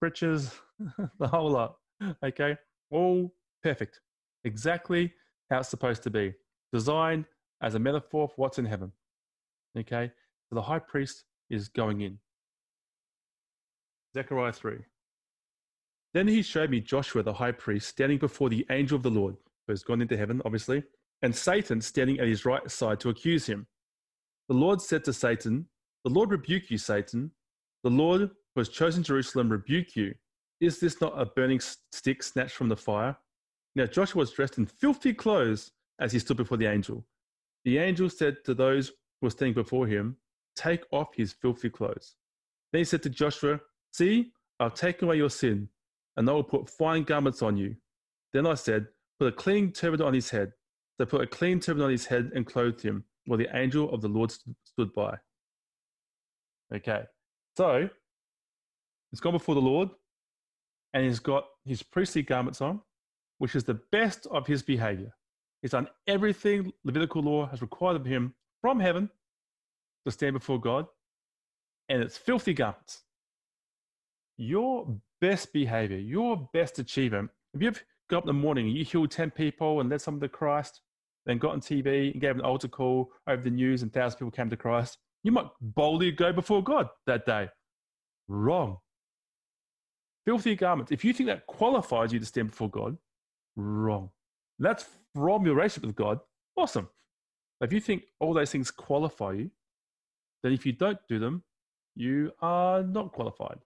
breeches, 0.00 0.52
the 1.18 1.28
whole 1.28 1.50
lot. 1.50 1.76
Okay? 2.24 2.56
All 2.90 3.32
perfect. 3.62 4.00
Exactly 4.44 5.12
how 5.50 5.60
it's 5.60 5.68
supposed 5.68 6.02
to 6.02 6.10
be. 6.10 6.34
Designed 6.72 7.26
as 7.62 7.74
a 7.74 7.78
metaphor 7.78 8.28
for 8.28 8.34
what's 8.36 8.58
in 8.58 8.64
heaven. 8.64 8.90
Okay? 9.78 10.10
So 10.48 10.56
the 10.56 10.62
high 10.62 10.80
priest 10.80 11.24
is 11.50 11.68
going 11.68 12.00
in. 12.00 12.18
Zechariah 14.14 14.52
3. 14.52 14.78
Then 16.14 16.28
he 16.28 16.42
showed 16.42 16.70
me 16.70 16.80
Joshua 16.80 17.22
the 17.22 17.32
high 17.32 17.52
priest 17.52 17.88
standing 17.88 18.18
before 18.18 18.50
the 18.50 18.66
angel 18.70 18.96
of 18.96 19.02
the 19.02 19.10
Lord, 19.10 19.36
who 19.66 19.72
has 19.72 19.82
gone 19.82 20.02
into 20.02 20.16
heaven, 20.16 20.42
obviously, 20.44 20.82
and 21.22 21.34
Satan 21.34 21.80
standing 21.80 22.18
at 22.20 22.28
his 22.28 22.44
right 22.44 22.70
side 22.70 23.00
to 23.00 23.08
accuse 23.08 23.46
him. 23.46 23.66
The 24.48 24.54
Lord 24.54 24.82
said 24.82 25.04
to 25.04 25.12
Satan, 25.12 25.66
The 26.04 26.10
Lord 26.10 26.30
rebuke 26.30 26.70
you, 26.70 26.78
Satan. 26.78 27.30
The 27.84 27.90
Lord 27.90 28.20
who 28.54 28.60
has 28.60 28.68
chosen 28.68 29.02
Jerusalem 29.02 29.48
rebuke 29.48 29.96
you. 29.96 30.14
Is 30.60 30.78
this 30.78 31.00
not 31.00 31.18
a 31.18 31.26
burning 31.26 31.60
stick 31.92 32.22
snatched 32.22 32.54
from 32.54 32.68
the 32.68 32.76
fire? 32.76 33.16
Now 33.74 33.86
Joshua 33.86 34.20
was 34.20 34.32
dressed 34.32 34.58
in 34.58 34.66
filthy 34.66 35.14
clothes 35.14 35.72
as 36.00 36.12
he 36.12 36.18
stood 36.18 36.36
before 36.36 36.58
the 36.58 36.66
angel. 36.66 37.04
The 37.64 37.78
angel 37.78 38.10
said 38.10 38.44
to 38.44 38.54
those 38.54 38.88
who 38.88 39.26
were 39.26 39.30
standing 39.30 39.54
before 39.54 39.86
him, 39.86 40.16
Take 40.54 40.84
off 40.92 41.14
his 41.14 41.32
filthy 41.32 41.70
clothes. 41.70 42.16
Then 42.72 42.80
he 42.80 42.84
said 42.84 43.02
to 43.04 43.10
Joshua, 43.10 43.60
See, 43.92 44.32
I've 44.58 44.74
taken 44.74 45.06
away 45.06 45.16
your 45.16 45.30
sin, 45.30 45.68
and 46.16 46.28
I 46.28 46.32
will 46.32 46.44
put 46.44 46.68
fine 46.68 47.04
garments 47.04 47.42
on 47.42 47.56
you. 47.56 47.76
Then 48.32 48.46
I 48.46 48.54
said, 48.54 48.86
Put 49.18 49.28
a 49.28 49.32
clean 49.32 49.70
turban 49.72 50.00
on 50.00 50.14
his 50.14 50.30
head. 50.30 50.52
They 50.98 51.04
put 51.04 51.20
a 51.20 51.26
clean 51.26 51.60
turban 51.60 51.82
on 51.82 51.90
his 51.90 52.06
head 52.06 52.32
and 52.34 52.46
clothed 52.46 52.82
him, 52.82 53.04
while 53.26 53.38
the 53.38 53.54
angel 53.54 53.92
of 53.92 54.00
the 54.00 54.08
Lord 54.08 54.32
stood 54.64 54.92
by. 54.94 55.16
Okay, 56.74 57.02
so 57.56 57.88
he's 59.10 59.20
gone 59.20 59.34
before 59.34 59.54
the 59.54 59.60
Lord, 59.60 59.90
and 60.94 61.04
he's 61.04 61.20
got 61.20 61.44
his 61.66 61.82
priestly 61.82 62.22
garments 62.22 62.62
on, 62.62 62.80
which 63.38 63.54
is 63.54 63.64
the 63.64 63.80
best 63.92 64.26
of 64.30 64.46
his 64.46 64.62
behavior. 64.62 65.14
He's 65.60 65.72
done 65.72 65.88
everything 66.06 66.72
Levitical 66.84 67.22
law 67.22 67.46
has 67.46 67.60
required 67.60 67.96
of 67.96 68.06
him 68.06 68.34
from 68.60 68.80
heaven 68.80 69.10
to 70.06 70.12
stand 70.12 70.32
before 70.32 70.60
God, 70.60 70.86
and 71.88 72.02
it's 72.02 72.16
filthy 72.16 72.54
garments 72.54 73.02
your 74.36 74.86
best 75.20 75.52
behavior, 75.52 75.98
your 75.98 76.48
best 76.52 76.78
achievement, 76.78 77.30
if 77.54 77.62
you've 77.62 77.82
got 78.08 78.18
up 78.18 78.24
in 78.24 78.28
the 78.28 78.32
morning 78.32 78.68
you 78.68 78.84
healed 78.84 79.10
10 79.10 79.30
people 79.30 79.80
and 79.80 79.90
led 79.90 80.00
someone 80.00 80.20
to 80.20 80.28
Christ, 80.28 80.80
then 81.26 81.38
got 81.38 81.52
on 81.52 81.60
TV 81.60 82.12
and 82.12 82.20
gave 82.20 82.34
an 82.34 82.40
altar 82.40 82.68
call 82.68 83.12
over 83.28 83.42
the 83.42 83.50
news 83.50 83.82
and 83.82 83.92
thousands 83.92 84.14
of 84.14 84.18
people 84.18 84.30
came 84.32 84.50
to 84.50 84.56
Christ, 84.56 84.98
you 85.22 85.32
might 85.32 85.46
boldly 85.60 86.10
go 86.10 86.32
before 86.32 86.62
God 86.62 86.88
that 87.06 87.24
day. 87.26 87.48
Wrong. 88.28 88.78
Filthy 90.24 90.56
garments. 90.56 90.92
If 90.92 91.04
you 91.04 91.12
think 91.12 91.28
that 91.28 91.46
qualifies 91.46 92.12
you 92.12 92.18
to 92.18 92.26
stand 92.26 92.50
before 92.50 92.70
God, 92.70 92.96
wrong. 93.56 94.10
That's 94.58 94.86
from 95.14 95.46
your 95.46 95.54
relationship 95.54 95.86
with 95.86 95.96
God. 95.96 96.20
Awesome. 96.56 96.88
If 97.60 97.72
you 97.72 97.80
think 97.80 98.04
all 98.20 98.34
those 98.34 98.50
things 98.50 98.70
qualify 98.70 99.32
you, 99.32 99.50
then 100.42 100.52
if 100.52 100.66
you 100.66 100.72
don't 100.72 100.98
do 101.08 101.18
them, 101.18 101.44
you 101.94 102.32
are 102.40 102.82
not 102.82 103.12
qualified. 103.12 103.58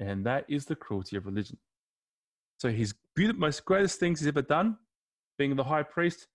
And 0.00 0.24
that 0.26 0.46
is 0.48 0.64
the 0.64 0.74
cruelty 0.74 1.16
of 1.16 1.26
religion. 1.26 1.58
So 2.58 2.70
his 2.70 2.94
most 3.16 3.64
greatest 3.64 4.00
things 4.00 4.20
he's 4.20 4.26
ever 4.28 4.42
done, 4.42 4.78
being 5.38 5.54
the 5.54 5.64
high 5.64 5.82
priest, 5.82 6.26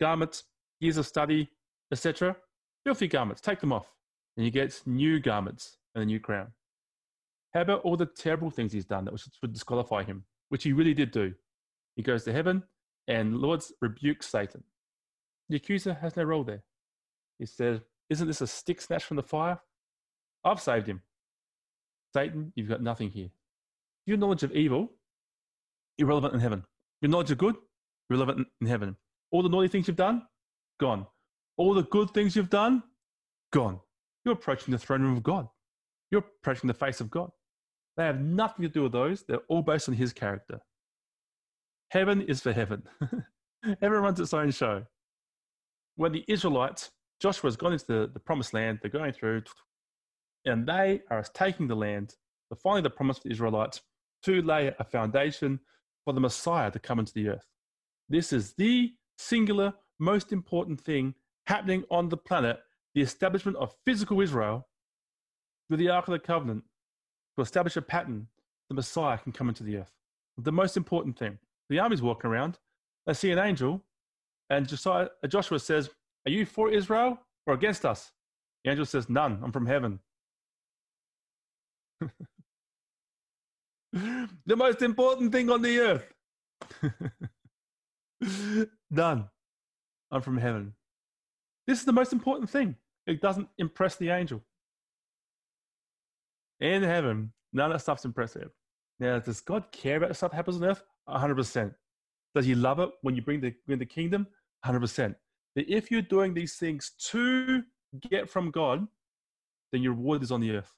garments, 0.00 0.44
years 0.80 0.96
of 0.96 1.06
study, 1.06 1.50
etc. 1.92 2.36
Filthy 2.84 3.08
garments, 3.08 3.42
take 3.42 3.60
them 3.60 3.72
off. 3.72 3.86
And 4.36 4.44
he 4.44 4.50
gets 4.50 4.86
new 4.86 5.20
garments 5.20 5.76
and 5.94 6.02
a 6.02 6.06
new 6.06 6.20
crown. 6.20 6.48
How 7.52 7.62
about 7.62 7.82
all 7.82 7.96
the 7.96 8.06
terrible 8.06 8.50
things 8.50 8.72
he's 8.72 8.84
done 8.84 9.04
that 9.04 9.12
would 9.42 9.52
disqualify 9.52 10.04
him, 10.04 10.24
which 10.48 10.62
he 10.62 10.72
really 10.72 10.94
did 10.94 11.10
do? 11.10 11.34
He 11.96 12.02
goes 12.02 12.24
to 12.24 12.32
heaven 12.32 12.62
and 13.08 13.38
Lord 13.38 13.62
rebukes 13.80 14.28
Satan. 14.28 14.62
The 15.48 15.56
accuser 15.56 15.94
has 15.94 16.16
no 16.16 16.22
role 16.22 16.44
there. 16.44 16.62
He 17.40 17.46
says, 17.46 17.80
Isn't 18.08 18.28
this 18.28 18.40
a 18.40 18.46
stick 18.46 18.80
snatched 18.80 19.06
from 19.06 19.16
the 19.16 19.22
fire? 19.24 19.60
I've 20.44 20.60
saved 20.60 20.86
him. 20.86 21.02
Satan, 22.14 22.52
you've 22.56 22.68
got 22.68 22.82
nothing 22.82 23.10
here. 23.10 23.28
Your 24.06 24.16
knowledge 24.16 24.42
of 24.42 24.52
evil, 24.52 24.92
irrelevant 25.98 26.34
in 26.34 26.40
heaven. 26.40 26.64
Your 27.00 27.10
knowledge 27.10 27.30
of 27.30 27.38
good, 27.38 27.56
relevant 28.08 28.48
in 28.60 28.66
heaven. 28.66 28.96
All 29.30 29.42
the 29.42 29.48
naughty 29.48 29.68
things 29.68 29.86
you've 29.86 29.96
done, 29.96 30.22
gone. 30.80 31.06
All 31.56 31.74
the 31.74 31.84
good 31.84 32.10
things 32.10 32.34
you've 32.34 32.50
done, 32.50 32.82
gone. 33.52 33.80
You're 34.24 34.34
approaching 34.34 34.72
the 34.72 34.78
throne 34.78 35.02
room 35.02 35.16
of 35.16 35.22
God. 35.22 35.48
You're 36.10 36.24
approaching 36.40 36.68
the 36.68 36.74
face 36.74 37.00
of 37.00 37.10
God. 37.10 37.30
They 37.96 38.04
have 38.04 38.20
nothing 38.20 38.62
to 38.62 38.68
do 38.68 38.82
with 38.84 38.92
those. 38.92 39.24
They're 39.26 39.40
all 39.48 39.62
based 39.62 39.88
on 39.88 39.94
his 39.94 40.12
character. 40.12 40.60
Heaven 41.90 42.22
is 42.22 42.40
for 42.40 42.52
heaven. 42.52 42.82
heaven 43.80 44.00
runs 44.00 44.20
its 44.20 44.34
own 44.34 44.50
show. 44.50 44.84
When 45.96 46.12
the 46.12 46.24
Israelites, 46.28 46.90
Joshua's 47.20 47.56
gone 47.56 47.72
into 47.72 47.86
the, 47.86 48.10
the 48.12 48.20
promised 48.20 48.54
land, 48.54 48.78
they're 48.80 48.90
going 48.90 49.12
through, 49.12 49.42
and 50.44 50.66
they 50.66 51.02
are 51.10 51.22
taking 51.22 51.66
the 51.68 51.76
land, 51.76 52.14
finally 52.62 52.82
the 52.82 52.90
promise 52.90 53.18
for 53.18 53.28
the 53.28 53.32
Israelites 53.32 53.80
to 54.24 54.42
lay 54.42 54.72
a 54.78 54.84
foundation 54.84 55.60
for 56.04 56.12
the 56.12 56.20
Messiah 56.20 56.70
to 56.70 56.78
come 56.78 56.98
into 56.98 57.12
the 57.12 57.28
earth. 57.28 57.46
This 58.08 58.32
is 58.32 58.54
the 58.54 58.92
singular, 59.18 59.74
most 59.98 60.32
important 60.32 60.80
thing 60.80 61.14
happening 61.46 61.84
on 61.90 62.08
the 62.08 62.16
planet 62.16 62.60
the 62.94 63.00
establishment 63.00 63.56
of 63.56 63.74
physical 63.84 64.20
Israel 64.20 64.66
through 65.68 65.76
the 65.76 65.88
Ark 65.88 66.08
of 66.08 66.12
the 66.12 66.18
Covenant 66.18 66.64
to 67.36 67.42
establish 67.42 67.76
a 67.76 67.82
pattern 67.82 68.26
the 68.68 68.74
Messiah 68.74 69.18
can 69.18 69.32
come 69.32 69.48
into 69.48 69.62
the 69.62 69.76
earth. 69.76 69.92
The 70.38 70.52
most 70.52 70.76
important 70.76 71.18
thing. 71.18 71.38
The 71.68 71.78
army's 71.78 72.02
walking 72.02 72.30
around, 72.30 72.58
they 73.06 73.14
see 73.14 73.30
an 73.30 73.38
angel, 73.38 73.82
and 74.48 74.72
uh, 74.86 75.06
Joshua 75.28 75.58
says, 75.58 75.90
Are 76.26 76.30
you 76.30 76.44
for 76.44 76.70
Israel 76.70 77.18
or 77.46 77.54
against 77.54 77.84
us? 77.84 78.10
The 78.64 78.70
angel 78.70 78.86
says, 78.86 79.08
None, 79.08 79.40
I'm 79.42 79.52
from 79.52 79.66
heaven. 79.66 80.00
the 83.92 84.56
most 84.56 84.82
important 84.82 85.32
thing 85.32 85.50
on 85.50 85.62
the 85.62 85.78
earth. 85.78 86.12
Done. 88.92 89.28
I'm 90.10 90.22
from 90.22 90.38
heaven. 90.38 90.74
This 91.66 91.78
is 91.78 91.84
the 91.84 91.92
most 91.92 92.12
important 92.12 92.50
thing. 92.50 92.76
It 93.06 93.20
doesn't 93.20 93.48
impress 93.58 93.96
the 93.96 94.10
angel. 94.10 94.42
In 96.60 96.82
heaven, 96.82 97.32
none 97.52 97.70
of 97.70 97.76
that 97.76 97.80
stuff's 97.80 98.04
impressive. 98.04 98.50
Now, 98.98 99.18
does 99.18 99.40
God 99.40 99.70
care 99.72 99.96
about 99.96 100.08
the 100.08 100.14
stuff 100.14 100.32
that 100.32 100.36
happens 100.36 100.56
on 100.56 100.64
earth? 100.64 100.82
100%. 101.08 101.74
Does 102.34 102.44
he 102.44 102.54
love 102.54 102.80
it 102.80 102.90
when 103.02 103.16
you 103.16 103.22
bring 103.22 103.40
the, 103.40 103.54
bring 103.66 103.78
the 103.78 103.86
kingdom? 103.86 104.26
100%. 104.66 105.14
But 105.56 105.64
if 105.68 105.90
you're 105.90 106.02
doing 106.02 106.34
these 106.34 106.56
things 106.56 106.92
to 107.10 107.62
get 108.10 108.28
from 108.28 108.50
God, 108.50 108.86
then 109.72 109.82
your 109.82 109.92
reward 109.92 110.22
is 110.22 110.30
on 110.30 110.40
the 110.40 110.52
earth. 110.52 110.72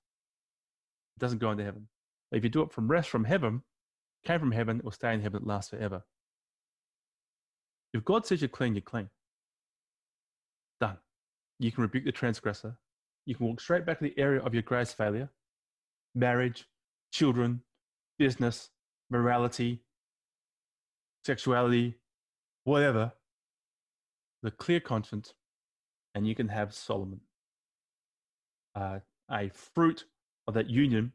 Doesn't 1.23 1.39
go 1.39 1.53
into 1.53 1.65
heaven. 1.65 1.87
But 2.31 2.39
if 2.39 2.45
you 2.45 2.51
do 2.51 2.63
it 2.63 2.73
from 2.73 2.91
rest 2.91 3.09
from 3.09 3.25
heaven, 3.25 3.63
came 4.27 4.41
from 4.41 4.51
heaven, 4.51 4.79
it 4.79 4.85
will 4.85 4.91
stay 4.91 5.15
in 5.15 5.21
heaven, 5.21 5.43
it 5.43 5.47
lasts 5.47 5.71
forever. 5.71 6.03
If 7.95 8.05
God 8.05 8.27
says 8.27 8.41
you're 8.41 8.49
clean, 8.49 8.75
you're 8.75 8.83
clean. 8.83 9.09
Done. 10.81 10.97
You 11.61 11.71
can 11.71 11.83
rebuke 11.83 12.05
the 12.05 12.13
transgressor. 12.13 12.77
You 13.25 13.37
can 13.37 13.47
walk 13.47 13.61
straight 13.61 13.87
back 13.87 14.01
to 14.01 14.05
the 14.05 14.19
area 14.19 14.41
of 14.41 14.53
your 14.53 14.65
greatest 14.65 14.97
failure 14.97 15.31
marriage, 16.15 16.67
children, 17.13 17.63
business, 18.19 18.71
morality, 19.09 19.81
sexuality, 21.25 21.95
whatever, 22.65 23.13
the 24.43 24.51
clear 24.51 24.81
conscience, 24.81 25.35
and 26.15 26.27
you 26.27 26.35
can 26.35 26.49
have 26.49 26.75
Solomon, 26.75 27.21
uh, 28.75 28.99
a 29.31 29.49
fruit 29.51 30.05
of 30.47 30.55
that 30.55 30.69
union 30.69 31.13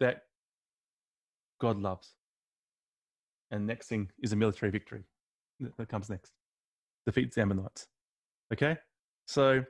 that 0.00 0.22
God 1.60 1.78
loves. 1.78 2.14
And 3.50 3.66
next 3.66 3.88
thing 3.88 4.10
is 4.22 4.32
a 4.32 4.36
military 4.36 4.70
victory 4.70 5.04
that 5.78 5.88
comes 5.88 6.08
next. 6.10 6.32
Defeats 7.06 7.34
the 7.34 7.42
Ammonites. 7.42 7.86
Okay? 8.52 8.76
So 9.26 9.64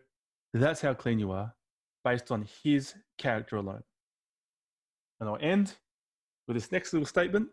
that's 0.54 0.80
how 0.80 0.94
clean 0.94 1.18
you 1.18 1.32
are 1.32 1.52
based 2.04 2.30
on 2.30 2.46
his 2.62 2.94
character 3.18 3.56
alone. 3.56 3.82
And 5.20 5.28
I'll 5.28 5.38
end 5.40 5.74
with 6.46 6.56
this 6.56 6.72
next 6.72 6.92
little 6.92 7.06
statement. 7.06 7.48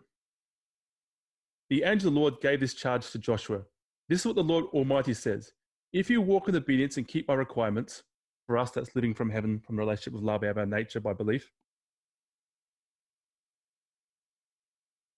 The 1.69 1.83
angel 1.83 2.07
of 2.07 2.15
the 2.15 2.19
Lord 2.19 2.41
gave 2.41 2.59
this 2.59 2.73
charge 2.73 3.11
to 3.11 3.19
Joshua. 3.19 3.61
This 4.07 4.21
is 4.21 4.25
what 4.25 4.35
the 4.35 4.43
Lord 4.43 4.65
Almighty 4.73 5.13
says 5.13 5.53
If 5.93 6.09
you 6.09 6.21
walk 6.21 6.49
in 6.49 6.55
obedience 6.55 6.97
and 6.97 7.07
keep 7.07 7.27
my 7.27 7.35
requirements, 7.35 8.03
for 8.49 8.57
us 8.57 8.71
that's 8.71 8.95
living 8.95 9.13
from 9.13 9.29
heaven, 9.29 9.59
from 9.59 9.77
relationship 9.77 10.13
with 10.13 10.23
love, 10.23 10.43
our 10.43 10.65
nature 10.65 10.99
by 10.99 11.13
belief. 11.13 11.51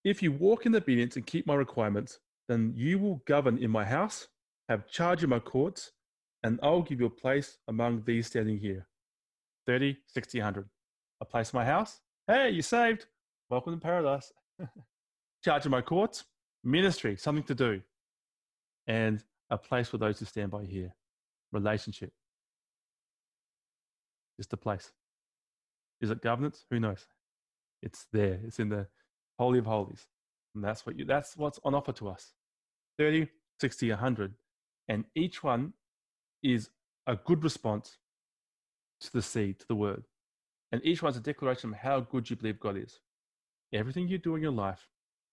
If 0.04 0.22
you 0.22 0.32
walk 0.32 0.66
in 0.66 0.74
obedience 0.74 1.16
and 1.16 1.26
keep 1.26 1.46
my 1.46 1.54
requirements, 1.54 2.18
then 2.46 2.74
you 2.76 2.98
will 2.98 3.22
govern 3.26 3.56
in 3.56 3.70
my 3.70 3.86
house, 3.86 4.28
have 4.68 4.86
charge 4.86 5.22
of 5.22 5.30
my 5.30 5.38
courts, 5.38 5.92
and 6.42 6.60
I'll 6.62 6.82
give 6.82 7.00
you 7.00 7.06
a 7.06 7.10
place 7.24 7.56
among 7.68 8.02
these 8.04 8.26
standing 8.26 8.58
here. 8.58 8.86
30, 9.64 9.96
60, 10.08 10.38
100. 10.38 10.68
A 11.22 11.24
place 11.24 11.54
in 11.54 11.58
my 11.58 11.64
house, 11.64 12.02
Hey, 12.26 12.50
you 12.50 12.60
saved. 12.60 13.06
Welcome 13.48 13.72
to 13.72 13.80
paradise. 13.80 14.30
Charge 15.42 15.64
of 15.64 15.70
my 15.70 15.80
courts, 15.80 16.24
ministry, 16.62 17.16
something 17.16 17.44
to 17.44 17.54
do, 17.54 17.80
and 18.86 19.24
a 19.48 19.56
place 19.56 19.88
for 19.88 19.96
those 19.96 20.18
who 20.18 20.26
stand 20.26 20.50
by 20.50 20.66
here. 20.66 20.94
Relationship. 21.50 22.12
Just 24.42 24.52
a 24.54 24.56
place. 24.56 24.90
Is 26.00 26.10
it 26.10 26.20
governance? 26.20 26.64
Who 26.68 26.80
knows? 26.80 27.06
It's 27.80 28.08
there. 28.12 28.40
It's 28.44 28.58
in 28.58 28.70
the 28.70 28.88
Holy 29.38 29.60
of 29.60 29.66
Holies. 29.66 30.08
And 30.56 30.64
that's 30.64 30.84
what 30.84 30.98
you 30.98 31.04
that's 31.04 31.36
what's 31.36 31.60
on 31.64 31.76
offer 31.76 31.92
to 31.92 32.08
us. 32.08 32.32
30, 32.98 33.28
60, 33.60 33.90
100. 33.90 34.34
And 34.88 35.04
each 35.14 35.44
one 35.44 35.74
is 36.42 36.70
a 37.06 37.14
good 37.14 37.44
response 37.44 37.98
to 39.02 39.12
the 39.12 39.22
seed, 39.22 39.60
to 39.60 39.68
the 39.68 39.76
word. 39.76 40.02
And 40.72 40.84
each 40.84 41.04
one's 41.04 41.16
a 41.16 41.20
declaration 41.20 41.70
of 41.70 41.76
how 41.76 42.00
good 42.00 42.28
you 42.28 42.34
believe 42.34 42.58
God 42.58 42.76
is. 42.76 42.98
Everything 43.72 44.08
you 44.08 44.18
do 44.18 44.34
in 44.34 44.42
your 44.42 44.50
life, 44.50 44.88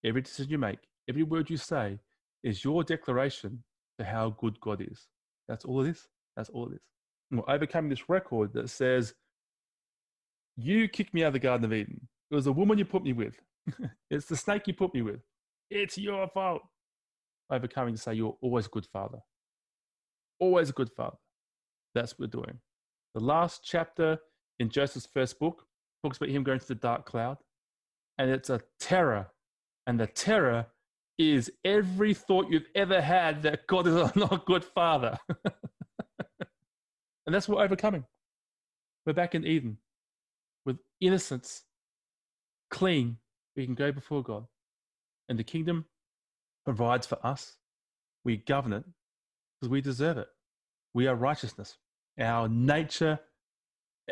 every 0.06 0.22
decision 0.22 0.52
you 0.52 0.60
make, 0.60 0.82
every 1.10 1.24
word 1.24 1.50
you 1.50 1.58
say 1.58 1.98
is 2.44 2.64
your 2.64 2.84
declaration 2.84 3.64
to 3.98 4.06
how 4.06 4.36
good 4.38 4.60
God 4.60 4.86
is. 4.88 5.08
That's 5.48 5.66
all 5.66 5.84
it 5.84 5.90
is. 5.90 6.08
That's 6.38 6.50
all 6.50 6.68
it 6.68 6.76
is. 6.76 6.82
We're 7.32 7.44
overcoming 7.48 7.90
this 7.90 8.10
record 8.10 8.54
that 8.54 8.70
says, 8.70 9.14
You 10.58 10.88
kicked 10.88 11.14
me 11.14 11.24
out 11.24 11.28
of 11.28 11.34
the 11.34 11.40
Garden 11.40 11.66
of 11.66 11.74
Eden. 11.74 12.08
It 12.32 12.36
was 12.36 12.46
the 12.46 12.54
woman 12.54 12.78
you 12.78 12.86
put 12.86 13.04
me 13.04 13.14
with. 13.14 13.36
it's 14.10 14.26
the 14.26 14.36
snake 14.36 14.68
you 14.68 14.74
put 14.74 14.94
me 14.94 15.02
with. 15.02 15.22
It's 15.70 15.98
your 15.98 16.28
fault. 16.30 16.62
Overcoming 17.52 17.96
to 17.96 18.02
say, 18.02 18.14
You're 18.14 18.38
always 18.42 18.66
a 18.66 18.70
good 18.70 18.88
father. 18.92 19.20
Always 20.40 20.70
a 20.70 20.74
good 20.74 20.92
father. 20.96 21.18
That's 21.94 22.14
what 22.14 22.34
we're 22.34 22.42
doing. 22.42 22.60
The 23.14 23.22
last 23.22 23.62
chapter 23.64 24.20
in 24.60 24.70
Joseph's 24.70 25.08
first 25.12 25.40
book 25.40 25.66
talks 26.04 26.18
about 26.18 26.30
him 26.30 26.44
going 26.44 26.60
to 26.60 26.68
the 26.68 26.76
dark 26.76 27.06
cloud. 27.06 27.38
And 28.18 28.30
it's 28.30 28.50
a 28.50 28.62
terror. 28.80 29.28
And 29.88 30.00
the 30.00 30.08
terror 30.08 30.68
is 31.18 31.52
every 31.66 32.14
thought 32.14 32.50
you've 32.50 32.70
ever 32.76 33.02
had 33.02 33.44
that 33.44 33.68
God 33.68 33.88
is 33.88 33.94
not 34.16 34.34
a 34.34 34.42
good 34.46 34.64
father. 34.64 35.18
and 37.30 37.36
that's 37.36 37.48
what 37.48 37.60
we're 37.60 37.64
overcoming. 37.64 38.06
We're 39.06 39.14
back 39.14 39.36
in 39.36 39.46
Eden 39.46 39.78
with 40.66 40.78
innocence, 41.00 41.62
clean. 42.72 43.18
We 43.56 43.68
can 43.68 43.76
go 43.76 43.92
before 43.92 44.24
God. 44.24 44.48
and 45.28 45.38
the 45.38 45.44
kingdom 45.44 45.86
provides 46.66 47.06
for 47.06 47.24
us. 47.24 47.58
We 48.26 48.38
govern 48.38 48.74
it 48.74 48.84
because 49.62 49.70
we 49.70 49.80
deserve 49.80 50.18
it. 50.18 50.28
We 50.96 51.06
are 51.06 51.14
righteousness. 51.14 51.78
Our 52.20 52.50
nature, 52.50 53.20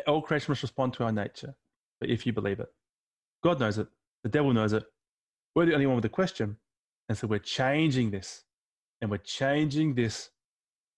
all 0.06 0.22
creation 0.22 0.52
must 0.52 0.62
respond 0.62 0.92
to 0.94 1.02
our 1.02 1.10
nature. 1.10 1.56
But 2.00 2.10
if 2.10 2.24
you 2.24 2.32
believe 2.32 2.60
it, 2.60 2.68
God 3.42 3.58
knows 3.58 3.78
it, 3.78 3.88
the 4.22 4.28
devil 4.28 4.52
knows 4.52 4.74
it. 4.74 4.84
We're 5.56 5.66
the 5.66 5.74
only 5.74 5.86
one 5.86 5.96
with 5.96 6.04
the 6.04 6.08
question. 6.08 6.56
And 7.08 7.18
so 7.18 7.26
we're 7.26 7.40
changing 7.40 8.12
this. 8.12 8.44
And 9.00 9.10
we're 9.10 9.18
changing 9.18 9.96
this 9.96 10.30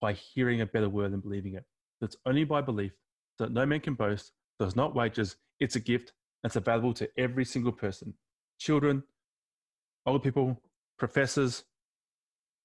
by 0.02 0.12
hearing 0.12 0.60
a 0.60 0.66
better 0.66 0.90
word 0.90 1.12
and 1.12 1.22
believing 1.22 1.54
it. 1.54 1.64
That's 2.00 2.16
only 2.26 2.44
by 2.44 2.62
belief, 2.62 2.92
that 3.38 3.52
no 3.52 3.66
man 3.66 3.80
can 3.80 3.94
boast, 3.94 4.32
does 4.58 4.76
not 4.76 4.94
wages. 4.94 5.36
It's 5.58 5.76
a 5.76 5.80
gift. 5.80 6.12
and 6.42 6.50
It's 6.50 6.56
available 6.56 6.94
to 6.94 7.08
every 7.18 7.44
single 7.44 7.72
person 7.72 8.14
children, 8.58 9.02
old 10.06 10.22
people, 10.22 10.60
professors, 10.98 11.64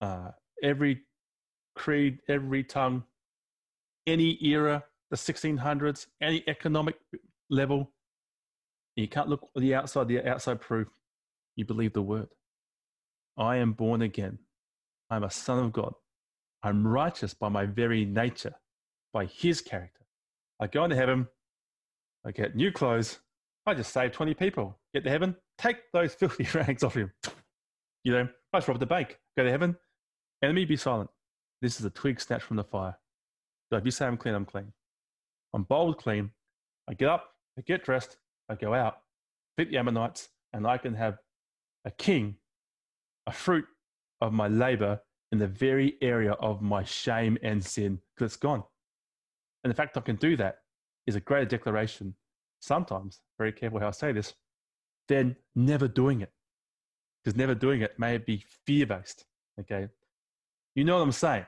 uh, 0.02 0.32
every 0.62 1.02
creed, 1.76 2.20
every 2.28 2.64
tongue, 2.64 3.04
any 4.08 4.38
era, 4.44 4.84
the 5.10 5.16
1600s, 5.16 6.08
any 6.22 6.44
economic 6.48 6.96
level. 7.50 7.92
You 8.96 9.08
can't 9.08 9.30
look 9.30 9.50
the 9.56 9.76
outside, 9.76 10.08
the 10.08 10.28
outside 10.28 10.62
proof. 10.62 10.88
You 11.56 11.66
believe 11.66 11.94
the 11.94 12.02
word. 12.02 12.28
I 13.38 13.58
am 13.58 13.74
born 13.74 14.02
again. 14.02 14.40
I'm 15.10 15.24
a 15.24 15.30
son 15.30 15.60
of 15.60 15.72
God. 15.72 15.94
I'm 16.64 16.86
righteous 16.88 17.34
by 17.34 17.50
my 17.50 17.66
very 17.66 18.06
nature, 18.06 18.56
by 19.16 19.26
his 19.26 19.62
character. 19.62 20.02
I 20.60 20.68
go 20.68 20.84
into 20.84 20.98
heaven. 20.98 21.26
I 22.28 22.32
get 22.32 22.54
new 22.54 22.70
clothes. 22.70 23.20
I 23.66 23.74
just 23.74 23.94
save 23.94 24.12
20 24.12 24.34
people. 24.34 24.78
Get 24.94 25.06
to 25.06 25.10
heaven. 25.10 25.38
Take 25.58 25.78
those 25.94 26.14
filthy 26.20 26.46
rags 26.54 26.84
off 26.84 26.96
him. 26.96 27.14
You 28.04 28.12
know, 28.12 28.28
I 28.52 28.58
just 28.58 28.68
robbed 28.68 28.82
the 28.82 28.86
bank. 28.86 29.18
Go 29.38 29.46
to 29.46 29.50
heaven. 29.50 29.78
Enemy, 30.44 30.66
be 30.66 30.76
silent. 30.76 31.10
This 31.62 31.80
is 31.80 31.86
a 31.86 31.90
twig 31.90 32.20
snatched 32.20 32.44
from 32.44 32.58
the 32.58 32.64
fire. 32.66 32.98
So 33.72 33.78
if 33.78 33.86
you 33.86 33.92
say 33.92 34.06
I'm 34.06 34.18
clean, 34.18 34.36
I'm 34.36 34.44
clean. 34.44 34.74
I'm 35.54 35.64
bold, 35.64 35.98
clean. 35.98 36.32
I 36.90 36.94
get 36.94 37.08
up, 37.08 37.30
I 37.58 37.62
get 37.62 37.86
dressed, 37.86 38.18
I 38.50 38.56
go 38.56 38.74
out, 38.74 38.98
beat 39.56 39.72
the 39.72 39.78
Ammonites, 39.78 40.28
and 40.52 40.68
I 40.68 40.78
can 40.78 40.94
have 40.94 41.18
a 41.86 41.92
king, 41.92 42.36
a 43.26 43.32
fruit 43.32 43.66
of 44.20 44.34
my 44.34 44.50
labor 44.50 45.00
in 45.32 45.40
the 45.40 45.48
very 45.48 45.96
area 46.02 46.34
of 46.34 46.62
my 46.62 46.84
shame 46.84 47.38
and 47.42 47.64
sin, 47.64 48.00
because 48.16 48.34
it's 48.34 48.38
gone. 48.38 48.64
And 49.66 49.72
the 49.72 49.76
fact 49.76 49.98
I 49.98 50.02
can 50.02 50.18
do 50.18 50.38
that 50.38 50.60
is 51.08 51.16
a 51.16 51.20
greater 51.20 51.46
declaration, 51.46 52.14
sometimes, 52.60 53.22
very 53.40 53.52
careful 53.52 53.80
how 53.80 53.88
I 53.88 53.92
say 53.92 54.12
this, 54.12 54.36
than 55.08 55.36
never 55.56 55.88
doing 55.88 56.22
it. 56.22 56.32
Because 57.24 57.36
never 57.36 57.56
doing 57.56 57.82
it 57.82 57.98
may 57.98 58.20
be 58.20 58.46
fear 58.68 58.86
based. 58.86 59.26
Okay. 59.60 59.88
You 60.76 60.84
know 60.84 60.98
what 60.98 61.02
I'm 61.02 61.12
saying. 61.12 61.48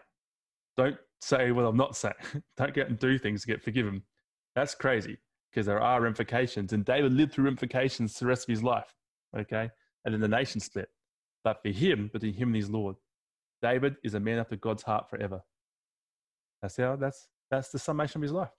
Don't 0.78 0.98
say 1.22 1.52
what 1.52 1.66
I'm 1.66 1.78
not 1.78 1.96
saying. 1.96 2.16
Don't 2.58 2.74
get 2.74 2.90
and 2.90 2.98
do 2.98 3.20
things 3.20 3.42
to 3.42 3.48
get 3.48 3.62
forgiven. 3.62 4.02
That's 4.56 4.74
crazy 4.74 5.20
because 5.52 5.68
there 5.68 5.80
are 5.80 6.02
ramifications. 6.02 6.74
And 6.74 6.84
David 6.84 7.14
lived 7.14 7.34
through 7.34 7.46
ramifications 7.46 8.18
the 8.18 8.26
rest 8.26 8.50
of 8.50 8.50
his 8.50 8.64
life. 8.64 8.96
Okay. 9.38 9.70
And 10.06 10.14
then 10.16 10.22
the 10.22 10.28
nation 10.28 10.60
split. 10.60 10.90
But 11.44 11.62
for 11.62 11.70
him, 11.70 12.10
between 12.12 12.34
him 12.34 12.48
and 12.48 12.56
his 12.56 12.72
Lord, 12.72 12.96
David 13.62 13.98
is 14.04 14.16
a 14.16 14.20
man 14.20 14.40
after 14.40 14.56
God's 14.56 14.82
heart 14.82 15.08
forever. 15.08 15.44
That's 16.64 16.78
how 16.78 16.96
that's 16.96 17.28
that's 17.50 17.70
the 17.70 17.80
summation 17.80 18.20
of 18.20 18.24
his 18.24 18.32
life. 18.32 18.52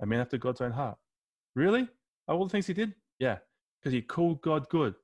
A 0.00 0.06
man 0.06 0.20
after 0.20 0.38
God's 0.38 0.60
own 0.60 0.72
heart. 0.72 0.96
Really? 1.54 1.88
All 2.28 2.44
the 2.44 2.50
things 2.50 2.66
he 2.66 2.74
did? 2.74 2.94
Yeah. 3.18 3.38
Because 3.80 3.92
he 3.92 4.02
called 4.02 4.42
God 4.42 4.68
good. 4.68 4.94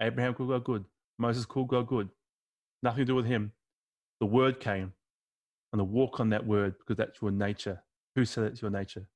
Abraham 0.00 0.34
called 0.34 0.50
God 0.50 0.64
good. 0.64 0.84
Moses 1.18 1.46
called 1.46 1.68
God 1.68 1.86
good. 1.86 2.08
Nothing 2.82 3.00
to 3.00 3.04
do 3.04 3.14
with 3.14 3.26
him. 3.26 3.52
The 4.20 4.26
word 4.26 4.60
came 4.60 4.92
and 5.72 5.80
to 5.80 5.84
walk 5.84 6.20
on 6.20 6.30
that 6.30 6.46
word 6.46 6.74
because 6.78 6.96
that's 6.96 7.20
your 7.20 7.30
nature. 7.30 7.82
Who 8.16 8.24
said 8.24 8.44
it's 8.44 8.62
your 8.62 8.70
nature? 8.70 9.08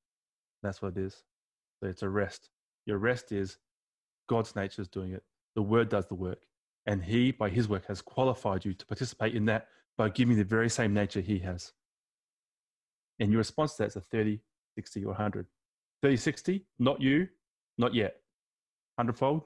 That's 0.62 0.80
what 0.80 0.96
it 0.96 0.98
is. 0.98 1.22
So 1.82 1.88
it's 1.88 2.02
a 2.02 2.08
rest. 2.08 2.50
Your 2.86 2.98
rest 2.98 3.32
is 3.32 3.58
God's 4.28 4.54
nature 4.54 4.82
is 4.82 4.88
doing 4.88 5.12
it. 5.12 5.22
The 5.56 5.62
word 5.62 5.88
does 5.88 6.06
the 6.06 6.14
work. 6.14 6.38
And 6.86 7.02
he, 7.02 7.30
by 7.32 7.48
his 7.48 7.68
work, 7.68 7.86
has 7.86 8.02
qualified 8.02 8.64
you 8.64 8.74
to 8.74 8.86
participate 8.86 9.34
in 9.34 9.44
that 9.46 9.68
by 9.96 10.08
giving 10.08 10.36
the 10.36 10.44
very 10.44 10.68
same 10.68 10.92
nature 10.94 11.20
he 11.20 11.38
has. 11.40 11.72
And 13.22 13.30
your 13.30 13.38
response 13.38 13.74
to 13.76 13.84
that 13.84 13.86
is 13.90 13.96
a 13.96 14.00
30, 14.00 14.40
60, 14.74 15.04
or 15.04 15.08
100. 15.08 15.46
30, 16.02 16.16
60, 16.16 16.66
not 16.80 17.00
you, 17.00 17.28
not 17.78 17.94
yet. 17.94 18.16
100 18.96 19.16
fold, 19.16 19.42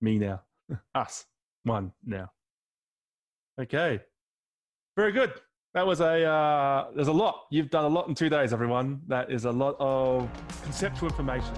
me 0.00 0.16
now. 0.16 0.40
Us, 0.94 1.26
one 1.62 1.92
now. 2.06 2.30
Okay. 3.60 4.00
Very 4.96 5.12
good. 5.12 5.34
That 5.74 5.86
was 5.86 6.00
a, 6.00 6.24
uh, 6.24 6.86
there's 6.96 7.08
a 7.08 7.12
lot. 7.12 7.44
You've 7.50 7.68
done 7.68 7.84
a 7.84 7.88
lot 7.88 8.08
in 8.08 8.14
two 8.14 8.30
days, 8.30 8.54
everyone. 8.54 9.02
That 9.08 9.30
is 9.30 9.44
a 9.44 9.52
lot 9.52 9.76
of 9.78 10.26
conceptual 10.62 11.10
information. 11.10 11.52